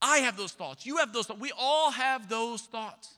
I 0.00 0.18
have 0.18 0.36
those 0.36 0.52
thoughts. 0.52 0.86
You 0.86 0.96
have 0.98 1.12
those 1.12 1.26
thoughts. 1.26 1.40
We 1.40 1.52
all 1.58 1.90
have 1.90 2.28
those 2.28 2.62
thoughts. 2.62 3.14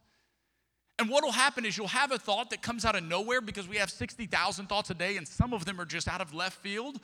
And 0.99 1.09
what 1.09 1.25
will 1.25 1.33
happen 1.33 1.65
is 1.65 1.77
you'll 1.77 1.89
have 1.89 2.13
a 2.13 2.19
thought 2.19 2.51
that 2.51 2.63
comes 2.63 2.85
out 2.85 2.95
of 2.95 3.03
nowhere 3.03 3.41
because 3.41 3.67
we 3.67 3.77
have 3.77 3.91
60,000 3.91 4.67
thoughts 4.67 4.91
a 4.91 4.95
day 4.95 5.17
and 5.17 5.27
some 5.27 5.53
of 5.53 5.65
them 5.65 5.81
are 5.81 5.85
just 5.85 6.07
out 6.07 6.21
of 6.21 6.33
left 6.33 6.61
field. 6.63 7.01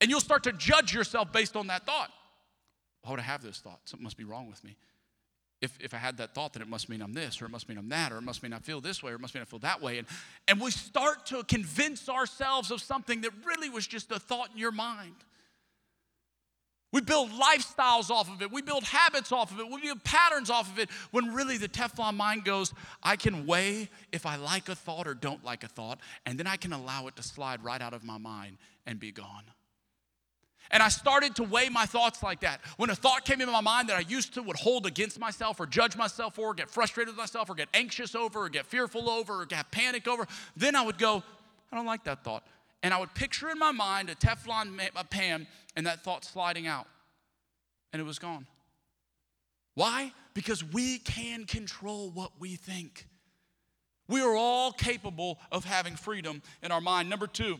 And 0.00 0.10
you'll 0.10 0.20
start 0.20 0.44
to 0.44 0.52
judge 0.52 0.94
yourself 0.94 1.32
based 1.32 1.54
on 1.54 1.66
that 1.66 1.84
thought. 1.84 2.10
Why 3.02 3.10
would 3.10 3.20
I 3.20 3.24
have 3.24 3.42
this 3.42 3.58
thought? 3.58 3.80
Something 3.84 4.04
must 4.04 4.16
be 4.16 4.24
wrong 4.24 4.48
with 4.48 4.64
me 4.64 4.76
if, 5.62 5.78
if 5.80 5.94
I 5.94 5.96
had 5.96 6.16
that 6.18 6.34
thought, 6.34 6.52
then 6.52 6.62
it 6.62 6.68
must 6.68 6.88
mean 6.88 7.00
I'm 7.00 7.12
this, 7.12 7.40
or 7.40 7.46
it 7.46 7.50
must 7.50 7.68
mean 7.68 7.78
I'm 7.78 7.88
that, 7.90 8.12
or 8.12 8.18
it 8.18 8.22
must 8.22 8.42
mean 8.42 8.52
I 8.52 8.58
feel 8.58 8.80
this 8.80 9.02
way, 9.02 9.12
or 9.12 9.14
it 9.14 9.20
must 9.20 9.32
mean 9.32 9.42
I 9.42 9.44
feel 9.44 9.60
that 9.60 9.80
way. 9.80 9.98
And, 9.98 10.08
and 10.48 10.60
we 10.60 10.72
start 10.72 11.24
to 11.26 11.44
convince 11.44 12.08
ourselves 12.08 12.72
of 12.72 12.82
something 12.82 13.20
that 13.20 13.30
really 13.46 13.70
was 13.70 13.86
just 13.86 14.10
a 14.10 14.18
thought 14.18 14.50
in 14.52 14.58
your 14.58 14.72
mind. 14.72 15.14
We 16.92 17.00
build 17.00 17.30
lifestyles 17.30 18.10
off 18.10 18.28
of 18.28 18.42
it. 18.42 18.52
We 18.52 18.60
build 18.60 18.82
habits 18.84 19.32
off 19.32 19.50
of 19.50 19.60
it. 19.60 19.70
We 19.70 19.80
build 19.80 20.04
patterns 20.04 20.50
off 20.50 20.70
of 20.70 20.78
it 20.78 20.90
when 21.10 21.32
really 21.32 21.56
the 21.56 21.68
Teflon 21.68 22.16
mind 22.16 22.44
goes, 22.44 22.74
I 23.02 23.16
can 23.16 23.46
weigh 23.46 23.88
if 24.10 24.26
I 24.26 24.36
like 24.36 24.68
a 24.68 24.74
thought 24.74 25.06
or 25.06 25.14
don't 25.14 25.42
like 25.42 25.64
a 25.64 25.68
thought, 25.68 26.00
and 26.26 26.38
then 26.38 26.46
I 26.46 26.56
can 26.56 26.72
allow 26.72 27.06
it 27.06 27.16
to 27.16 27.22
slide 27.22 27.64
right 27.64 27.80
out 27.80 27.94
of 27.94 28.04
my 28.04 28.18
mind 28.18 28.58
and 28.84 29.00
be 29.00 29.10
gone. 29.10 29.44
And 30.70 30.82
I 30.82 30.88
started 30.88 31.36
to 31.36 31.42
weigh 31.42 31.68
my 31.68 31.84
thoughts 31.84 32.22
like 32.22 32.40
that. 32.40 32.60
When 32.76 32.88
a 32.88 32.94
thought 32.94 33.24
came 33.24 33.40
into 33.40 33.52
my 33.52 33.60
mind 33.60 33.88
that 33.90 33.96
I 33.96 34.00
used 34.00 34.34
to 34.34 34.42
would 34.42 34.56
hold 34.56 34.86
against 34.86 35.18
myself 35.18 35.60
or 35.60 35.66
judge 35.66 35.96
myself 35.96 36.36
for, 36.36 36.50
or 36.50 36.54
get 36.54 36.70
frustrated 36.70 37.12
with 37.12 37.18
myself, 37.18 37.50
or 37.50 37.54
get 37.54 37.68
anxious 37.74 38.14
over, 38.14 38.44
or 38.44 38.48
get 38.48 38.64
fearful 38.64 39.10
over, 39.10 39.42
or 39.42 39.46
get 39.46 39.70
panic 39.70 40.08
over, 40.08 40.26
then 40.56 40.74
I 40.74 40.82
would 40.82 40.98
go, 40.98 41.22
I 41.70 41.76
don't 41.76 41.86
like 41.86 42.04
that 42.04 42.24
thought. 42.24 42.46
And 42.82 42.92
I 42.92 42.98
would 42.98 43.14
picture 43.14 43.50
in 43.50 43.58
my 43.58 43.70
mind 43.70 44.10
a 44.10 44.14
Teflon 44.14 44.78
pan 45.10 45.46
and 45.76 45.86
that 45.86 46.02
thought 46.02 46.24
sliding 46.24 46.66
out. 46.66 46.86
And 47.92 48.00
it 48.00 48.04
was 48.04 48.18
gone. 48.18 48.46
Why? 49.74 50.12
Because 50.34 50.64
we 50.64 50.98
can 50.98 51.44
control 51.44 52.10
what 52.10 52.32
we 52.38 52.56
think. 52.56 53.06
We 54.08 54.20
are 54.20 54.34
all 54.34 54.72
capable 54.72 55.38
of 55.50 55.64
having 55.64 55.96
freedom 55.96 56.42
in 56.62 56.72
our 56.72 56.80
mind. 56.80 57.08
Number 57.08 57.26
two, 57.26 57.58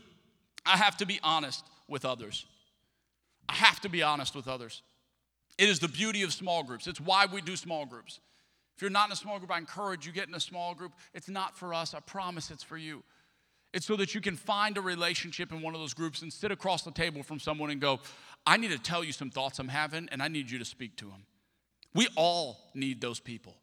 I 0.67 0.77
have 0.77 0.97
to 0.99 1.07
be 1.07 1.21
honest 1.23 1.65
with 1.89 2.05
others. 2.05 2.45
I 3.49 3.55
have 3.55 3.81
to 3.81 3.89
be 3.89 4.03
honest 4.03 4.35
with 4.35 4.49
others. 4.49 4.83
It 5.59 5.69
is 5.69 5.79
the 5.79 5.89
beauty 5.89 6.23
of 6.23 6.33
small 6.33 6.63
groups. 6.63 6.87
It's 6.87 7.01
why 7.01 7.27
we 7.27 7.41
do 7.41 7.57
small 7.57 7.85
groups. 7.85 8.21
If 8.77 8.83
you're 8.83 8.91
not 8.91 9.09
in 9.09 9.13
a 9.13 9.17
small 9.17 9.39
group, 9.39 9.51
I 9.51 9.59
encourage 9.59 10.07
you 10.07 10.13
get 10.13 10.29
in 10.29 10.35
a 10.35 10.41
small 10.41 10.75
group. 10.75 10.93
It's 11.15 11.29
not 11.29 11.57
for 11.57 11.75
us. 11.75 11.95
I 11.95 12.01
promise 12.01 12.51
it's 12.51 12.63
for 12.63 12.77
you. 12.77 13.03
It's 13.73 13.87
so 13.87 13.97
that 13.97 14.15
you 14.15 14.21
can 14.21 14.37
find 14.37 14.77
a 14.77 14.81
relationship 14.81 15.53
in 15.53 15.63
one 15.63 15.75
of 15.75 15.81
those 15.81 15.95
groups 15.95 16.23
and 16.23 16.33
sit 16.33 16.51
across 16.51 16.83
the 16.83 16.91
table 16.91 17.23
from 17.23 17.39
someone 17.39 17.71
and 17.71 17.81
go, 17.81 18.01
I 18.47 18.57
need 18.57 18.71
to 18.71 18.79
tell 18.79 19.03
you 19.05 19.13
some 19.13 19.31
thoughts 19.31 19.59
I'm 19.59 19.69
having, 19.69 20.09
and 20.13 20.23
I 20.23 20.29
need 20.29 20.51
you 20.51 20.59
to 20.59 20.65
speak 20.65 20.97
to 20.97 21.07
them. 21.07 21.25
We 21.95 22.09
all 22.17 22.71
need 22.75 23.01
those 23.01 23.21
people. 23.21 23.55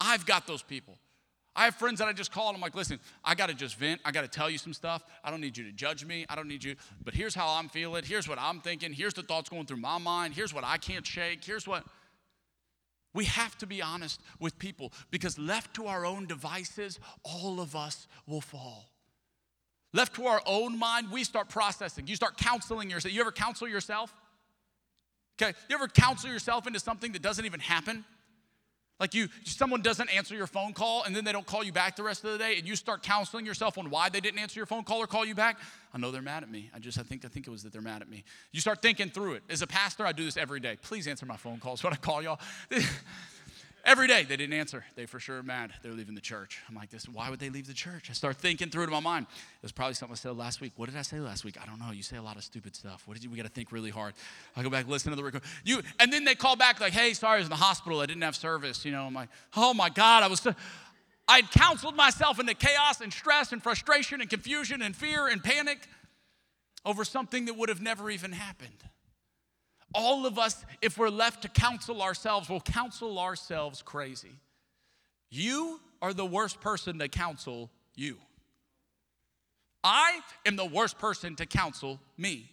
I've 0.00 0.26
got 0.26 0.46
those 0.46 0.62
people. 0.62 0.98
I 1.54 1.64
have 1.64 1.74
friends 1.74 1.98
that 1.98 2.08
I 2.08 2.12
just 2.12 2.32
call 2.32 2.48
and 2.48 2.56
I'm 2.56 2.62
like, 2.62 2.74
listen, 2.74 2.98
I 3.22 3.34
got 3.34 3.48
to 3.48 3.54
just 3.54 3.76
vent. 3.76 4.00
I 4.04 4.10
got 4.10 4.22
to 4.22 4.28
tell 4.28 4.48
you 4.48 4.56
some 4.56 4.72
stuff. 4.72 5.04
I 5.22 5.30
don't 5.30 5.40
need 5.40 5.56
you 5.56 5.64
to 5.64 5.72
judge 5.72 6.04
me. 6.04 6.24
I 6.28 6.34
don't 6.34 6.48
need 6.48 6.64
you, 6.64 6.76
but 7.04 7.12
here's 7.12 7.34
how 7.34 7.48
I'm 7.48 7.68
feeling. 7.68 8.04
Here's 8.04 8.28
what 8.28 8.38
I'm 8.40 8.60
thinking. 8.60 8.92
Here's 8.92 9.14
the 9.14 9.22
thoughts 9.22 9.50
going 9.50 9.66
through 9.66 9.76
my 9.78 9.98
mind. 9.98 10.34
Here's 10.34 10.54
what 10.54 10.64
I 10.64 10.78
can't 10.78 11.06
shake. 11.06 11.44
Here's 11.44 11.68
what. 11.68 11.84
We 13.14 13.26
have 13.26 13.58
to 13.58 13.66
be 13.66 13.82
honest 13.82 14.22
with 14.40 14.58
people 14.58 14.92
because 15.10 15.38
left 15.38 15.74
to 15.74 15.86
our 15.86 16.06
own 16.06 16.26
devices, 16.26 16.98
all 17.22 17.60
of 17.60 17.76
us 17.76 18.06
will 18.26 18.40
fall. 18.40 18.88
Left 19.92 20.14
to 20.16 20.26
our 20.26 20.40
own 20.46 20.78
mind, 20.78 21.08
we 21.12 21.22
start 21.22 21.50
processing. 21.50 22.06
You 22.06 22.16
start 22.16 22.38
counseling 22.38 22.88
yourself. 22.88 23.12
You 23.12 23.20
ever 23.20 23.32
counsel 23.32 23.68
yourself? 23.68 24.14
Okay, 25.40 25.52
you 25.68 25.74
ever 25.74 25.88
counsel 25.88 26.30
yourself 26.30 26.66
into 26.66 26.80
something 26.80 27.12
that 27.12 27.20
doesn't 27.20 27.44
even 27.44 27.60
happen? 27.60 28.04
Like 29.02 29.14
you, 29.14 29.26
someone 29.42 29.82
doesn't 29.82 30.16
answer 30.16 30.36
your 30.36 30.46
phone 30.46 30.72
call 30.72 31.02
and 31.02 31.16
then 31.16 31.24
they 31.24 31.32
don't 31.32 31.44
call 31.44 31.64
you 31.64 31.72
back 31.72 31.96
the 31.96 32.04
rest 32.04 32.22
of 32.22 32.30
the 32.30 32.38
day, 32.38 32.56
and 32.56 32.64
you 32.64 32.76
start 32.76 33.02
counseling 33.02 33.44
yourself 33.44 33.76
on 33.76 33.90
why 33.90 34.08
they 34.08 34.20
didn't 34.20 34.38
answer 34.38 34.60
your 34.60 34.66
phone 34.66 34.84
call 34.84 35.02
or 35.02 35.08
call 35.08 35.24
you 35.24 35.34
back. 35.34 35.58
I 35.92 35.98
know 35.98 36.12
they're 36.12 36.22
mad 36.22 36.44
at 36.44 36.50
me. 36.52 36.70
I 36.72 36.78
just 36.78 37.00
I 37.00 37.02
think 37.02 37.24
I 37.24 37.28
think 37.28 37.48
it 37.48 37.50
was 37.50 37.64
that 37.64 37.72
they're 37.72 37.82
mad 37.82 38.02
at 38.02 38.08
me. 38.08 38.22
You 38.52 38.60
start 38.60 38.80
thinking 38.80 39.10
through 39.10 39.32
it. 39.32 39.42
As 39.50 39.60
a 39.60 39.66
pastor, 39.66 40.06
I 40.06 40.12
do 40.12 40.24
this 40.24 40.36
every 40.36 40.60
day. 40.60 40.78
Please 40.80 41.08
answer 41.08 41.26
my 41.26 41.36
phone 41.36 41.58
calls 41.58 41.82
when 41.82 41.92
I 41.92 41.96
call 41.96 42.22
y'all. 42.22 42.38
Every 43.84 44.06
day 44.06 44.22
they 44.22 44.36
didn't 44.36 44.52
answer. 44.52 44.84
They 44.94 45.06
for 45.06 45.18
sure 45.18 45.42
mad. 45.42 45.72
They're 45.82 45.92
leaving 45.92 46.14
the 46.14 46.20
church. 46.20 46.60
I'm 46.68 46.74
like, 46.74 46.90
this. 46.90 47.08
Why 47.08 47.30
would 47.30 47.40
they 47.40 47.50
leave 47.50 47.66
the 47.66 47.74
church? 47.74 48.08
I 48.10 48.12
start 48.12 48.36
thinking 48.36 48.70
through 48.70 48.84
it 48.84 48.86
in 48.86 48.92
my 48.92 49.00
mind. 49.00 49.26
It 49.28 49.62
was 49.62 49.72
probably 49.72 49.94
something 49.94 50.12
I 50.12 50.16
said 50.16 50.36
last 50.36 50.60
week. 50.60 50.72
What 50.76 50.88
did 50.88 50.96
I 50.96 51.02
say 51.02 51.18
last 51.18 51.44
week? 51.44 51.56
I 51.60 51.66
don't 51.66 51.80
know. 51.80 51.90
You 51.90 52.04
say 52.04 52.16
a 52.16 52.22
lot 52.22 52.36
of 52.36 52.44
stupid 52.44 52.76
stuff. 52.76 53.02
What 53.06 53.14
did 53.14 53.24
you? 53.24 53.30
We 53.30 53.36
got 53.36 53.42
to 53.42 53.48
think 53.48 53.72
really 53.72 53.90
hard. 53.90 54.14
I 54.56 54.62
go 54.62 54.70
back, 54.70 54.86
listen 54.86 55.10
to 55.10 55.16
the 55.16 55.24
record. 55.24 55.42
You 55.64 55.82
and 55.98 56.12
then 56.12 56.24
they 56.24 56.36
call 56.36 56.54
back 56.54 56.80
like, 56.80 56.92
hey, 56.92 57.12
sorry, 57.12 57.34
I 57.34 57.38
was 57.38 57.46
in 57.46 57.50
the 57.50 57.56
hospital. 57.56 58.00
I 58.00 58.06
didn't 58.06 58.22
have 58.22 58.36
service. 58.36 58.84
You 58.84 58.92
know, 58.92 59.04
I'm 59.04 59.14
like, 59.14 59.30
oh 59.56 59.74
my 59.74 59.88
God, 59.88 60.22
I 60.22 60.28
was. 60.28 60.46
I'd 61.26 61.50
counseled 61.50 61.96
myself 61.96 62.38
into 62.38 62.54
chaos 62.54 63.00
and 63.00 63.12
stress 63.12 63.52
and 63.52 63.62
frustration 63.62 64.20
and 64.20 64.30
confusion 64.30 64.82
and 64.82 64.94
fear 64.94 65.26
and 65.26 65.42
panic 65.42 65.88
over 66.84 67.04
something 67.04 67.46
that 67.46 67.54
would 67.54 67.68
have 67.68 67.80
never 67.80 68.10
even 68.10 68.32
happened. 68.32 68.84
All 69.94 70.26
of 70.26 70.38
us, 70.38 70.64
if 70.80 70.96
we're 70.98 71.10
left 71.10 71.42
to 71.42 71.48
counsel 71.48 72.02
ourselves, 72.02 72.48
will 72.48 72.60
counsel 72.60 73.18
ourselves 73.18 73.82
crazy. 73.82 74.32
You 75.30 75.80
are 76.00 76.12
the 76.12 76.26
worst 76.26 76.60
person 76.60 76.98
to 76.98 77.08
counsel 77.08 77.70
you. 77.94 78.18
I 79.84 80.20
am 80.46 80.56
the 80.56 80.64
worst 80.66 80.98
person 80.98 81.36
to 81.36 81.46
counsel 81.46 82.00
me. 82.16 82.48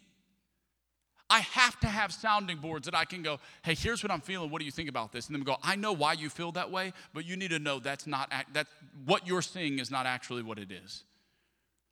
I 1.30 1.42
have 1.42 1.80
to 1.82 1.88
have 1.88 2.12
sounding 2.12 2.58
boards 2.58 2.86
that 2.86 2.96
I 2.96 3.06
can 3.06 3.22
go, 3.22 3.40
hey, 3.62 3.76
here's 3.76 4.02
what 4.02 4.12
I'm 4.12 4.22
feeling. 4.22 4.50
What 4.50 4.60
do 4.60 4.66
you 4.66 4.72
think 4.72 4.90
about 4.90 5.12
this? 5.12 5.28
And 5.28 5.36
then 5.36 5.44
go, 5.44 5.58
I 5.62 5.76
know 5.76 5.94
why 5.94 6.14
you 6.14 6.28
feel 6.28 6.52
that 6.54 6.72
way, 6.72 6.92
but 7.14 7.24
you 7.24 7.38
need 7.38 7.52
to 7.52 7.60
know 7.60 7.80
that's 7.80 8.08
not 8.08 8.34
that 8.54 8.66
what 9.06 9.28
you're 9.28 9.44
seeing 9.44 9.78
is 9.78 9.92
not 9.92 10.08
actually 10.08 10.42
what 10.42 10.58
it 10.58 10.72
is. 10.72 11.04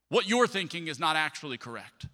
What 0.09 0.27
you're 0.27 0.47
thinking 0.47 0.87
is 0.87 0.99
not 0.99 1.15
actually 1.15 1.57
correct. 1.57 2.07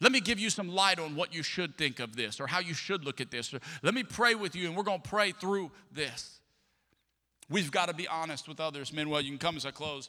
Let 0.00 0.12
me 0.12 0.20
give 0.20 0.38
you 0.38 0.48
some 0.48 0.68
light 0.68 0.98
on 0.98 1.14
what 1.14 1.34
you 1.34 1.42
should 1.42 1.76
think 1.76 2.00
of 2.00 2.16
this 2.16 2.40
or 2.40 2.46
how 2.46 2.60
you 2.60 2.72
should 2.72 3.04
look 3.04 3.20
at 3.20 3.30
this. 3.30 3.52
Or 3.52 3.60
let 3.82 3.92
me 3.92 4.02
pray 4.02 4.34
with 4.34 4.56
you 4.56 4.66
and 4.66 4.76
we're 4.76 4.82
going 4.82 5.02
to 5.02 5.08
pray 5.08 5.32
through 5.32 5.70
this. 5.92 6.40
We've 7.50 7.70
got 7.70 7.88
to 7.88 7.94
be 7.94 8.08
honest 8.08 8.48
with 8.48 8.60
others. 8.60 8.92
Manuel, 8.92 9.20
you 9.20 9.30
can 9.30 9.38
come 9.38 9.56
as 9.56 9.66
I 9.66 9.72
close. 9.72 10.08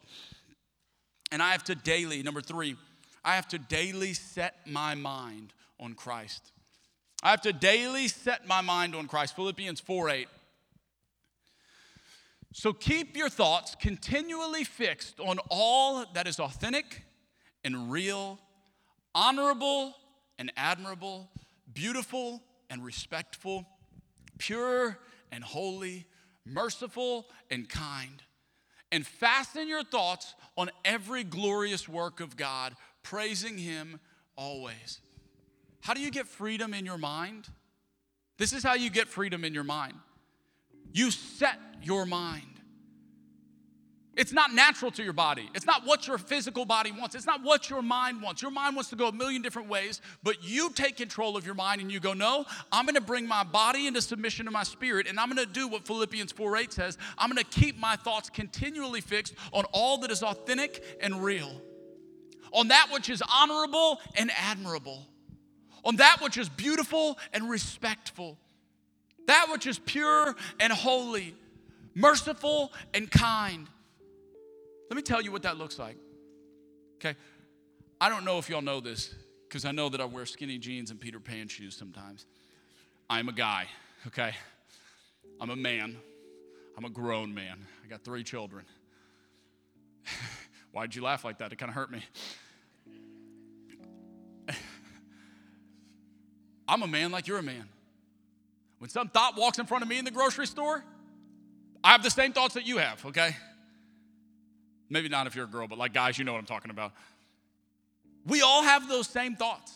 And 1.32 1.42
I 1.42 1.52
have 1.52 1.64
to 1.66 1.76
daily, 1.76 2.24
number 2.24 2.42
three, 2.42 2.78
I 3.24 3.36
have 3.36 3.48
to 3.50 3.60
daily 3.60 4.14
set 4.14 4.56
my 4.66 4.96
mind 4.96 5.54
on 5.80 5.94
Christ. 5.94 6.52
I 7.24 7.32
have 7.32 7.42
to 7.42 7.54
daily 7.54 8.08
set 8.08 8.48
my 8.48 8.62
mind 8.62 8.96
on 8.96 9.08
Christ. 9.08 9.36
Philippians 9.36 9.80
4 9.80 10.10
8. 10.10 10.28
So 12.54 12.74
keep 12.74 13.16
your 13.16 13.30
thoughts 13.30 13.76
continually 13.80 14.64
fixed 14.64 15.20
on 15.20 15.40
all 15.50 16.06
that 16.14 16.28
is 16.28 16.40
authentic 16.40 17.04
and 17.64 17.92
real 17.92 18.40
honorable 19.14 19.96
and 20.38 20.52
admirable, 20.58 21.30
beautiful 21.74 22.42
and 22.70 22.84
respectful, 22.84 23.66
pure 24.38 24.98
and 25.32 25.44
holy, 25.44 26.06
merciful 26.46 27.28
and 27.50 27.70
kind. 27.70 28.24
And 28.92 29.06
fasten 29.06 29.68
your 29.68 29.84
thoughts 29.84 30.36
on 30.58 30.70
every 30.84 31.24
glorious 31.24 31.88
work 31.88 32.20
of 32.20 32.36
God, 32.36 32.76
praising 33.04 33.58
Him 33.58 34.00
always. 34.36 35.00
How 35.82 35.94
do 35.94 36.02
you 36.02 36.12
get 36.12 36.28
freedom 36.28 36.74
in 36.74 36.86
your 36.86 36.98
mind? 36.98 37.48
This 38.38 38.54
is 38.54 38.64
how 38.64 38.74
you 38.74 38.90
get 38.90 39.08
freedom 39.08 39.46
in 39.46 39.54
your 39.54 39.64
mind. 39.64 39.94
You 40.92 41.12
set 41.12 41.60
your 41.82 42.06
mind. 42.06 42.51
It's 44.18 44.34
not 44.34 44.54
natural 44.54 44.92
to 44.92 45.04
your 45.04 45.14
body. 45.14 45.50
It's 45.56 45.66
not 45.66 45.86
what 45.86 46.06
your 46.06 46.18
physical 46.18 46.66
body 46.66 46.92
wants. 46.92 47.16
It's 47.16 47.26
not 47.26 47.44
what 47.44 47.70
your 47.70 47.82
mind 47.82 48.22
wants. 48.22 48.42
Your 48.42 48.52
mind 48.52 48.76
wants 48.76 48.90
to 48.90 48.98
go 48.98 49.08
a 49.08 49.12
million 49.14 49.42
different 49.42 49.70
ways, 49.70 50.02
but 50.22 50.44
you 50.44 50.70
take 50.72 50.98
control 50.98 51.38
of 51.38 51.46
your 51.46 51.56
mind 51.56 51.80
and 51.80 51.90
you 51.90 52.02
go, 52.02 52.12
No, 52.12 52.46
I'm 52.74 52.86
gonna 52.86 53.00
bring 53.00 53.26
my 53.26 53.46
body 53.46 53.88
into 53.88 54.02
submission 54.02 54.46
to 54.46 54.52
my 54.52 54.64
spirit, 54.64 55.08
and 55.08 55.18
I'm 55.18 55.30
gonna 55.30 55.46
do 55.46 55.70
what 55.70 55.88
Philippians 55.88 56.34
4 56.34 56.58
8 56.58 56.74
says. 56.74 56.98
I'm 57.18 57.30
gonna 57.30 57.46
keep 57.46 57.80
my 57.80 57.96
thoughts 57.96 58.30
continually 58.30 59.00
fixed 59.00 59.34
on 59.54 59.64
all 59.72 60.00
that 60.00 60.12
is 60.12 60.24
authentic 60.24 60.84
and 61.02 61.24
real, 61.24 61.62
on 62.52 62.68
that 62.68 62.90
which 62.92 63.10
is 63.10 63.24
honorable 63.34 64.02
and 64.16 64.30
admirable, 64.38 65.08
on 65.86 65.96
that 65.96 66.18
which 66.22 66.38
is 66.38 66.50
beautiful 66.50 67.18
and 67.32 67.50
respectful, 67.50 68.38
that 69.28 69.48
which 69.50 69.66
is 69.66 69.80
pure 69.80 70.36
and 70.60 70.74
holy, 70.74 71.34
merciful 71.96 72.74
and 72.94 73.10
kind. 73.10 73.68
Let 74.92 74.98
me 74.98 75.04
tell 75.04 75.22
you 75.22 75.32
what 75.32 75.44
that 75.44 75.58
looks 75.58 75.80
like. 75.80 75.96
Okay? 76.98 77.16
I 78.02 78.10
don't 78.10 78.26
know 78.26 78.40
if 78.40 78.50
y'all 78.50 78.62
know 78.62 78.82
this 78.82 79.16
because 79.48 79.64
I 79.64 79.72
know 79.72 79.88
that 79.88 80.02
I 80.02 80.06
wear 80.06 80.26
skinny 80.26 80.58
jeans 80.58 80.92
and 80.92 81.00
Peter 81.00 81.22
Pan 81.22 81.48
shoes 81.48 81.78
sometimes. 81.78 82.26
I'm 83.10 83.30
a 83.30 83.32
guy, 83.32 83.68
okay? 84.08 84.34
I'm 85.40 85.50
a 85.50 85.56
man. 85.56 85.96
I'm 86.78 86.84
a 86.84 86.90
grown 86.90 87.34
man. 87.34 87.66
I 87.86 87.88
got 87.88 88.04
three 88.04 88.26
children. 88.26 88.66
Why'd 90.74 90.94
you 90.94 91.04
laugh 91.04 91.24
like 91.24 91.38
that? 91.38 91.54
It 91.54 91.56
kind 91.56 91.70
of 91.70 91.76
hurt 91.76 91.90
me. 91.90 92.04
I'm 96.68 96.84
a 96.84 96.88
man 96.88 97.12
like 97.12 97.28
you're 97.28 97.40
a 97.40 97.44
man. 97.44 97.70
When 98.80 98.90
some 98.90 99.08
thought 99.08 99.38
walks 99.38 99.58
in 99.58 99.66
front 99.68 99.84
of 99.84 99.90
me 99.90 100.00
in 100.00 100.04
the 100.04 100.12
grocery 100.12 100.48
store, 100.48 100.84
I 101.82 101.94
have 101.94 102.04
the 102.04 102.12
same 102.12 102.34
thoughts 102.34 102.56
that 102.56 102.68
you 102.68 102.80
have, 102.80 103.06
okay? 103.06 103.38
Maybe 104.92 105.08
not 105.08 105.26
if 105.26 105.36
you're 105.36 105.46
a 105.46 105.48
girl, 105.48 105.68
but 105.68 105.78
like 105.78 105.94
guys, 105.94 106.20
you 106.20 106.26
know 106.26 106.34
what 106.34 106.40
I'm 106.40 106.46
talking 106.46 106.70
about. 106.70 106.92
We 108.26 108.42
all 108.42 108.62
have 108.62 108.90
those 108.90 109.08
same 109.08 109.36
thoughts. 109.36 109.74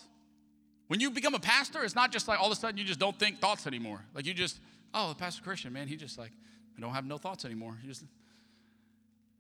When 0.88 1.00
you 1.00 1.10
become 1.10 1.34
a 1.34 1.40
pastor, 1.40 1.84
it's 1.84 1.96
not 1.96 2.12
just 2.12 2.28
like 2.28 2.40
all 2.40 2.48
of 2.48 2.52
a 2.52 2.56
sudden 2.56 2.78
you 2.78 2.84
just 2.84 3.00
don't 3.00 3.18
think 3.18 3.40
thoughts 3.40 3.66
anymore. 3.66 4.04
Like 4.14 4.26
you 4.26 4.34
just, 4.34 4.60
oh, 4.94 5.10
the 5.10 5.16
pastor 5.16 5.42
Christian, 5.42 5.74
man, 5.74 5.88
he 5.88 5.96
just 5.96 6.20
like, 6.20 6.32
I 6.78 6.82
don't 6.82 6.94
have 6.94 7.06
no 7.06 7.18
thoughts 7.18 7.46
anymore. 7.46 7.78
Just, 7.86 8.04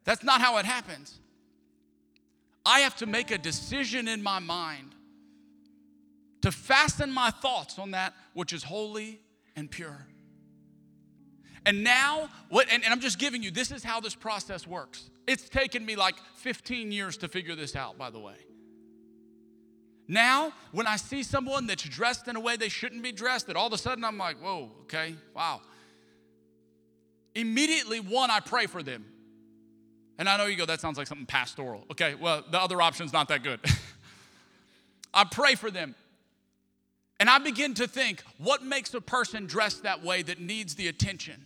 that's 0.05 0.23
not 0.23 0.39
how 0.39 0.57
it 0.57 0.65
happens. 0.65 1.19
I 2.65 2.79
have 2.79 2.95
to 2.97 3.05
make 3.05 3.29
a 3.29 3.37
decision 3.37 4.07
in 4.07 4.23
my 4.23 4.39
mind 4.39 4.95
to 6.41 6.51
fasten 6.51 7.11
my 7.11 7.31
thoughts 7.31 7.77
on 7.77 7.91
that 7.91 8.13
which 8.33 8.53
is 8.53 8.63
holy 8.63 9.19
and 9.57 9.69
pure. 9.69 10.07
And 11.65 11.83
now, 11.83 12.29
what, 12.49 12.67
and, 12.71 12.83
and, 12.83 12.93
I'm 12.93 12.99
just 12.99 13.17
giving 13.17 13.41
you, 13.41 13.49
this 13.49 13.71
is 13.71 13.83
how 13.83 13.99
this 13.99 14.13
process 14.13 14.67
works. 14.67 15.09
It's 15.27 15.49
taken 15.49 15.83
me 15.83 15.95
like 15.95 16.15
15 16.35 16.91
years 16.91 17.17
to 17.17 17.27
figure 17.27 17.55
this 17.55 17.75
out, 17.75 17.97
by 17.97 18.11
the 18.11 18.19
way. 18.19 18.35
Now, 20.07 20.53
when 20.71 20.85
I 20.85 20.97
see 20.97 21.23
someone 21.23 21.65
that's 21.65 21.81
dressed 21.81 22.27
in 22.27 22.35
a 22.35 22.39
way 22.39 22.57
they 22.57 22.69
shouldn't 22.69 23.01
be 23.01 23.11
dressed, 23.11 23.47
that 23.47 23.55
all 23.55 23.65
of 23.65 23.73
a 23.73 23.77
sudden 23.77 24.03
I'm 24.03 24.19
like, 24.19 24.37
whoa, 24.37 24.69
okay, 24.83 25.15
wow. 25.35 25.61
Immediately, 27.33 27.99
one, 27.99 28.29
I 28.29 28.39
pray 28.39 28.67
for 28.67 28.83
them. 28.83 29.05
And 30.19 30.29
I 30.29 30.37
know 30.37 30.45
you 30.45 30.55
go, 30.55 30.65
that 30.67 30.79
sounds 30.79 30.97
like 30.97 31.07
something 31.07 31.25
pastoral. 31.25 31.83
Okay, 31.91 32.13
well, 32.13 32.43
the 32.49 32.61
other 32.61 32.81
option's 32.81 33.11
not 33.11 33.27
that 33.29 33.41
good. 33.41 33.59
I 35.13 35.23
pray 35.23 35.55
for 35.55 35.71
them. 35.71 35.95
And 37.19 37.29
I 37.29 37.39
begin 37.39 37.73
to 37.75 37.87
think, 37.87 38.21
what 38.37 38.63
makes 38.63 38.93
a 38.93 39.01
person 39.01 39.47
dressed 39.47 39.83
that 39.83 40.03
way 40.03 40.21
that 40.21 40.39
needs 40.39 40.75
the 40.75 40.87
attention? 40.87 41.45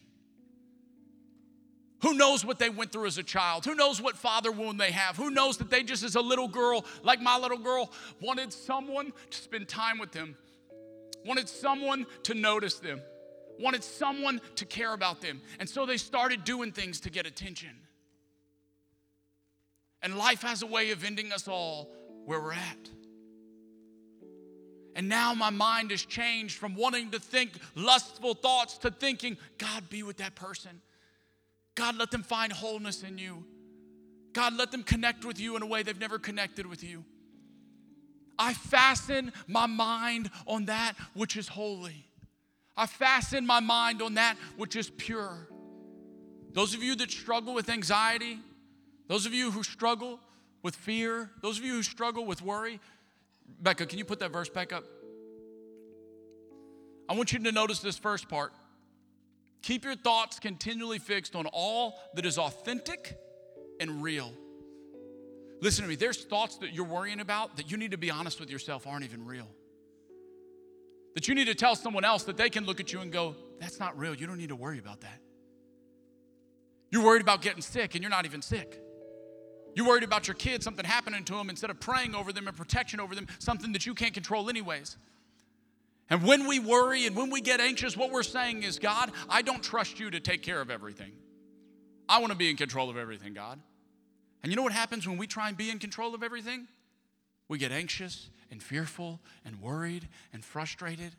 Who 2.02 2.14
knows 2.14 2.46
what 2.46 2.60
they 2.60 2.70
went 2.70 2.92
through 2.92 3.08
as 3.08 3.18
a 3.18 3.24
child? 3.24 3.66
Who 3.66 3.76
knows 3.76 4.02
what 4.02 4.16
father 4.16 4.52
wound 4.52 4.80
they 4.80 4.92
have? 4.92 5.18
Who 5.18 5.30
knows 5.30 5.58
that 5.58 5.70
they 5.70 5.84
just 5.84 6.04
as 6.04 6.16
a 6.16 6.22
little 6.22 6.48
girl, 6.48 6.86
like 7.04 7.22
my 7.22 7.38
little 7.38 7.58
girl, 7.58 7.92
wanted 8.22 8.54
someone 8.54 9.12
to 9.30 9.38
spend 9.38 9.68
time 9.68 10.00
with 10.00 10.12
them, 10.12 10.38
wanted 11.26 11.50
someone 11.50 12.06
to 12.24 12.34
notice 12.34 12.76
them, 12.76 13.02
wanted 13.60 13.84
someone 13.84 14.40
to 14.56 14.66
care 14.66 14.94
about 14.94 15.20
them. 15.20 15.42
And 15.60 15.70
so 15.70 15.86
they 15.86 15.98
started 15.98 16.46
doing 16.46 16.72
things 16.72 17.02
to 17.02 17.10
get 17.10 17.26
attention. 17.26 17.76
And 20.02 20.18
life 20.18 20.44
has 20.44 20.62
a 20.62 20.68
way 20.68 20.92
of 20.92 21.04
ending 21.04 21.34
us 21.34 21.50
all 21.50 21.90
where 22.26 22.40
we're 22.40 22.54
at. 22.54 22.90
And 24.96 25.10
now 25.10 25.34
my 25.34 25.50
mind 25.50 25.92
has 25.92 26.06
changed 26.06 26.58
from 26.58 26.76
wanting 26.76 27.12
to 27.12 27.20
think 27.20 27.52
lustful 27.76 28.34
thoughts 28.34 28.78
to 28.80 28.92
thinking, 28.92 29.38
God, 29.58 29.90
be 29.90 30.04
with 30.04 30.18
that 30.18 30.36
person. 30.36 30.82
God, 31.80 31.96
let 31.96 32.12
them 32.12 32.24
find 32.24 32.52
wholeness 32.52 33.04
in 33.04 33.18
you. 33.18 33.46
God, 34.34 34.54
let 34.58 34.70
them 34.70 34.84
connect 34.84 35.24
with 35.24 35.40
you 35.40 35.56
in 35.56 35.62
a 35.62 35.66
way 35.66 35.82
they've 35.82 35.98
never 35.98 36.20
connected 36.20 36.66
with 36.66 36.84
you. 36.84 37.06
I 38.38 38.54
fasten 38.54 39.32
my 39.48 39.66
mind 39.66 40.30
on 40.46 40.66
that 40.66 40.96
which 41.14 41.38
is 41.38 41.48
holy. 41.48 42.06
I 42.76 42.86
fasten 42.86 43.46
my 43.46 43.62
mind 43.62 44.02
on 44.02 44.16
that 44.16 44.36
which 44.58 44.76
is 44.76 44.90
pure. 44.90 45.48
Those 46.52 46.74
of 46.74 46.84
you 46.84 46.96
that 46.98 47.12
struggle 47.12 47.54
with 47.54 47.70
anxiety, 47.70 48.40
those 49.08 49.26
of 49.26 49.34
you 49.34 49.50
who 49.50 49.64
struggle 49.64 50.20
with 50.62 50.76
fear, 50.76 51.32
those 51.42 51.60
of 51.60 51.64
you 51.64 51.76
who 51.76 51.84
struggle 51.84 52.26
with 52.26 52.42
worry, 52.42 52.82
Becca, 53.62 53.86
can 53.86 53.98
you 53.98 54.04
put 54.04 54.20
that 54.20 54.34
verse 54.34 54.50
back 54.50 54.74
up? 54.74 54.84
I 57.08 57.16
want 57.16 57.32
you 57.32 57.40
to 57.40 57.52
notice 57.54 57.80
this 57.80 57.98
first 57.98 58.28
part. 58.28 58.52
Keep 59.62 59.86
your 59.86 59.96
thoughts 59.96 60.40
continually 60.40 61.00
fixed 61.00 61.36
on 61.36 61.46
all 61.48 62.00
that 62.16 62.26
is 62.26 62.38
authentic 62.38 63.18
and 63.80 64.02
real. 64.02 64.34
Listen 65.62 65.84
to 65.84 65.90
me, 65.90 65.96
there's 65.96 66.24
thoughts 66.26 66.58
that 66.58 66.74
you're 66.74 66.86
worrying 66.86 67.20
about 67.20 67.58
that 67.58 67.70
you 67.70 67.78
need 67.78 67.92
to 67.92 67.98
be 67.98 68.10
honest 68.10 68.40
with 68.40 68.50
yourself 68.50 68.88
aren't 68.88 69.04
even 69.04 69.26
real. 69.26 69.50
That 71.16 71.28
you 71.28 71.36
need 71.36 71.48
to 71.48 71.56
tell 71.56 71.76
someone 71.76 72.06
else 72.06 72.24
that 72.24 72.38
they 72.38 72.50
can 72.50 72.66
look 72.66 72.80
at 72.80 72.94
you 72.94 73.02
and 73.02 73.12
go, 73.12 73.36
that's 73.60 73.80
not 73.80 73.98
real. 73.98 74.16
You 74.16 74.28
don't 74.28 74.38
need 74.38 74.50
to 74.50 74.56
worry 74.56 74.80
about 74.80 75.02
that. 75.02 75.20
You're 76.92 77.04
worried 77.04 77.22
about 77.22 77.42
getting 77.42 77.62
sick 77.62 77.96
and 77.96 78.02
you're 78.02 78.10
not 78.10 78.26
even 78.26 78.42
sick. 78.42 78.82
You're 79.76 79.88
worried 79.88 80.04
about 80.04 80.28
your 80.28 80.36
kids, 80.36 80.64
something 80.64 80.86
happening 80.86 81.24
to 81.26 81.34
them, 81.34 81.50
instead 81.50 81.70
of 81.70 81.80
praying 81.80 82.16
over 82.16 82.34
them 82.34 82.48
and 82.48 82.58
protection 82.58 83.00
over 83.00 83.14
them, 83.14 83.28
something 83.38 83.72
that 83.74 83.86
you 83.86 83.94
can't 83.94 84.14
control, 84.14 84.50
anyways. 84.50 84.98
And 86.10 86.24
when 86.24 86.48
we 86.48 86.60
worry 86.60 87.06
and 87.06 87.16
when 87.16 87.30
we 87.30 87.42
get 87.42 87.60
anxious, 87.60 87.96
what 87.96 88.12
we're 88.12 88.24
saying 88.24 88.64
is, 88.64 88.80
God, 88.80 89.12
I 89.30 89.42
don't 89.42 89.62
trust 89.62 90.00
you 90.00 90.10
to 90.10 90.20
take 90.20 90.42
care 90.42 90.60
of 90.60 90.72
everything. 90.72 91.12
I 92.08 92.20
want 92.20 92.32
to 92.32 92.38
be 92.38 92.50
in 92.50 92.58
control 92.58 92.90
of 92.90 92.98
everything, 92.98 93.34
God. 93.34 93.60
And 94.42 94.52
you 94.52 94.56
know 94.56 94.64
what 94.64 94.74
happens 94.74 95.08
when 95.08 95.18
we 95.18 95.28
try 95.28 95.50
and 95.50 95.58
be 95.58 95.70
in 95.70 95.78
control 95.78 96.16
of 96.16 96.24
everything? 96.24 96.68
We 97.48 97.58
get 97.58 97.72
anxious 97.72 98.30
and 98.50 98.62
fearful 98.62 99.20
and 99.46 99.62
worried 99.62 100.08
and 100.34 100.44
frustrated. 100.44 101.16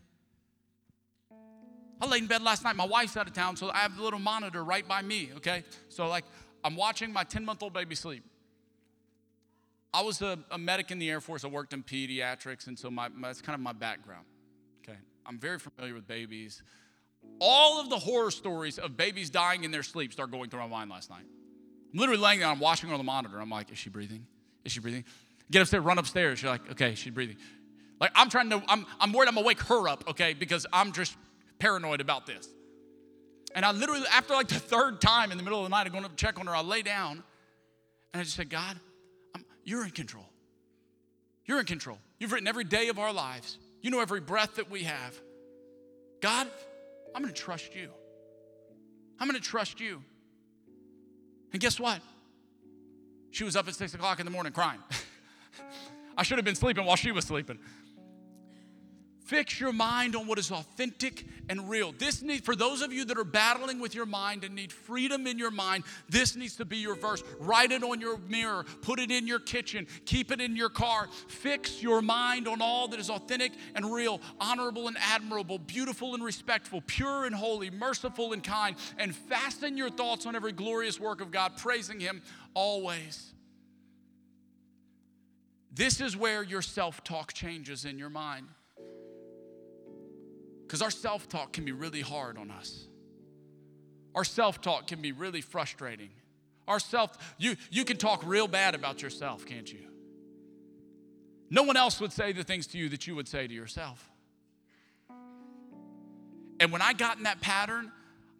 I 2.01 2.07
laid 2.07 2.23
in 2.23 2.29
bed 2.29 2.43
last 2.43 2.65
night. 2.65 2.77
My 2.77 2.87
wife's 2.87 3.17
out 3.17 3.29
of 3.29 3.35
town, 3.35 3.57
so 3.57 3.71
I 3.71 3.79
have 3.79 3.97
the 3.97 4.03
little 4.03 4.19
monitor 4.19 4.65
right 4.65 4.87
by 4.87 5.03
me, 5.03 5.31
okay? 5.37 5.65
So, 5.89 6.09
like, 6.09 6.25
I'm 6.65 6.75
watching 6.75 7.13
my 7.13 7.25
10 7.25 7.45
month 7.45 7.63
old 7.63 7.75
baby 7.75 7.95
sleep. 7.95 8.25
I 9.93 10.03
was 10.03 10.23
a, 10.23 10.39
a, 10.51 10.59
medic 10.59 10.91
in 10.91 10.99
the 10.99 11.11
Air 11.11 11.21
Force. 11.21 11.45
I 11.45 11.49
worked 11.49 11.73
in 11.73 11.83
pediatrics, 11.83 12.69
and 12.69 12.79
so 12.79 12.91
my, 12.91 13.09
my, 13.09 13.29
that's 13.29 13.43
kind 13.43 13.55
of 13.55 13.61
my 13.61 13.73
background. 13.73 14.25
I'm 15.31 15.39
very 15.39 15.61
familiar 15.61 15.95
with 15.95 16.09
babies. 16.09 16.61
All 17.41 17.81
of 17.81 17.89
the 17.89 17.99
horror 17.99 18.33
stories 18.33 18.79
of 18.79 18.97
babies 18.97 19.31
dying 19.31 19.63
in 19.63 19.71
their 19.71 19.85
sleep 19.85 20.13
start 20.13 20.33
going 20.33 20.51
through 20.51 20.59
my 20.59 20.67
mind 20.67 20.91
last 20.91 21.09
night. 21.09 21.25
I'm 21.93 21.99
literally 22.01 22.21
laying 22.21 22.41
there, 22.41 22.49
I'm 22.49 22.59
watching 22.59 22.89
her 22.89 22.95
on 22.95 22.99
the 22.99 23.05
monitor. 23.05 23.41
I'm 23.41 23.49
like, 23.49 23.71
is 23.71 23.79
she 23.79 23.91
breathing? 23.91 24.27
Is 24.65 24.73
she 24.73 24.81
breathing? 24.81 25.05
Get 25.49 25.63
upstairs, 25.63 25.85
run 25.85 25.99
upstairs. 25.99 26.43
You're 26.43 26.51
like, 26.51 26.69
okay, 26.73 26.97
she's 26.97 27.13
breathing. 27.13 27.37
Like, 28.01 28.11
I'm 28.17 28.29
trying 28.29 28.51
to, 28.51 28.61
I'm, 28.67 28.85
I'm 28.99 29.13
worried 29.13 29.29
I'm 29.29 29.37
gonna 29.37 29.47
wake 29.47 29.61
her 29.61 29.89
up, 29.89 30.03
okay, 30.09 30.35
because 30.35 30.67
I'm 30.73 30.91
just 30.91 31.17
paranoid 31.61 32.01
about 32.01 32.27
this. 32.27 32.49
And 33.55 33.65
I 33.65 33.71
literally, 33.71 34.07
after 34.11 34.35
like 34.35 34.49
the 34.49 34.57
third 34.57 35.01
time 35.01 35.31
in 35.31 35.39
the 35.39 35.45
middle 35.45 35.61
of 35.61 35.65
the 35.65 35.71
night, 35.71 35.87
I'm 35.87 35.93
going 35.93 36.05
to 36.05 36.11
check 36.17 36.41
on 36.41 36.47
her, 36.47 36.57
I 36.57 36.63
lay 36.63 36.83
down 36.83 37.23
and 38.13 38.21
I 38.21 38.25
just 38.25 38.37
said, 38.37 38.51
God, 38.51 38.79
I'm, 39.35 39.45
you're 39.65 39.85
in 39.85 39.91
control. 39.91 40.29
You're 41.47 41.61
in 41.61 41.67
control. 41.67 41.99
You've 42.19 42.33
written 42.33 42.49
every 42.49 42.65
day 42.65 42.89
of 42.89 42.99
our 42.99 43.13
lives. 43.13 43.59
You 43.81 43.91
know 43.91 44.01
every 44.01 44.21
breath 44.21 44.57
that 44.57 44.71
we 44.71 44.85
have. 44.85 45.19
God, 46.21 46.49
I'm 47.15 47.23
going 47.23 47.33
to 47.33 47.41
trust 47.41 47.75
you. 47.75 47.91
I'm 49.19 49.29
going 49.29 49.41
to 49.41 49.47
trust 49.47 49.81
you. 49.81 50.03
And 51.53 51.61
guess 51.61 51.81
what? 51.81 52.01
She 53.31 53.45
was 53.45 53.57
up 53.57 53.69
at 53.69 53.75
six 53.75 53.95
o'clock 53.95 54.21
in 54.21 54.27
the 54.27 54.33
morning 54.33 54.53
crying. 54.53 54.81
I 56.17 56.23
should 56.23 56.39
have 56.39 56.45
been 56.45 56.55
sleeping 56.55 56.85
while 56.85 56.97
she 56.97 57.13
was 57.13 57.25
sleeping. 57.25 57.59
Fix 59.31 59.61
your 59.61 59.73
mind 59.73 60.17
on 60.17 60.27
what 60.27 60.41
is 60.41 60.51
authentic 60.51 61.25
and 61.49 61.71
real. 61.71 61.95
This 61.97 62.21
need 62.21 62.45
for 62.45 62.57
those 62.57 62.83
of 62.83 62.93
you 62.93 63.05
that 63.05 63.17
are 63.17 63.23
battling 63.23 63.79
with 63.79 63.95
your 63.95 64.05
mind 64.05 64.43
and 64.43 64.57
need 64.57 64.73
freedom 64.73 65.25
in 65.29 65.39
your 65.39 65.53
mind, 65.53 65.85
this 66.09 66.35
needs 66.35 66.57
to 66.57 66.65
be 66.65 66.79
your 66.79 66.97
verse. 66.97 67.23
Write 67.39 67.71
it 67.71 67.85
on 67.85 68.01
your 68.01 68.19
mirror, 68.27 68.65
put 68.83 68.99
it 68.99 69.13
in 69.13 69.29
your 69.29 69.39
kitchen, 69.39 69.87
keep 70.05 70.33
it 70.33 70.41
in 70.41 70.57
your 70.57 70.69
car. 70.69 71.09
Fix 71.29 71.81
your 71.81 72.03
mind 72.03 72.49
on 72.49 72.61
all 72.61 72.89
that 72.89 72.99
is 72.99 73.09
authentic 73.09 73.53
and 73.77 73.93
real, 73.93 74.21
honorable 74.41 74.89
and 74.89 74.97
admirable, 74.99 75.61
beautiful 75.61 76.15
and 76.15 76.25
respectful, 76.25 76.83
pure 76.89 77.25
and 77.25 77.37
holy, 77.37 77.71
merciful 77.71 78.33
and 78.33 78.43
kind, 78.43 78.75
and 78.99 79.15
fasten 79.15 79.77
your 79.77 79.91
thoughts 79.91 80.27
on 80.27 80.35
every 80.35 80.51
glorious 80.51 80.99
work 80.99 81.21
of 81.21 81.31
God, 81.31 81.57
praising 81.57 82.01
him 82.01 82.21
always. 82.53 83.33
This 85.73 86.01
is 86.01 86.17
where 86.17 86.43
your 86.43 86.63
self-talk 86.63 87.33
changes 87.33 87.85
in 87.85 87.97
your 87.97 88.11
mind. 88.11 88.49
Because 90.71 90.83
our 90.83 90.91
self 90.93 91.29
talk 91.29 91.53
can 91.53 91.65
be 91.65 91.73
really 91.73 92.01
hard 92.01 92.39
on 92.39 92.49
us. 92.49 92.87
Our 94.15 94.23
self 94.23 94.61
talk 94.61 94.87
can 94.87 95.03
be 95.03 95.11
really 95.11 95.41
frustrating. 95.41 96.11
Our 96.69 96.79
self, 96.79 97.35
you, 97.39 97.57
you 97.73 97.85
can 97.85 97.97
talk 97.97 98.23
real 98.25 98.47
bad 98.47 98.77
about 98.77 99.03
yourself, 99.03 99.45
can't 99.45 99.71
you? 99.71 99.81
No 101.51 101.65
one 101.65 101.77
else 101.77 102.01
would 102.01 102.13
say 102.13 102.31
the 102.31 102.45
things 102.45 102.69
to 102.69 102.79
you 102.79 102.89
that 102.91 103.09
you 103.09 103.17
would 103.17 103.27
say 103.27 103.49
to 103.49 103.53
yourself. 103.53 104.09
And 106.61 106.71
when 106.71 106.83
I 106.83 106.93
got 106.93 107.17
in 107.17 107.25
that 107.25 107.41
pattern, 107.41 107.91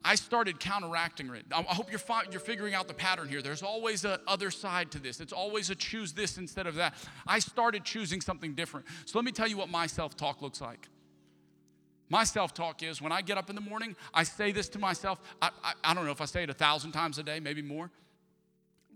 I 0.05 0.15
started 0.15 0.61
counteracting 0.61 1.35
it. 1.35 1.47
I 1.51 1.63
hope 1.63 1.91
you're, 1.91 1.99
fi- 1.99 2.27
you're 2.31 2.39
figuring 2.39 2.75
out 2.75 2.87
the 2.87 2.95
pattern 2.95 3.29
here. 3.29 3.43
There's 3.43 3.65
always 3.65 4.05
a 4.05 4.21
other 4.29 4.53
side 4.53 4.93
to 4.93 5.01
this. 5.01 5.19
It's 5.19 5.33
always 5.33 5.69
a 5.71 5.75
choose 5.75 6.13
this 6.13 6.39
instead 6.39 6.69
of 6.69 6.77
that. 6.77 6.95
I 7.27 7.41
started 7.41 7.83
choosing 7.83 8.21
something 8.21 8.55
different. 8.55 8.87
So 9.05 9.19
let 9.19 9.25
me 9.25 9.33
tell 9.33 9.49
you 9.49 9.57
what 9.57 9.69
my 9.69 9.89
self 9.89 10.17
talk 10.17 10.43
looks 10.43 10.61
like. 10.61 10.89
My 12.11 12.25
self 12.25 12.53
talk 12.53 12.83
is 12.83 13.01
when 13.01 13.13
I 13.13 13.23
get 13.23 13.39
up 13.39 13.49
in 13.49 13.55
the 13.55 13.63
morning, 13.63 13.97
I 14.13 14.25
say 14.25 14.53
this 14.53 14.69
to 14.71 14.79
myself. 14.79 15.21
I, 15.41 15.51
I, 15.63 15.73
I, 15.85 15.95
don't 15.95 16.05
know 16.05 16.11
if 16.11 16.21
I 16.21 16.27
say 16.27 16.43
it 16.43 16.51
a 16.51 16.55
thousand 16.55 16.93
times 16.93 17.19
a 17.19 17.23
day, 17.23 17.41
maybe 17.41 17.63
more. 17.63 17.91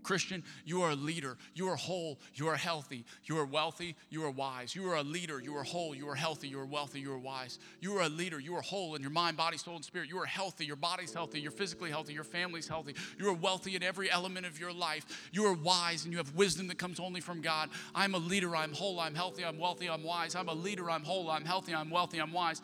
Christian, 0.03 0.43
you 0.65 0.83
are 0.83 0.91
a 0.91 0.95
leader. 0.95 1.35
You 1.55 1.67
are 1.69 1.75
whole. 1.75 2.19
You 2.35 2.47
are 2.47 2.55
healthy. 2.55 3.05
You 3.23 3.39
are 3.39 3.45
wealthy. 3.45 3.95
You 4.11 4.23
are 4.23 4.29
wise. 4.29 4.75
You 4.75 4.87
are 4.91 4.97
a 4.97 5.03
leader. 5.03 5.39
You 5.41 5.55
are 5.57 5.63
whole. 5.63 5.95
You 5.95 6.07
are 6.07 6.15
healthy. 6.15 6.47
You 6.47 6.59
are 6.59 6.65
wealthy. 6.65 6.99
You 6.99 7.11
are 7.13 7.17
wise. 7.17 7.57
You 7.81 7.97
are 7.97 8.03
a 8.03 8.09
leader. 8.09 8.39
You 8.39 8.55
are 8.55 8.61
whole 8.61 8.93
in 8.93 9.01
your 9.01 9.09
mind, 9.09 9.35
body, 9.35 9.57
soul, 9.57 9.75
and 9.75 9.83
spirit. 9.83 10.07
You 10.07 10.19
are 10.19 10.25
healthy. 10.25 10.65
Your 10.65 10.75
body's 10.75 11.13
healthy. 11.13 11.41
You're 11.41 11.51
physically 11.51 11.89
healthy. 11.89 12.13
Your 12.13 12.23
family's 12.23 12.67
healthy. 12.67 12.93
You 13.17 13.29
are 13.29 13.33
wealthy 13.33 13.75
in 13.75 13.81
every 13.81 14.11
element 14.11 14.45
of 14.45 14.59
your 14.59 14.71
life. 14.71 15.29
You 15.31 15.45
are 15.45 15.53
wise 15.53 16.03
and 16.03 16.13
you 16.13 16.19
have 16.19 16.35
wisdom 16.35 16.67
that 16.67 16.77
comes 16.77 16.99
only 16.99 17.19
from 17.19 17.41
God. 17.41 17.69
I'm 17.95 18.13
a 18.13 18.19
leader. 18.19 18.55
I'm 18.55 18.73
whole. 18.73 18.99
I'm 18.99 19.15
healthy. 19.15 19.43
I'm 19.43 19.57
wealthy. 19.57 19.89
I'm 19.89 20.03
wise. 20.03 20.35
I'm 20.35 20.49
a 20.49 20.53
leader. 20.53 20.91
I'm 20.91 21.03
whole. 21.03 21.31
I'm 21.31 21.45
healthy. 21.45 21.73
I'm 21.73 21.89
wealthy. 21.89 22.19
I'm 22.19 22.31
wise. 22.31 22.61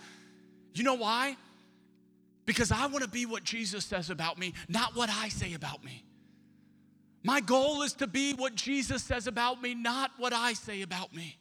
You 0.74 0.84
know 0.84 0.96
why? 0.96 1.38
Because 2.46 2.72
I 2.72 2.88
want 2.88 3.04
to 3.04 3.10
be 3.10 3.26
what 3.26 3.44
Jesus 3.44 3.86
says 3.86 4.10
about 4.10 4.38
me, 4.38 4.54
not 4.68 4.96
what 4.96 5.10
I 5.10 5.30
say 5.30 5.54
about 5.54 5.84
me. 5.84 6.06
My 7.24 7.40
goal 7.40 7.84
is 7.84 7.94
to 7.94 8.08
be 8.08 8.34
what 8.34 8.56
Jesus 8.56 9.04
says 9.04 9.28
about 9.28 9.62
me, 9.62 9.76
not 9.76 10.12
what 10.18 10.34
I 10.34 10.54
say 10.54 10.82
about 10.82 11.14
me. 11.14 11.38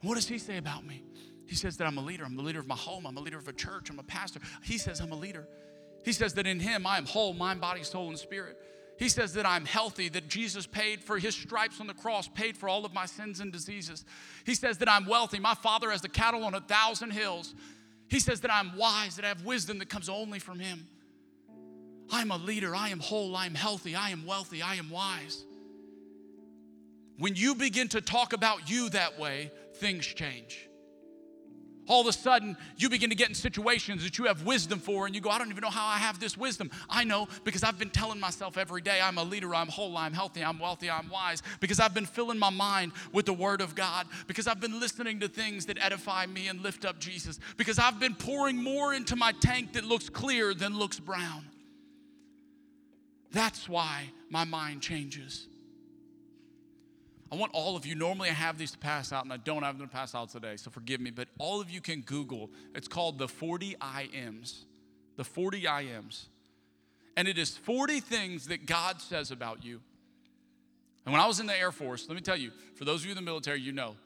What 0.00 0.14
does 0.14 0.28
he 0.28 0.38
say 0.38 0.56
about 0.56 0.86
me? 0.86 1.02
He 1.46 1.54
says 1.54 1.76
that 1.76 1.86
I'm 1.86 1.98
a 1.98 2.02
leader. 2.02 2.24
I'm 2.24 2.36
the 2.36 2.42
leader 2.42 2.60
of 2.60 2.66
my 2.66 2.76
home. 2.76 3.06
I'm 3.06 3.16
a 3.16 3.20
leader 3.20 3.38
of 3.38 3.46
a 3.46 3.52
church. 3.52 3.90
I'm 3.90 3.98
a 3.98 4.02
pastor. 4.02 4.40
He 4.62 4.78
says 4.78 5.00
I'm 5.00 5.12
a 5.12 5.16
leader. 5.16 5.46
He 6.04 6.12
says 6.12 6.34
that 6.34 6.46
in 6.46 6.60
him 6.60 6.86
I 6.86 6.98
am 6.98 7.06
whole, 7.06 7.34
mind, 7.34 7.60
body, 7.60 7.82
soul, 7.82 8.08
and 8.08 8.18
spirit. 8.18 8.58
He 8.98 9.08
says 9.08 9.34
that 9.34 9.44
I'm 9.44 9.66
healthy, 9.66 10.08
that 10.08 10.28
Jesus 10.28 10.66
paid 10.66 11.02
for 11.02 11.18
his 11.18 11.34
stripes 11.34 11.80
on 11.80 11.86
the 11.86 11.94
cross, 11.94 12.28
paid 12.28 12.56
for 12.56 12.68
all 12.68 12.84
of 12.86 12.94
my 12.94 13.04
sins 13.04 13.40
and 13.40 13.52
diseases. 13.52 14.04
He 14.44 14.54
says 14.54 14.78
that 14.78 14.90
I'm 14.90 15.06
wealthy. 15.06 15.38
My 15.38 15.54
father 15.54 15.90
has 15.90 16.00
the 16.00 16.08
cattle 16.08 16.44
on 16.44 16.54
a 16.54 16.60
thousand 16.60 17.10
hills. 17.10 17.54
He 18.08 18.20
says 18.20 18.40
that 18.40 18.52
I'm 18.52 18.76
wise, 18.76 19.16
that 19.16 19.24
I 19.24 19.28
have 19.28 19.44
wisdom 19.44 19.78
that 19.80 19.90
comes 19.90 20.08
only 20.08 20.38
from 20.38 20.58
him. 20.58 20.86
I 22.10 22.22
am 22.22 22.30
a 22.30 22.38
leader. 22.38 22.74
I 22.74 22.88
am 22.88 23.00
whole. 23.00 23.36
I 23.36 23.46
am 23.46 23.54
healthy. 23.54 23.94
I 23.94 24.10
am 24.10 24.24
wealthy. 24.24 24.62
I 24.62 24.76
am 24.76 24.88
wise. 24.88 25.44
When 27.18 27.34
you 27.34 27.54
begin 27.54 27.88
to 27.88 28.00
talk 28.00 28.32
about 28.32 28.70
you 28.70 28.88
that 28.90 29.18
way, 29.18 29.50
things 29.74 30.06
change 30.06 30.65
all 31.88 32.00
of 32.00 32.06
a 32.06 32.12
sudden 32.12 32.56
you 32.76 32.88
begin 32.88 33.10
to 33.10 33.16
get 33.16 33.28
in 33.28 33.34
situations 33.34 34.02
that 34.04 34.18
you 34.18 34.24
have 34.24 34.44
wisdom 34.44 34.78
for 34.78 35.06
and 35.06 35.14
you 35.14 35.20
go 35.20 35.30
i 35.30 35.38
don't 35.38 35.50
even 35.50 35.62
know 35.62 35.70
how 35.70 35.86
i 35.86 35.98
have 35.98 36.18
this 36.20 36.36
wisdom. 36.36 36.70
I 36.88 37.04
know 37.04 37.28
because 37.44 37.62
i've 37.62 37.78
been 37.78 37.90
telling 37.90 38.20
myself 38.20 38.56
every 38.56 38.82
day 38.82 39.00
i'm 39.02 39.18
a 39.18 39.24
leader 39.24 39.54
i'm 39.54 39.68
whole 39.68 39.96
i'm 39.96 40.12
healthy 40.12 40.42
i'm 40.42 40.58
wealthy 40.58 40.90
i'm 40.90 41.08
wise 41.08 41.42
because 41.60 41.80
i've 41.80 41.94
been 41.94 42.06
filling 42.06 42.38
my 42.38 42.50
mind 42.50 42.92
with 43.12 43.26
the 43.26 43.32
word 43.32 43.60
of 43.60 43.74
god 43.74 44.06
because 44.26 44.46
i've 44.46 44.60
been 44.60 44.78
listening 44.80 45.20
to 45.20 45.28
things 45.28 45.66
that 45.66 45.78
edify 45.80 46.26
me 46.26 46.48
and 46.48 46.62
lift 46.62 46.84
up 46.84 46.98
jesus 46.98 47.38
because 47.56 47.78
i've 47.78 48.00
been 48.00 48.14
pouring 48.14 48.56
more 48.56 48.94
into 48.94 49.16
my 49.16 49.32
tank 49.40 49.72
that 49.72 49.84
looks 49.84 50.08
clear 50.08 50.54
than 50.54 50.76
looks 50.76 50.98
brown. 50.98 51.44
That's 53.32 53.68
why 53.68 54.10
my 54.30 54.44
mind 54.44 54.82
changes 54.82 55.46
I 57.30 57.34
want 57.34 57.52
all 57.54 57.76
of 57.76 57.84
you, 57.84 57.94
normally 57.94 58.28
I 58.28 58.34
have 58.34 58.56
these 58.56 58.70
to 58.72 58.78
pass 58.78 59.12
out, 59.12 59.24
and 59.24 59.32
I 59.32 59.36
don't 59.36 59.62
have 59.62 59.78
them 59.78 59.88
to 59.88 59.92
pass 59.92 60.14
out 60.14 60.30
today, 60.30 60.56
so 60.56 60.70
forgive 60.70 61.00
me, 61.00 61.10
but 61.10 61.28
all 61.38 61.60
of 61.60 61.70
you 61.70 61.80
can 61.80 62.02
Google. 62.02 62.50
It's 62.74 62.86
called 62.86 63.18
the 63.18 63.26
40 63.26 63.74
IMs. 63.74 64.64
The 65.16 65.24
40 65.24 65.62
IMs. 65.62 66.26
And 67.16 67.26
it 67.26 67.38
is 67.38 67.56
40 67.56 68.00
things 68.00 68.46
that 68.48 68.66
God 68.66 69.00
says 69.00 69.30
about 69.30 69.64
you. 69.64 69.80
And 71.04 71.12
when 71.12 71.20
I 71.20 71.26
was 71.26 71.40
in 71.40 71.46
the 71.46 71.58
Air 71.58 71.72
Force, 71.72 72.06
let 72.08 72.14
me 72.14 72.20
tell 72.20 72.36
you, 72.36 72.50
for 72.74 72.84
those 72.84 73.00
of 73.00 73.06
you 73.06 73.12
in 73.12 73.16
the 73.16 73.22
military, 73.22 73.60
you 73.60 73.72
know, 73.72 73.96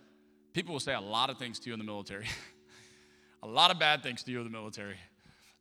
people 0.53 0.73
will 0.73 0.81
say 0.81 0.95
a 0.95 1.01
lot 1.01 1.29
of 1.29 1.39
things 1.39 1.59
to 1.61 1.69
you 1.69 1.73
in 1.75 1.79
the 1.79 1.85
military, 1.85 2.27
a 3.43 3.47
lot 3.47 3.71
of 3.71 3.79
bad 3.79 4.03
things 4.03 4.23
to 4.23 4.31
you 4.31 4.39
in 4.39 4.45
the 4.45 4.51
military. 4.51 4.97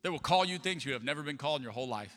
They 0.02 0.08
will 0.08 0.18
call 0.18 0.44
you 0.44 0.58
things 0.58 0.84
you 0.84 0.92
have 0.92 1.04
never 1.04 1.22
been 1.22 1.36
called 1.36 1.60
in 1.60 1.62
your 1.62 1.72
whole 1.72 1.88
life. 1.88 2.16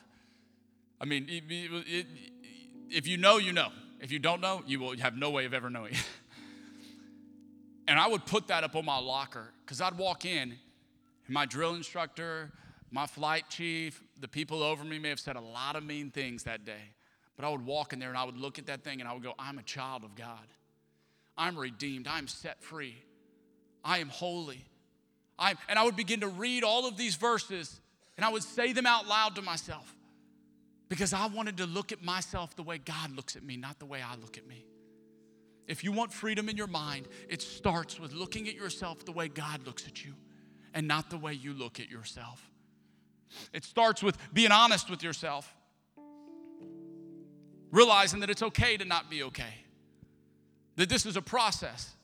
I 1.00 1.04
mean, 1.04 1.26
if 1.28 3.06
you 3.06 3.16
know, 3.16 3.36
you 3.36 3.52
know. 3.52 3.68
If 4.04 4.12
you 4.12 4.18
don't 4.18 4.42
know, 4.42 4.62
you 4.66 4.80
will 4.80 4.94
have 4.98 5.16
no 5.16 5.30
way 5.30 5.46
of 5.46 5.54
ever 5.54 5.70
knowing. 5.70 5.94
and 7.88 7.98
I 7.98 8.06
would 8.06 8.26
put 8.26 8.48
that 8.48 8.62
up 8.62 8.76
on 8.76 8.84
my 8.84 8.98
locker 8.98 9.50
because 9.64 9.80
I'd 9.80 9.96
walk 9.96 10.26
in, 10.26 10.56
my 11.26 11.46
drill 11.46 11.74
instructor, 11.74 12.52
my 12.90 13.06
flight 13.06 13.44
chief, 13.48 14.04
the 14.20 14.28
people 14.28 14.62
over 14.62 14.84
me 14.84 14.98
may 14.98 15.08
have 15.08 15.20
said 15.20 15.36
a 15.36 15.40
lot 15.40 15.74
of 15.74 15.84
mean 15.84 16.10
things 16.10 16.42
that 16.42 16.66
day. 16.66 16.92
But 17.34 17.46
I 17.46 17.48
would 17.48 17.64
walk 17.64 17.94
in 17.94 17.98
there 17.98 18.10
and 18.10 18.18
I 18.18 18.24
would 18.24 18.36
look 18.36 18.58
at 18.58 18.66
that 18.66 18.84
thing 18.84 19.00
and 19.00 19.08
I 19.08 19.14
would 19.14 19.22
go, 19.22 19.32
I'm 19.38 19.56
a 19.56 19.62
child 19.62 20.04
of 20.04 20.14
God. 20.14 20.52
I'm 21.38 21.56
redeemed. 21.56 22.06
I'm 22.06 22.28
set 22.28 22.62
free. 22.62 22.96
I 23.82 24.00
am 24.00 24.10
holy. 24.10 24.66
I'm, 25.38 25.56
and 25.66 25.78
I 25.78 25.82
would 25.82 25.96
begin 25.96 26.20
to 26.20 26.28
read 26.28 26.62
all 26.62 26.86
of 26.86 26.98
these 26.98 27.14
verses 27.14 27.80
and 28.18 28.26
I 28.26 28.28
would 28.28 28.42
say 28.42 28.74
them 28.74 28.84
out 28.84 29.08
loud 29.08 29.36
to 29.36 29.42
myself 29.42 29.94
because 30.88 31.12
I 31.12 31.26
wanted 31.26 31.56
to 31.58 31.66
look 31.66 31.92
at 31.92 32.02
myself 32.02 32.54
the 32.56 32.62
way 32.62 32.78
God 32.78 33.14
looks 33.16 33.36
at 33.36 33.42
me, 33.42 33.56
not 33.56 33.78
the 33.78 33.86
way 33.86 34.00
I 34.02 34.16
look 34.16 34.36
at 34.36 34.46
me. 34.46 34.66
If 35.66 35.82
you 35.82 35.92
want 35.92 36.12
freedom 36.12 36.48
in 36.48 36.56
your 36.56 36.66
mind, 36.66 37.08
it 37.28 37.40
starts 37.40 37.98
with 37.98 38.12
looking 38.12 38.48
at 38.48 38.54
yourself 38.54 39.04
the 39.04 39.12
way 39.12 39.28
God 39.28 39.66
looks 39.66 39.86
at 39.86 40.04
you 40.04 40.14
and 40.74 40.86
not 40.86 41.08
the 41.08 41.16
way 41.16 41.32
you 41.32 41.54
look 41.54 41.80
at 41.80 41.90
yourself. 41.90 42.50
It 43.52 43.64
starts 43.64 44.02
with 44.02 44.18
being 44.32 44.52
honest 44.52 44.90
with 44.90 45.02
yourself, 45.02 45.52
realizing 47.70 48.20
that 48.20 48.30
it's 48.30 48.42
okay 48.42 48.76
to 48.76 48.84
not 48.84 49.10
be 49.10 49.22
okay, 49.24 49.54
that 50.76 50.88
this 50.88 51.06
is 51.06 51.16
a 51.16 51.22
process. 51.22 51.94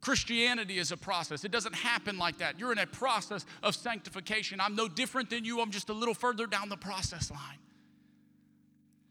Christianity 0.00 0.78
is 0.78 0.92
a 0.92 0.96
process. 0.96 1.44
It 1.44 1.52
doesn't 1.52 1.74
happen 1.74 2.16
like 2.16 2.38
that. 2.38 2.58
You're 2.58 2.72
in 2.72 2.78
a 2.78 2.86
process 2.86 3.44
of 3.62 3.74
sanctification. 3.74 4.58
I'm 4.58 4.74
no 4.74 4.88
different 4.88 5.28
than 5.28 5.44
you, 5.44 5.60
I'm 5.60 5.70
just 5.70 5.90
a 5.90 5.92
little 5.92 6.14
further 6.14 6.46
down 6.46 6.70
the 6.70 6.78
process 6.78 7.30
line. 7.30 7.58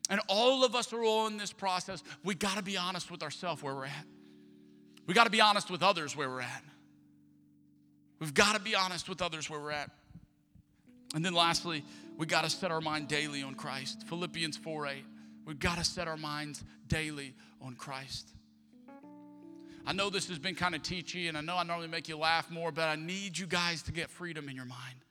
And 0.10 0.20
all 0.28 0.64
of 0.64 0.76
us 0.76 0.92
are 0.92 1.04
all 1.04 1.28
in 1.28 1.38
this 1.38 1.54
process. 1.54 2.04
We 2.24 2.34
got 2.34 2.58
to 2.58 2.64
be 2.64 2.78
honest 2.78 3.12
with 3.12 3.22
ourselves 3.22 3.62
where 3.62 3.76
we're 3.76 3.86
at. 3.86 4.06
We 5.06 5.14
got 5.14 5.26
to 5.26 5.30
be 5.30 5.42
honest 5.42 5.70
with 5.70 5.84
others 5.84 6.16
where 6.16 6.30
we're 6.30 6.42
at. 6.42 6.64
We've 8.20 8.34
got 8.34 8.56
to 8.56 8.62
be 8.62 8.76
honest 8.76 9.08
with 9.08 9.22
others 9.22 9.50
where 9.50 9.60
we're 9.60 9.72
at. 9.72 9.92
And 11.16 11.24
then 11.24 11.34
lastly, 11.34 11.84
we 12.18 12.26
got 12.26 12.44
to 12.44 12.50
set 12.50 12.72
our 12.72 12.82
mind 12.82 13.08
daily 13.08 13.44
on 13.44 13.56
Christ. 13.56 14.04
Philippians 14.08 14.58
4 14.58 14.88
8. 14.88 15.06
We've 15.46 15.60
got 15.60 15.78
to 15.78 15.84
set 15.84 16.08
our 16.08 16.18
minds 16.18 16.64
daily 16.88 17.34
on 17.62 17.76
Christ. 17.76 18.30
I 19.86 19.94
know 19.94 20.10
this 20.10 20.28
has 20.30 20.38
been 20.38 20.54
kind 20.54 20.76
of 20.76 20.84
teachy, 20.84 21.30
and 21.30 21.38
I 21.38 21.42
know 21.42 21.56
I 21.56 21.64
normally 21.64 21.88
make 21.88 22.10
you 22.10 22.18
laugh 22.18 22.52
more, 22.52 22.72
but 22.72 22.90
I 22.90 22.96
need 22.96 23.38
you 23.38 23.48
guys 23.48 23.82
to 23.84 23.92
get 23.92 24.10
freedom 24.12 24.50
in 24.50 24.56
your 24.56 24.66
mind 24.66 25.04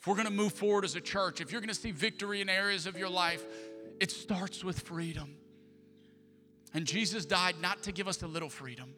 if 0.00 0.06
we're 0.06 0.14
going 0.14 0.26
to 0.26 0.32
move 0.32 0.52
forward 0.52 0.84
as 0.84 0.94
a 0.94 1.00
church, 1.00 1.40
if 1.40 1.50
you're 1.50 1.60
going 1.60 1.68
to 1.68 1.74
see 1.74 1.90
victory 1.90 2.40
in 2.40 2.48
areas 2.48 2.86
of 2.86 2.96
your 2.96 3.08
life, 3.08 3.44
it 4.00 4.10
starts 4.10 4.62
with 4.62 4.80
freedom. 4.80 5.36
And 6.72 6.86
Jesus 6.86 7.24
died 7.24 7.56
not 7.60 7.82
to 7.84 7.92
give 7.92 8.06
us 8.06 8.22
a 8.22 8.26
little 8.26 8.48
freedom. 8.48 8.94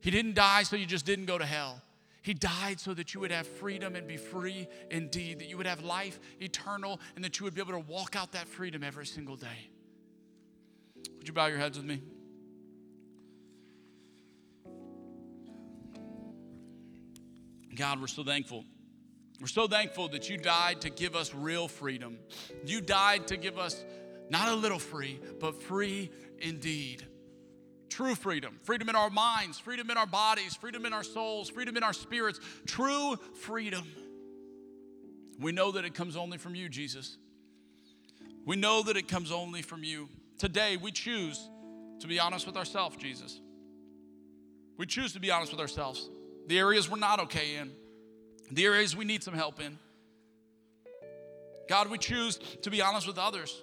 He 0.00 0.10
didn't 0.10 0.34
die 0.34 0.62
so 0.62 0.76
you 0.76 0.86
just 0.86 1.04
didn't 1.04 1.26
go 1.26 1.36
to 1.36 1.44
hell. 1.44 1.82
He 2.22 2.34
died 2.34 2.80
so 2.80 2.94
that 2.94 3.14
you 3.14 3.20
would 3.20 3.30
have 3.30 3.46
freedom 3.46 3.96
and 3.96 4.06
be 4.06 4.16
free 4.16 4.68
indeed, 4.90 5.40
that 5.40 5.48
you 5.48 5.56
would 5.56 5.66
have 5.66 5.82
life 5.82 6.18
eternal, 6.40 7.00
and 7.14 7.24
that 7.24 7.38
you 7.38 7.44
would 7.44 7.54
be 7.54 7.60
able 7.60 7.72
to 7.72 7.80
walk 7.80 8.16
out 8.16 8.32
that 8.32 8.48
freedom 8.48 8.82
every 8.82 9.06
single 9.06 9.36
day. 9.36 9.70
Would 11.18 11.26
you 11.26 11.34
bow 11.34 11.46
your 11.46 11.58
heads 11.58 11.76
with 11.76 11.86
me? 11.86 12.02
God, 17.74 18.00
we're 18.00 18.08
so 18.08 18.24
thankful. 18.24 18.64
We're 19.40 19.46
so 19.46 19.68
thankful 19.68 20.08
that 20.08 20.28
you 20.28 20.36
died 20.36 20.80
to 20.80 20.90
give 20.90 21.14
us 21.14 21.32
real 21.34 21.68
freedom. 21.68 22.18
You 22.64 22.80
died 22.80 23.28
to 23.28 23.36
give 23.36 23.58
us 23.58 23.84
not 24.30 24.48
a 24.48 24.54
little 24.54 24.78
free, 24.78 25.20
but 25.40 25.62
free 25.62 26.10
indeed. 26.40 27.06
True 27.88 28.14
freedom, 28.14 28.58
freedom 28.62 28.88
in 28.88 28.96
our 28.96 29.10
minds, 29.10 29.58
freedom 29.58 29.90
in 29.90 29.96
our 29.96 30.06
bodies, 30.06 30.54
freedom 30.54 30.84
in 30.84 30.92
our 30.92 31.02
souls, 31.02 31.48
freedom 31.48 31.76
in 31.76 31.82
our 31.82 31.92
spirits, 31.92 32.40
true 32.66 33.16
freedom. 33.34 33.84
We 35.40 35.52
know 35.52 35.72
that 35.72 35.84
it 35.84 35.94
comes 35.94 36.16
only 36.16 36.38
from 36.38 36.54
you, 36.54 36.68
Jesus. 36.68 37.16
We 38.44 38.56
know 38.56 38.82
that 38.82 38.96
it 38.96 39.08
comes 39.08 39.30
only 39.30 39.62
from 39.62 39.84
you. 39.84 40.08
Today, 40.38 40.76
we 40.76 40.92
choose 40.92 41.48
to 42.00 42.06
be 42.06 42.20
honest 42.20 42.46
with 42.46 42.56
ourselves, 42.56 42.96
Jesus. 42.96 43.40
We 44.76 44.86
choose 44.86 45.12
to 45.14 45.20
be 45.20 45.30
honest 45.30 45.52
with 45.52 45.60
ourselves. 45.60 46.08
The 46.46 46.58
areas 46.58 46.90
we're 46.90 46.98
not 46.98 47.20
okay 47.20 47.56
in, 47.56 47.72
the 48.50 48.64
areas 48.64 48.96
we 48.96 49.04
need 49.04 49.22
some 49.22 49.34
help 49.34 49.60
in. 49.60 49.78
God, 51.68 51.90
we 51.90 51.98
choose 51.98 52.38
to 52.62 52.70
be 52.70 52.80
honest 52.80 53.06
with 53.06 53.18
others, 53.18 53.62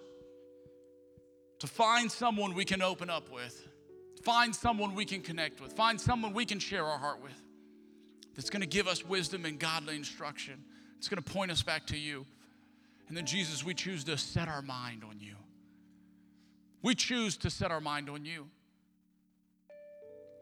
to 1.60 1.68
find 1.68 2.12
someone 2.12 2.54
we 2.54 2.66
can 2.66 2.82
open 2.82 3.10
up 3.10 3.32
with, 3.32 3.68
find 4.24 4.56
someone 4.56 4.94
we 4.94 5.06
can 5.06 5.22
connect 5.22 5.62
with, 5.62 5.74
find 5.74 6.00
someone 6.00 6.34
we 6.34 6.46
can 6.46 6.60
share 6.60 6.86
our 6.86 7.00
heart 7.00 7.22
with 7.22 7.42
that's 8.36 8.50
gonna 8.50 8.66
give 8.66 8.88
us 8.88 9.04
wisdom 9.04 9.46
and 9.46 9.60
godly 9.60 9.96
instruction. 9.96 10.64
It's 10.98 11.08
gonna 11.08 11.22
point 11.22 11.52
us 11.52 11.64
back 11.64 11.88
to 11.88 11.98
you. 11.98 12.26
And 13.08 13.16
then, 13.16 13.26
Jesus, 13.26 13.64
we 13.64 13.74
choose 13.74 14.04
to 14.06 14.18
set 14.18 14.48
our 14.48 14.62
mind 14.62 15.04
on 15.04 15.20
you. 15.20 15.36
We 16.82 16.96
choose 16.96 17.38
to 17.38 17.50
set 17.50 17.72
our 17.72 17.82
mind 17.82 18.10
on 18.10 18.26
you. 18.26 18.48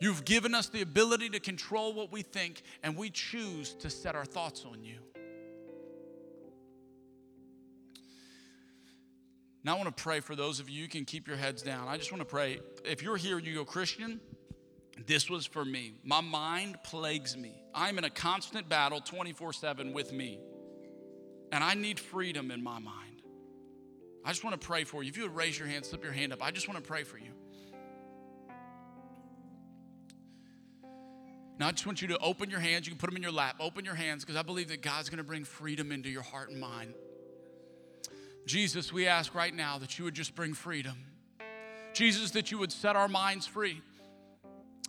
You've 0.03 0.25
given 0.25 0.53
us 0.53 0.67
the 0.67 0.81
ability 0.81 1.29
to 1.29 1.39
control 1.39 1.93
what 1.93 2.11
we 2.11 2.23
think, 2.23 2.61
and 2.83 2.97
we 2.97 3.09
choose 3.09 3.73
to 3.75 3.89
set 3.89 4.15
our 4.15 4.25
thoughts 4.25 4.65
on 4.69 4.83
you. 4.83 4.97
Now, 9.63 9.75
I 9.75 9.77
want 9.77 9.95
to 9.95 10.03
pray 10.03 10.19
for 10.19 10.35
those 10.35 10.59
of 10.59 10.69
you, 10.69 10.81
you 10.81 10.89
can 10.89 11.05
keep 11.05 11.25
your 11.25 11.37
heads 11.37 11.61
down. 11.61 11.87
I 11.87 11.95
just 11.95 12.11
want 12.11 12.19
to 12.19 12.25
pray. 12.25 12.59
If 12.83 13.01
you're 13.01 13.15
here 13.15 13.37
and 13.37 13.47
you 13.47 13.55
go, 13.55 13.63
Christian, 13.63 14.19
this 15.07 15.29
was 15.29 15.45
for 15.45 15.63
me. 15.63 15.93
My 16.03 16.19
mind 16.19 16.83
plagues 16.83 17.37
me. 17.37 17.63
I'm 17.73 17.97
in 17.97 18.03
a 18.03 18.09
constant 18.09 18.67
battle 18.67 18.99
24 18.99 19.53
7 19.53 19.93
with 19.93 20.11
me 20.11 20.37
and 21.53 21.63
I 21.63 21.75
need 21.75 21.97
freedom 21.97 22.51
in 22.51 22.61
my 22.61 22.79
mind. 22.79 23.21
I 24.25 24.31
just 24.31 24.43
want 24.43 24.59
to 24.59 24.67
pray 24.67 24.83
for 24.83 25.01
you. 25.01 25.07
If 25.07 25.15
you 25.15 25.23
would 25.23 25.35
raise 25.35 25.57
your 25.57 25.69
hand, 25.69 25.85
slip 25.85 26.03
your 26.03 26.11
hand 26.11 26.33
up, 26.33 26.43
I 26.43 26.51
just 26.51 26.67
want 26.67 26.83
to 26.83 26.85
pray 26.85 27.03
for 27.03 27.17
you. 27.17 27.31
Now, 31.59 31.67
I 31.67 31.71
just 31.71 31.85
want 31.85 32.01
you 32.01 32.07
to 32.09 32.17
open 32.17 32.49
your 32.49 32.59
hands. 32.59 32.87
You 32.87 32.91
can 32.91 32.99
put 32.99 33.07
them 33.07 33.15
in 33.15 33.23
your 33.23 33.31
lap. 33.31 33.57
Open 33.59 33.85
your 33.85 33.95
hands 33.95 34.23
because 34.23 34.35
I 34.35 34.41
believe 34.41 34.69
that 34.69 34.81
God's 34.81 35.09
going 35.09 35.19
to 35.19 35.23
bring 35.23 35.43
freedom 35.43 35.91
into 35.91 36.09
your 36.09 36.23
heart 36.23 36.49
and 36.49 36.59
mind. 36.59 36.93
Jesus, 38.45 38.91
we 38.91 39.07
ask 39.07 39.33
right 39.35 39.53
now 39.53 39.77
that 39.77 39.97
you 39.97 40.05
would 40.05 40.15
just 40.15 40.35
bring 40.35 40.53
freedom. 40.53 40.97
Jesus, 41.93 42.31
that 42.31 42.51
you 42.51 42.57
would 42.57 42.71
set 42.71 42.95
our 42.95 43.07
minds 43.07 43.45
free 43.45 43.81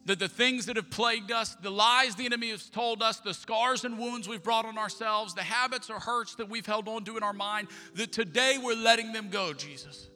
that 0.07 0.19
the 0.19 0.29
things 0.29 0.67
that 0.67 0.77
have 0.77 0.91
plagued 0.91 1.33
us, 1.33 1.55
the 1.57 1.71
lies 1.71 2.15
the 2.15 2.27
enemy 2.27 2.51
has 2.51 2.69
told 2.69 3.03
us, 3.03 3.21
the 3.21 3.33
scars 3.33 3.85
and 3.85 3.99
wounds 3.99 4.29
we've 4.29 4.43
brought 4.43 4.67
on 4.67 4.77
ourselves, 4.77 5.35
the 5.35 5.43
habits 5.43 5.89
or 5.89 5.99
hurts 5.99 6.35
that 6.37 6.49
we've 6.49 6.67
held 6.67 6.89
on 6.89 7.05
to 7.05 7.17
in 7.17 7.23
our 7.23 7.33
mind, 7.33 7.69
that 7.95 8.13
today 8.13 8.59
we're 8.63 8.77
letting 8.77 9.13
them 9.13 9.31
go, 9.31 9.53
Jesus. 9.53 10.09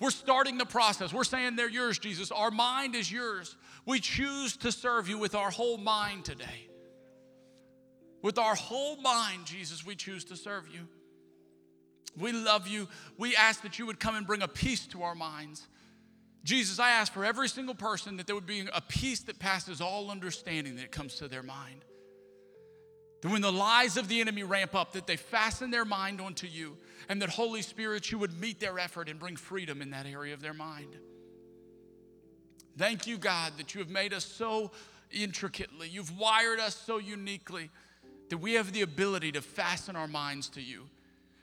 We're 0.00 0.10
starting 0.10 0.58
the 0.58 0.66
process. 0.66 1.12
We're 1.12 1.24
saying 1.24 1.56
they're 1.56 1.68
yours, 1.68 1.98
Jesus. 1.98 2.30
Our 2.30 2.50
mind 2.50 2.94
is 2.94 3.10
yours. 3.10 3.56
We 3.86 4.00
choose 4.00 4.56
to 4.58 4.72
serve 4.72 5.08
you 5.08 5.18
with 5.18 5.34
our 5.34 5.50
whole 5.50 5.78
mind 5.78 6.24
today. 6.24 6.68
With 8.22 8.38
our 8.38 8.54
whole 8.54 8.96
mind, 8.96 9.46
Jesus, 9.46 9.84
we 9.84 9.94
choose 9.94 10.24
to 10.26 10.36
serve 10.36 10.68
you. 10.68 10.88
We 12.18 12.32
love 12.32 12.66
you. 12.66 12.88
We 13.18 13.36
ask 13.36 13.62
that 13.62 13.78
you 13.78 13.86
would 13.86 14.00
come 14.00 14.14
and 14.14 14.26
bring 14.26 14.42
a 14.42 14.48
peace 14.48 14.86
to 14.88 15.02
our 15.02 15.14
minds 15.14 15.66
Jesus, 16.44 16.78
I 16.78 16.90
ask 16.90 17.10
for 17.10 17.24
every 17.24 17.48
single 17.48 17.74
person 17.74 18.18
that 18.18 18.26
there 18.26 18.34
would 18.34 18.46
be 18.46 18.68
a 18.72 18.82
peace 18.82 19.22
that 19.22 19.38
passes 19.38 19.80
all 19.80 20.10
understanding 20.10 20.76
that 20.76 20.92
comes 20.92 21.16
to 21.16 21.26
their 21.26 21.42
mind. 21.42 21.86
That 23.22 23.32
when 23.32 23.40
the 23.40 23.50
lies 23.50 23.96
of 23.96 24.08
the 24.08 24.20
enemy 24.20 24.42
ramp 24.42 24.74
up, 24.74 24.92
that 24.92 25.06
they 25.06 25.16
fasten 25.16 25.70
their 25.70 25.86
mind 25.86 26.20
onto 26.20 26.46
you, 26.46 26.76
and 27.08 27.20
that 27.22 27.30
Holy 27.30 27.62
Spirit, 27.62 28.10
you 28.10 28.18
would 28.18 28.38
meet 28.40 28.60
their 28.60 28.78
effort 28.78 29.08
and 29.08 29.18
bring 29.18 29.36
freedom 29.36 29.82
in 29.82 29.90
that 29.90 30.06
area 30.06 30.34
of 30.34 30.40
their 30.40 30.54
mind. 30.54 30.96
Thank 32.76 33.06
you, 33.06 33.18
God, 33.18 33.52
that 33.58 33.74
you 33.74 33.80
have 33.80 33.90
made 33.90 34.12
us 34.12 34.24
so 34.24 34.70
intricately, 35.10 35.88
you've 35.88 36.18
wired 36.18 36.58
us 36.58 36.74
so 36.74 36.98
uniquely 36.98 37.70
that 38.30 38.38
we 38.38 38.54
have 38.54 38.72
the 38.72 38.82
ability 38.82 39.30
to 39.32 39.40
fasten 39.40 39.96
our 39.96 40.08
minds 40.08 40.48
to 40.50 40.60
you. 40.60 40.84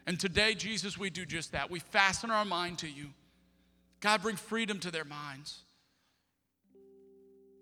And 0.07 0.19
today, 0.19 0.55
Jesus, 0.55 0.97
we 0.97 1.09
do 1.09 1.25
just 1.25 1.51
that. 1.51 1.69
We 1.69 1.79
fasten 1.79 2.31
our 2.31 2.43
mind 2.43 2.79
to 2.79 2.89
you. 2.89 3.11
God, 3.99 4.21
bring 4.21 4.35
freedom 4.35 4.79
to 4.79 4.91
their 4.91 5.05
minds. 5.05 5.59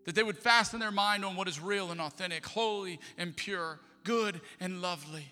That 0.05 0.15
they 0.15 0.23
would 0.23 0.37
fasten 0.37 0.79
their 0.79 0.91
mind 0.91 1.25
on 1.25 1.35
what 1.35 1.47
is 1.47 1.59
real 1.59 1.91
and 1.91 1.99
authentic, 1.99 2.45
holy 2.45 2.99
and 3.17 3.35
pure, 3.35 3.79
good 4.03 4.39
and 4.59 4.81
lovely. 4.81 5.25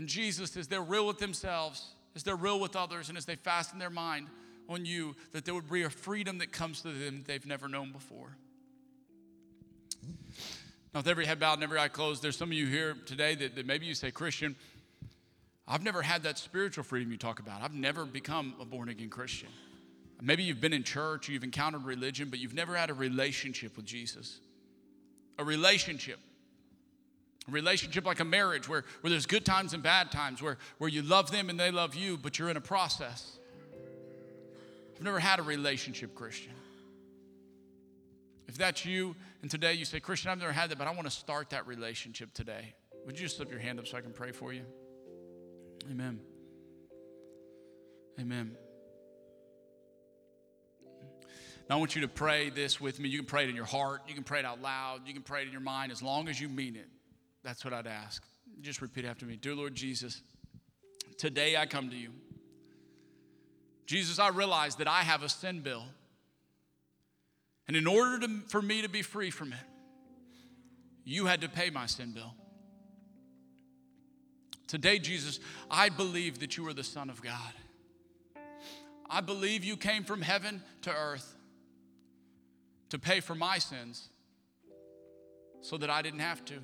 And 0.00 0.08
Jesus, 0.08 0.56
as 0.56 0.66
they're 0.66 0.80
real 0.80 1.06
with 1.06 1.18
themselves, 1.18 1.88
as 2.16 2.22
they're 2.22 2.34
real 2.34 2.58
with 2.58 2.74
others, 2.74 3.10
and 3.10 3.18
as 3.18 3.26
they 3.26 3.36
fasten 3.36 3.78
their 3.78 3.90
mind 3.90 4.28
on 4.66 4.86
you, 4.86 5.14
that 5.32 5.44
there 5.44 5.52
would 5.52 5.70
be 5.70 5.82
a 5.82 5.90
freedom 5.90 6.38
that 6.38 6.52
comes 6.52 6.80
to 6.80 6.88
them 6.88 7.22
they've 7.26 7.44
never 7.44 7.68
known 7.68 7.92
before. 7.92 8.34
Now, 10.94 11.00
with 11.00 11.08
every 11.08 11.26
head 11.26 11.38
bowed 11.38 11.52
and 11.52 11.64
every 11.64 11.78
eye 11.78 11.88
closed, 11.88 12.22
there's 12.22 12.38
some 12.38 12.48
of 12.48 12.54
you 12.54 12.66
here 12.66 12.96
today 13.04 13.34
that, 13.34 13.54
that 13.56 13.66
maybe 13.66 13.84
you 13.84 13.92
say, 13.94 14.10
Christian, 14.10 14.56
I've 15.68 15.82
never 15.82 16.00
had 16.00 16.22
that 16.22 16.38
spiritual 16.38 16.82
freedom 16.82 17.12
you 17.12 17.18
talk 17.18 17.38
about. 17.38 17.60
I've 17.60 17.74
never 17.74 18.06
become 18.06 18.54
a 18.58 18.64
born 18.64 18.88
again 18.88 19.10
Christian. 19.10 19.50
Maybe 20.22 20.44
you've 20.44 20.62
been 20.62 20.72
in 20.72 20.82
church, 20.82 21.28
or 21.28 21.32
you've 21.32 21.44
encountered 21.44 21.84
religion, 21.84 22.30
but 22.30 22.38
you've 22.38 22.54
never 22.54 22.74
had 22.74 22.88
a 22.88 22.94
relationship 22.94 23.76
with 23.76 23.84
Jesus. 23.84 24.40
A 25.38 25.44
relationship. 25.44 26.20
Relationship 27.50 28.06
like 28.06 28.20
a 28.20 28.24
marriage 28.24 28.68
where, 28.68 28.84
where 29.00 29.10
there's 29.10 29.26
good 29.26 29.44
times 29.44 29.74
and 29.74 29.82
bad 29.82 30.10
times, 30.10 30.42
where, 30.42 30.58
where 30.78 30.90
you 30.90 31.02
love 31.02 31.30
them 31.30 31.50
and 31.50 31.58
they 31.58 31.70
love 31.70 31.94
you, 31.94 32.16
but 32.16 32.38
you're 32.38 32.50
in 32.50 32.56
a 32.56 32.60
process. 32.60 33.38
I've 34.96 35.02
never 35.02 35.18
had 35.18 35.38
a 35.38 35.42
relationship, 35.42 36.14
Christian. 36.14 36.52
If 38.46 38.58
that's 38.58 38.84
you, 38.84 39.14
and 39.42 39.50
today 39.50 39.74
you 39.74 39.84
say, 39.84 40.00
Christian, 40.00 40.30
I've 40.30 40.38
never 40.38 40.52
had 40.52 40.70
that, 40.70 40.78
but 40.78 40.86
I 40.86 40.90
want 40.90 41.04
to 41.04 41.10
start 41.10 41.50
that 41.50 41.66
relationship 41.66 42.34
today, 42.34 42.74
would 43.06 43.18
you 43.18 43.24
just 43.24 43.36
slip 43.36 43.50
your 43.50 43.60
hand 43.60 43.78
up 43.78 43.86
so 43.86 43.96
I 43.96 44.00
can 44.00 44.12
pray 44.12 44.32
for 44.32 44.52
you? 44.52 44.62
Amen. 45.90 46.20
Amen. 48.18 48.56
Now, 51.68 51.76
I 51.76 51.78
want 51.78 51.94
you 51.94 52.02
to 52.02 52.08
pray 52.08 52.50
this 52.50 52.80
with 52.80 52.98
me. 52.98 53.08
You 53.08 53.18
can 53.18 53.26
pray 53.26 53.44
it 53.44 53.48
in 53.48 53.54
your 53.56 53.64
heart, 53.64 54.02
you 54.08 54.14
can 54.14 54.24
pray 54.24 54.40
it 54.40 54.44
out 54.44 54.60
loud, 54.60 55.06
you 55.06 55.14
can 55.14 55.22
pray 55.22 55.42
it 55.42 55.46
in 55.46 55.52
your 55.52 55.60
mind 55.60 55.92
as 55.92 56.02
long 56.02 56.28
as 56.28 56.40
you 56.40 56.48
mean 56.48 56.74
it. 56.74 56.88
That's 57.42 57.64
what 57.64 57.72
I'd 57.72 57.86
ask. 57.86 58.22
Just 58.60 58.82
repeat 58.82 59.04
after 59.04 59.24
me 59.26 59.36
Dear 59.36 59.54
Lord 59.54 59.74
Jesus, 59.74 60.22
today 61.16 61.56
I 61.56 61.66
come 61.66 61.90
to 61.90 61.96
you. 61.96 62.10
Jesus, 63.86 64.18
I 64.18 64.28
realize 64.28 64.76
that 64.76 64.86
I 64.86 65.00
have 65.00 65.22
a 65.22 65.28
sin 65.28 65.60
bill. 65.60 65.84
And 67.66 67.76
in 67.76 67.86
order 67.86 68.26
to, 68.26 68.40
for 68.48 68.62
me 68.62 68.82
to 68.82 68.88
be 68.88 69.02
free 69.02 69.30
from 69.30 69.52
it, 69.52 69.58
you 71.04 71.26
had 71.26 71.40
to 71.40 71.48
pay 71.48 71.70
my 71.70 71.86
sin 71.86 72.12
bill. 72.12 72.34
Today, 74.66 75.00
Jesus, 75.00 75.40
I 75.68 75.88
believe 75.88 76.38
that 76.38 76.56
you 76.56 76.66
are 76.68 76.72
the 76.72 76.84
Son 76.84 77.10
of 77.10 77.20
God. 77.20 77.52
I 79.08 79.20
believe 79.20 79.64
you 79.64 79.76
came 79.76 80.04
from 80.04 80.22
heaven 80.22 80.62
to 80.82 80.92
earth 80.94 81.34
to 82.90 82.98
pay 82.98 83.18
for 83.18 83.34
my 83.34 83.58
sins 83.58 84.08
so 85.60 85.76
that 85.78 85.90
I 85.90 86.02
didn't 86.02 86.20
have 86.20 86.44
to. 86.44 86.60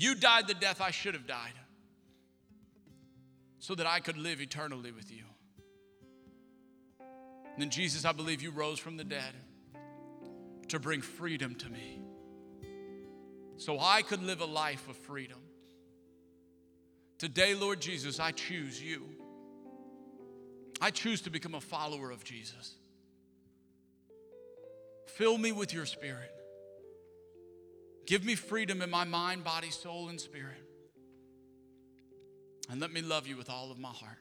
You 0.00 0.14
died 0.14 0.48
the 0.48 0.54
death 0.54 0.80
I 0.80 0.92
should 0.92 1.12
have 1.12 1.26
died 1.26 1.52
so 3.58 3.74
that 3.74 3.86
I 3.86 4.00
could 4.00 4.16
live 4.16 4.40
eternally 4.40 4.92
with 4.92 5.12
you. 5.12 5.24
And 7.52 7.58
then, 7.58 7.68
Jesus, 7.68 8.06
I 8.06 8.12
believe 8.12 8.40
you 8.40 8.50
rose 8.50 8.78
from 8.78 8.96
the 8.96 9.04
dead 9.04 9.34
to 10.68 10.78
bring 10.78 11.02
freedom 11.02 11.54
to 11.56 11.68
me 11.68 12.00
so 13.58 13.78
I 13.78 14.00
could 14.00 14.22
live 14.22 14.40
a 14.40 14.46
life 14.46 14.88
of 14.88 14.96
freedom. 14.96 15.36
Today, 17.18 17.54
Lord 17.54 17.82
Jesus, 17.82 18.18
I 18.18 18.30
choose 18.30 18.82
you. 18.82 19.02
I 20.80 20.90
choose 20.92 21.20
to 21.22 21.30
become 21.30 21.54
a 21.54 21.60
follower 21.60 22.10
of 22.10 22.24
Jesus. 22.24 22.74
Fill 25.08 25.36
me 25.36 25.52
with 25.52 25.74
your 25.74 25.84
spirit. 25.84 26.34
Give 28.06 28.24
me 28.24 28.34
freedom 28.34 28.82
in 28.82 28.90
my 28.90 29.04
mind, 29.04 29.44
body, 29.44 29.70
soul, 29.70 30.08
and 30.08 30.20
spirit. 30.20 30.62
And 32.68 32.80
let 32.80 32.92
me 32.92 33.02
love 33.02 33.26
you 33.26 33.36
with 33.36 33.50
all 33.50 33.70
of 33.70 33.78
my 33.78 33.90
heart. 33.90 34.18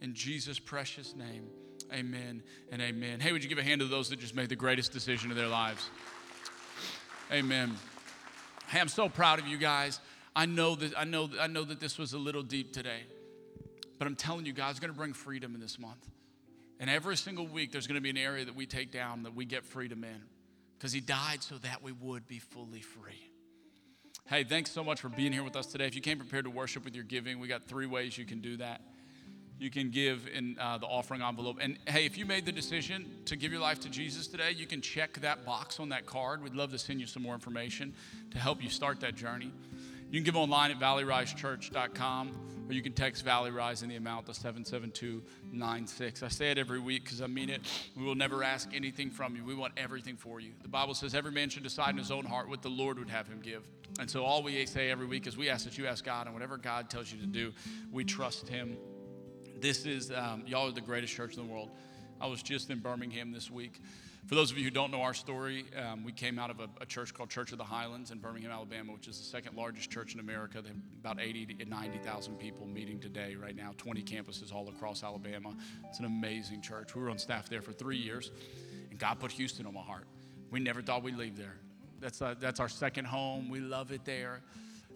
In 0.00 0.14
Jesus' 0.14 0.58
precious 0.58 1.14
name, 1.16 1.48
amen 1.92 2.42
and 2.70 2.82
amen. 2.82 3.20
Hey, 3.20 3.32
would 3.32 3.42
you 3.42 3.48
give 3.48 3.58
a 3.58 3.62
hand 3.62 3.80
to 3.80 3.86
those 3.86 4.10
that 4.10 4.20
just 4.20 4.34
made 4.34 4.48
the 4.48 4.56
greatest 4.56 4.92
decision 4.92 5.30
of 5.30 5.36
their 5.36 5.48
lives? 5.48 5.88
Amen. 7.32 7.74
Hey, 8.68 8.80
I'm 8.80 8.88
so 8.88 9.08
proud 9.08 9.38
of 9.38 9.46
you 9.46 9.56
guys. 9.56 10.00
I 10.36 10.46
know 10.46 10.74
that 10.76 10.92
I 10.98 11.04
know 11.04 11.30
I 11.40 11.46
know 11.46 11.64
that 11.64 11.80
this 11.80 11.96
was 11.96 12.12
a 12.12 12.18
little 12.18 12.42
deep 12.42 12.72
today. 12.72 13.02
But 13.98 14.08
I'm 14.08 14.16
telling 14.16 14.44
you, 14.44 14.52
God's 14.52 14.80
going 14.80 14.92
to 14.92 14.96
bring 14.96 15.12
freedom 15.12 15.54
in 15.54 15.60
this 15.60 15.78
month. 15.78 16.08
And 16.80 16.90
every 16.90 17.16
single 17.16 17.46
week, 17.46 17.70
there's 17.70 17.86
going 17.86 17.94
to 17.94 18.02
be 18.02 18.10
an 18.10 18.16
area 18.16 18.44
that 18.44 18.54
we 18.54 18.66
take 18.66 18.90
down 18.90 19.22
that 19.22 19.34
we 19.34 19.44
get 19.44 19.64
freedom 19.64 20.02
in 20.04 20.20
because 20.78 20.92
He 20.92 21.00
died 21.00 21.42
so 21.42 21.56
that 21.58 21.82
we 21.82 21.92
would 21.92 22.26
be 22.26 22.38
fully 22.38 22.80
free. 22.80 23.30
Hey, 24.26 24.42
thanks 24.42 24.70
so 24.70 24.82
much 24.82 25.00
for 25.00 25.10
being 25.10 25.32
here 25.32 25.44
with 25.44 25.54
us 25.54 25.66
today. 25.66 25.86
If 25.86 25.94
you 25.94 26.00
came 26.00 26.18
prepared 26.18 26.44
to 26.44 26.50
worship 26.50 26.84
with 26.84 26.94
your 26.94 27.04
giving, 27.04 27.40
we 27.40 27.46
got 27.46 27.62
three 27.64 27.84
ways 27.84 28.16
you 28.16 28.24
can 28.24 28.40
do 28.40 28.56
that. 28.56 28.80
You 29.58 29.70
can 29.70 29.90
give 29.90 30.26
in 30.34 30.56
uh, 30.58 30.78
the 30.78 30.86
offering 30.86 31.22
envelope. 31.22 31.58
And 31.60 31.78
hey, 31.86 32.06
if 32.06 32.16
you 32.16 32.24
made 32.24 32.46
the 32.46 32.52
decision 32.52 33.06
to 33.26 33.36
give 33.36 33.52
your 33.52 33.60
life 33.60 33.80
to 33.80 33.90
Jesus 33.90 34.26
today, 34.26 34.50
you 34.50 34.66
can 34.66 34.80
check 34.80 35.20
that 35.20 35.44
box 35.44 35.78
on 35.78 35.90
that 35.90 36.06
card. 36.06 36.42
We'd 36.42 36.54
love 36.54 36.72
to 36.72 36.78
send 36.78 37.00
you 37.00 37.06
some 37.06 37.22
more 37.22 37.34
information 37.34 37.94
to 38.30 38.38
help 38.38 38.62
you 38.62 38.70
start 38.70 39.00
that 39.00 39.14
journey. 39.14 39.52
You 40.10 40.20
can 40.20 40.24
give 40.24 40.36
online 40.36 40.70
at 40.70 40.78
valleyrisechurch.com 40.78 42.66
or 42.68 42.72
you 42.72 42.82
can 42.82 42.92
text 42.92 43.24
Valley 43.24 43.50
Rise 43.50 43.82
in 43.82 43.88
the 43.88 43.96
amount 43.96 44.28
of 44.28 44.36
77296. 44.36 46.22
I 46.22 46.28
say 46.28 46.50
it 46.50 46.58
every 46.58 46.78
week 46.78 47.04
because 47.04 47.20
I 47.20 47.26
mean 47.26 47.50
it. 47.50 47.60
We 47.96 48.04
will 48.04 48.14
never 48.14 48.42
ask 48.42 48.70
anything 48.72 49.10
from 49.10 49.36
you. 49.36 49.44
We 49.44 49.54
want 49.54 49.74
everything 49.76 50.16
for 50.16 50.40
you. 50.40 50.52
The 50.62 50.68
Bible 50.68 50.94
says 50.94 51.14
every 51.14 51.32
man 51.32 51.50
should 51.50 51.62
decide 51.62 51.90
in 51.90 51.98
his 51.98 52.10
own 52.10 52.24
heart 52.24 52.48
what 52.48 52.62
the 52.62 52.70
Lord 52.70 52.98
would 52.98 53.10
have 53.10 53.28
him 53.28 53.40
give. 53.40 53.64
And 54.00 54.10
so 54.10 54.24
all 54.24 54.42
we 54.42 54.66
say 54.66 54.90
every 54.90 55.06
week 55.06 55.26
is 55.26 55.36
we 55.36 55.48
ask 55.48 55.64
that 55.64 55.78
you 55.78 55.86
ask 55.86 56.04
God, 56.04 56.26
and 56.26 56.34
whatever 56.34 56.56
God 56.56 56.90
tells 56.90 57.12
you 57.12 57.20
to 57.20 57.26
do, 57.26 57.52
we 57.92 58.04
trust 58.04 58.48
Him. 58.48 58.76
This 59.60 59.86
is, 59.86 60.10
um, 60.10 60.42
y'all 60.46 60.68
are 60.68 60.72
the 60.72 60.80
greatest 60.80 61.14
church 61.14 61.36
in 61.36 61.46
the 61.46 61.52
world. 61.52 61.70
I 62.20 62.26
was 62.26 62.42
just 62.42 62.70
in 62.70 62.80
Birmingham 62.80 63.30
this 63.30 63.50
week. 63.50 63.80
For 64.26 64.36
those 64.36 64.50
of 64.50 64.56
you 64.56 64.64
who 64.64 64.70
don't 64.70 64.90
know 64.90 65.02
our 65.02 65.12
story, 65.12 65.66
um, 65.76 66.02
we 66.02 66.10
came 66.10 66.38
out 66.38 66.50
of 66.50 66.58
a, 66.58 66.68
a, 66.80 66.86
church 66.86 67.12
called 67.12 67.28
Church 67.28 67.52
of 67.52 67.58
the 67.58 67.64
Highlands 67.64 68.10
in 68.10 68.18
Birmingham, 68.18 68.52
Alabama, 68.52 68.94
which 68.94 69.06
is 69.06 69.18
the 69.18 69.24
second 69.24 69.54
largest 69.54 69.90
church 69.90 70.14
in 70.14 70.20
America. 70.20 70.62
They 70.62 70.68
have 70.68 70.78
about 70.98 71.20
80 71.20 71.46
to 71.46 71.64
90,000 71.66 72.38
people 72.38 72.66
meeting 72.66 72.98
today, 72.98 73.34
right 73.34 73.54
now, 73.54 73.74
20 73.76 74.02
campuses 74.02 74.50
all 74.50 74.66
across 74.70 75.04
Alabama. 75.04 75.54
It's 75.86 75.98
an 75.98 76.06
amazing 76.06 76.62
church. 76.62 76.94
We 76.94 77.02
were 77.02 77.10
on 77.10 77.18
staff 77.18 77.50
there 77.50 77.60
for 77.60 77.72
three 77.72 77.98
years, 77.98 78.30
and 78.88 78.98
God 78.98 79.20
put 79.20 79.30
Houston 79.32 79.66
on 79.66 79.74
my 79.74 79.82
heart. 79.82 80.06
We 80.50 80.58
never 80.58 80.80
thought 80.80 81.02
we'd 81.02 81.16
leave 81.16 81.36
there. 81.36 81.56
That's, 82.00 82.22
uh, 82.22 82.34
that's 82.40 82.60
our 82.60 82.68
second 82.70 83.04
home. 83.04 83.50
We 83.50 83.60
love 83.60 83.92
it 83.92 84.06
there. 84.06 84.40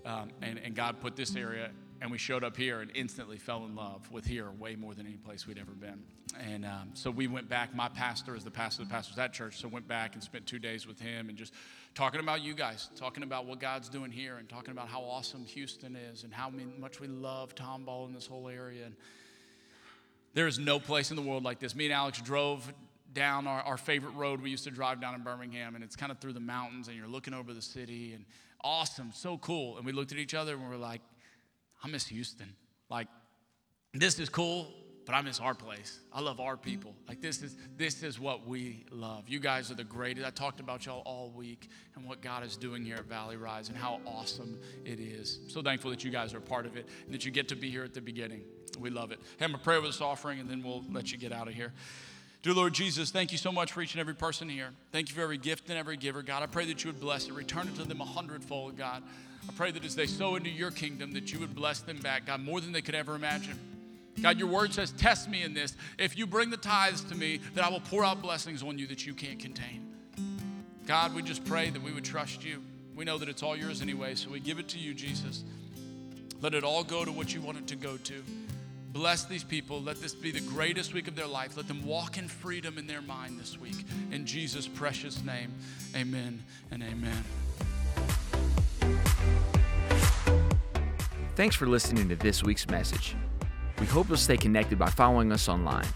Um, 0.07 0.31
and, 0.41 0.59
and 0.59 0.75
God 0.75 1.01
put 1.01 1.17
this 1.17 1.37
area 1.37 1.71
and 2.01 2.11
we 2.11 2.19
showed 2.19 2.45
up 2.45 2.57
here 2.57 2.81
and 2.81 2.91
instantly 2.95 3.37
fell 3.37 3.65
in 3.65 3.75
love 3.75 4.11
with 4.11 4.25
here 4.25 4.51
way 4.59 4.77
more 4.77 4.95
than 4.95 5.07
any 5.07 5.17
place 5.17 5.47
we'd 5.47 5.59
ever 5.59 5.73
been. 5.73 6.03
And 6.39 6.65
um, 6.65 6.91
so 6.95 7.11
we 7.11 7.27
went 7.27 7.49
back. 7.49 7.75
My 7.75 7.89
pastor 7.89 8.37
is 8.37 8.45
the 8.45 8.51
pastor 8.51 8.83
of 8.83 8.89
the 8.89 8.95
pastors 8.95 9.19
at 9.19 9.33
church, 9.33 9.59
so 9.59 9.69
went 9.69 9.89
back 9.89 10.15
and 10.15 10.23
spent 10.23 10.47
two 10.47 10.59
days 10.59 10.87
with 10.87 11.01
him 11.01 11.29
and 11.29 11.37
just 11.37 11.53
talking 11.95 12.21
about 12.21 12.43
you 12.43 12.55
guys, 12.55 12.89
talking 12.97 13.23
about 13.23 13.47
what 13.47 13.59
God's 13.59 13.89
doing 13.89 14.11
here, 14.11 14.37
and 14.37 14.49
talking 14.49 14.71
about 14.71 14.89
how 14.89 15.01
awesome 15.01 15.45
Houston 15.47 15.97
is 15.97 16.23
and 16.25 16.33
how 16.33 16.51
much 16.79 17.01
we 17.01 17.09
love 17.09 17.55
Tomball 17.55 18.07
in 18.07 18.15
this 18.15 18.27
whole 18.27 18.49
area. 18.49 18.85
And 18.85 18.95
there 20.35 20.47
is 20.47 20.59
no 20.59 20.79
place 20.79 21.11
in 21.11 21.17
the 21.17 21.23
world 21.23 21.43
like 21.43 21.59
this. 21.59 21.75
Me 21.75 21.87
and 21.87 21.95
Alex 21.95 22.21
drove 22.21 22.73
down 23.15 23.47
our, 23.47 23.63
our 23.63 23.77
favorite 23.77 24.13
road 24.13 24.41
we 24.41 24.51
used 24.51 24.65
to 24.65 24.71
drive 24.71 25.01
down 25.01 25.15
in 25.15 25.23
Birmingham, 25.23 25.75
and 25.75 25.83
it's 25.83 25.97
kind 25.97 26.13
of 26.13 26.19
through 26.19 26.35
the 26.35 26.41
mountains, 26.41 26.87
and 26.89 26.97
you're 26.97 27.09
looking 27.09 27.35
over 27.35 27.53
the 27.53 27.63
city, 27.63 28.13
and 28.13 28.25
awesome, 28.63 29.11
so 29.15 29.39
cool. 29.39 29.77
And 29.77 29.87
we 29.87 29.93
looked 29.93 30.13
at 30.13 30.19
each 30.19 30.35
other 30.35 30.55
and 30.55 30.69
we 30.69 30.75
are 30.75 30.79
like, 30.79 31.01
I 31.83 31.89
miss 31.89 32.07
Houston. 32.09 32.55
Like, 32.91 33.09
this 33.95 34.19
is 34.19 34.29
cool, 34.29 34.69
but 35.09 35.15
I 35.15 35.23
miss 35.23 35.41
our 35.41 35.55
place. 35.55 36.01
I 36.13 36.21
love 36.21 36.39
our 36.39 36.59
people. 36.59 36.95
Like 37.09 37.23
this 37.23 37.41
is 37.41 37.57
this 37.79 38.03
is 38.03 38.21
what 38.21 38.47
we 38.47 38.85
love. 38.91 39.27
You 39.27 39.41
guys 39.41 39.71
are 39.71 39.75
the 39.75 39.83
greatest. 39.83 40.27
I 40.27 40.29
talked 40.29 40.61
about 40.61 40.85
y'all 40.85 41.01
all 41.07 41.31
week 41.35 41.71
and 41.97 42.05
what 42.05 42.21
God 42.21 42.45
is 42.45 42.59
doing 42.59 42.85
here 42.85 42.97
at 42.97 43.07
Valley 43.07 43.39
Rise 43.39 43.71
and 43.71 43.79
how 43.79 44.03
awesome 44.07 44.59
it 44.85 45.01
is. 45.01 45.39
I'm 45.45 45.49
so 45.49 45.63
thankful 45.63 45.91
that 45.93 46.05
you 46.05 46.11
guys 46.11 46.35
are 46.35 46.39
a 46.39 46.43
part 46.43 46.67
of 46.67 46.77
it 46.77 46.87
and 47.07 47.15
that 47.15 47.25
you 47.25 47.31
get 47.31 47.49
to 47.49 47.57
be 47.57 47.71
here 47.71 47.85
at 47.85 47.95
the 47.95 48.03
beginning. 48.03 48.43
We 48.79 48.91
love 48.91 49.11
it. 49.11 49.19
Hey, 49.39 49.47
I'm 49.47 49.53
gonna 49.53 49.65
pray 49.65 49.77
with 49.79 49.87
this 49.87 50.03
offering 50.03 50.41
and 50.41 50.51
then 50.51 50.63
we'll 50.63 50.85
let 50.93 51.11
you 51.11 51.17
get 51.17 51.33
out 51.33 51.49
of 51.49 51.55
here. 51.55 51.73
Dear 52.43 52.53
Lord 52.53 52.75
Jesus, 52.75 53.11
thank 53.11 53.33
you 53.33 53.39
so 53.39 53.51
much 53.51 53.73
for 53.73 53.81
each 53.81 53.95
and 53.95 54.01
every 54.03 54.15
person 54.15 54.47
here. 54.47 54.73
Thank 54.93 55.09
you 55.09 55.15
for 55.15 55.23
every 55.23 55.39
gift 55.39 55.71
and 55.71 55.79
every 55.79 55.97
giver. 55.97 56.23
God, 56.23 56.43
I 56.43 56.47
pray 56.47 56.67
that 56.67 56.85
you 56.85 56.93
would 56.93 57.01
bless 57.01 57.29
it, 57.29 57.33
return 57.33 57.67
it 57.67 57.77
to 57.77 57.85
them 57.85 58.03
a 58.03 58.05
hundredfold, 58.05 58.77
God. 58.77 59.03
I 59.47 59.53
pray 59.53 59.71
that 59.71 59.85
as 59.85 59.95
they 59.95 60.07
sow 60.07 60.37
into 60.37 60.51
your 60.51 60.71
kingdom, 60.71 61.13
that 61.13 61.33
you 61.33 61.39
would 61.41 61.55
bless 61.55 61.81
them 61.81 61.99
back, 61.99 62.27
God, 62.27 62.41
more 62.41 62.61
than 62.61 62.73
they 62.73 62.83
could 62.83 62.95
ever 62.95 63.15
imagine. 63.15 63.59
God, 64.23 64.39
your 64.39 64.49
word 64.49 64.73
says, 64.73 64.93
Test 64.93 65.29
me 65.29 65.43
in 65.43 65.55
this. 65.55 65.77
If 65.99 66.17
you 66.17 66.27
bring 66.27 66.51
the 66.51 66.57
tithes 66.57 67.03
to 67.05 67.15
me, 67.15 67.41
that 67.55 67.65
I 67.65 67.69
will 67.69 67.81
pour 67.81 68.05
out 68.05 68.23
blessings 68.23 68.63
on 68.63 68.79
you 68.79 68.87
that 68.89 69.07
you 69.07 69.15
can't 69.15 69.39
contain. 69.39 69.87
God, 70.87 71.15
we 71.15 71.23
just 71.23 71.45
pray 71.45 71.71
that 71.71 71.83
we 71.83 71.93
would 71.93 72.05
trust 72.05 72.45
you. 72.45 72.63
We 72.95 73.05
know 73.05 73.19
that 73.19 73.29
it's 73.29 73.43
all 73.43 73.57
yours 73.57 73.83
anyway, 73.83 74.15
so 74.15 74.31
we 74.31 74.41
give 74.41 74.59
it 74.59 74.69
to 74.71 74.79
you, 74.79 74.95
Jesus. 74.95 75.45
Let 76.41 76.55
it 76.55 76.65
all 76.65 76.83
go 76.83 77.05
to 77.05 77.13
what 77.13 77.33
you 77.35 77.41
want 77.41 77.59
it 77.59 77.67
to 77.69 77.77
go 77.77 77.97
to. 77.97 78.25
Bless 78.93 79.25
these 79.25 79.45
people. 79.45 79.83
Let 79.83 80.01
this 80.01 80.15
be 80.15 80.31
the 80.31 80.41
greatest 80.41 80.95
week 80.95 81.09
of 81.09 81.15
their 81.15 81.27
life. 81.27 81.57
Let 81.57 81.69
them 81.69 81.85
walk 81.85 82.17
in 82.17 82.27
freedom 82.27 82.79
in 82.79 82.87
their 82.87 83.03
mind 83.03 83.39
this 83.39 83.59
week. 83.59 83.85
In 84.11 84.25
Jesus' 84.25 84.67
precious 84.67 85.23
name, 85.23 85.53
amen 85.95 86.43
and 86.71 86.83
amen. 86.83 87.25
Thanks 91.35 91.55
for 91.55 91.67
listening 91.67 92.09
to 92.09 92.17
this 92.17 92.43
week's 92.43 92.67
message. 92.69 93.15
We 93.79 93.87
hope 93.87 94.09
you'll 94.09 94.17
stay 94.17 94.37
connected 94.37 94.79
by 94.79 94.91
following 94.91 95.31
us 95.31 95.49
online. 95.49 95.87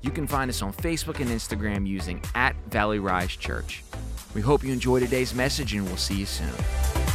You 0.00 0.10
can 0.10 0.26
find 0.26 0.48
us 0.48 0.62
on 0.62 0.72
Facebook 0.72 1.20
and 1.20 1.28
Instagram 1.28 1.86
using 1.86 2.22
at 2.34 2.56
Valley 2.68 2.98
Rise 2.98 3.36
Church. 3.36 3.84
We 4.34 4.40
hope 4.40 4.64
you 4.64 4.72
enjoy 4.72 5.00
today's 5.00 5.34
message 5.34 5.74
and 5.74 5.84
we'll 5.84 5.96
see 5.96 6.16
you 6.16 6.26
soon. 6.26 7.07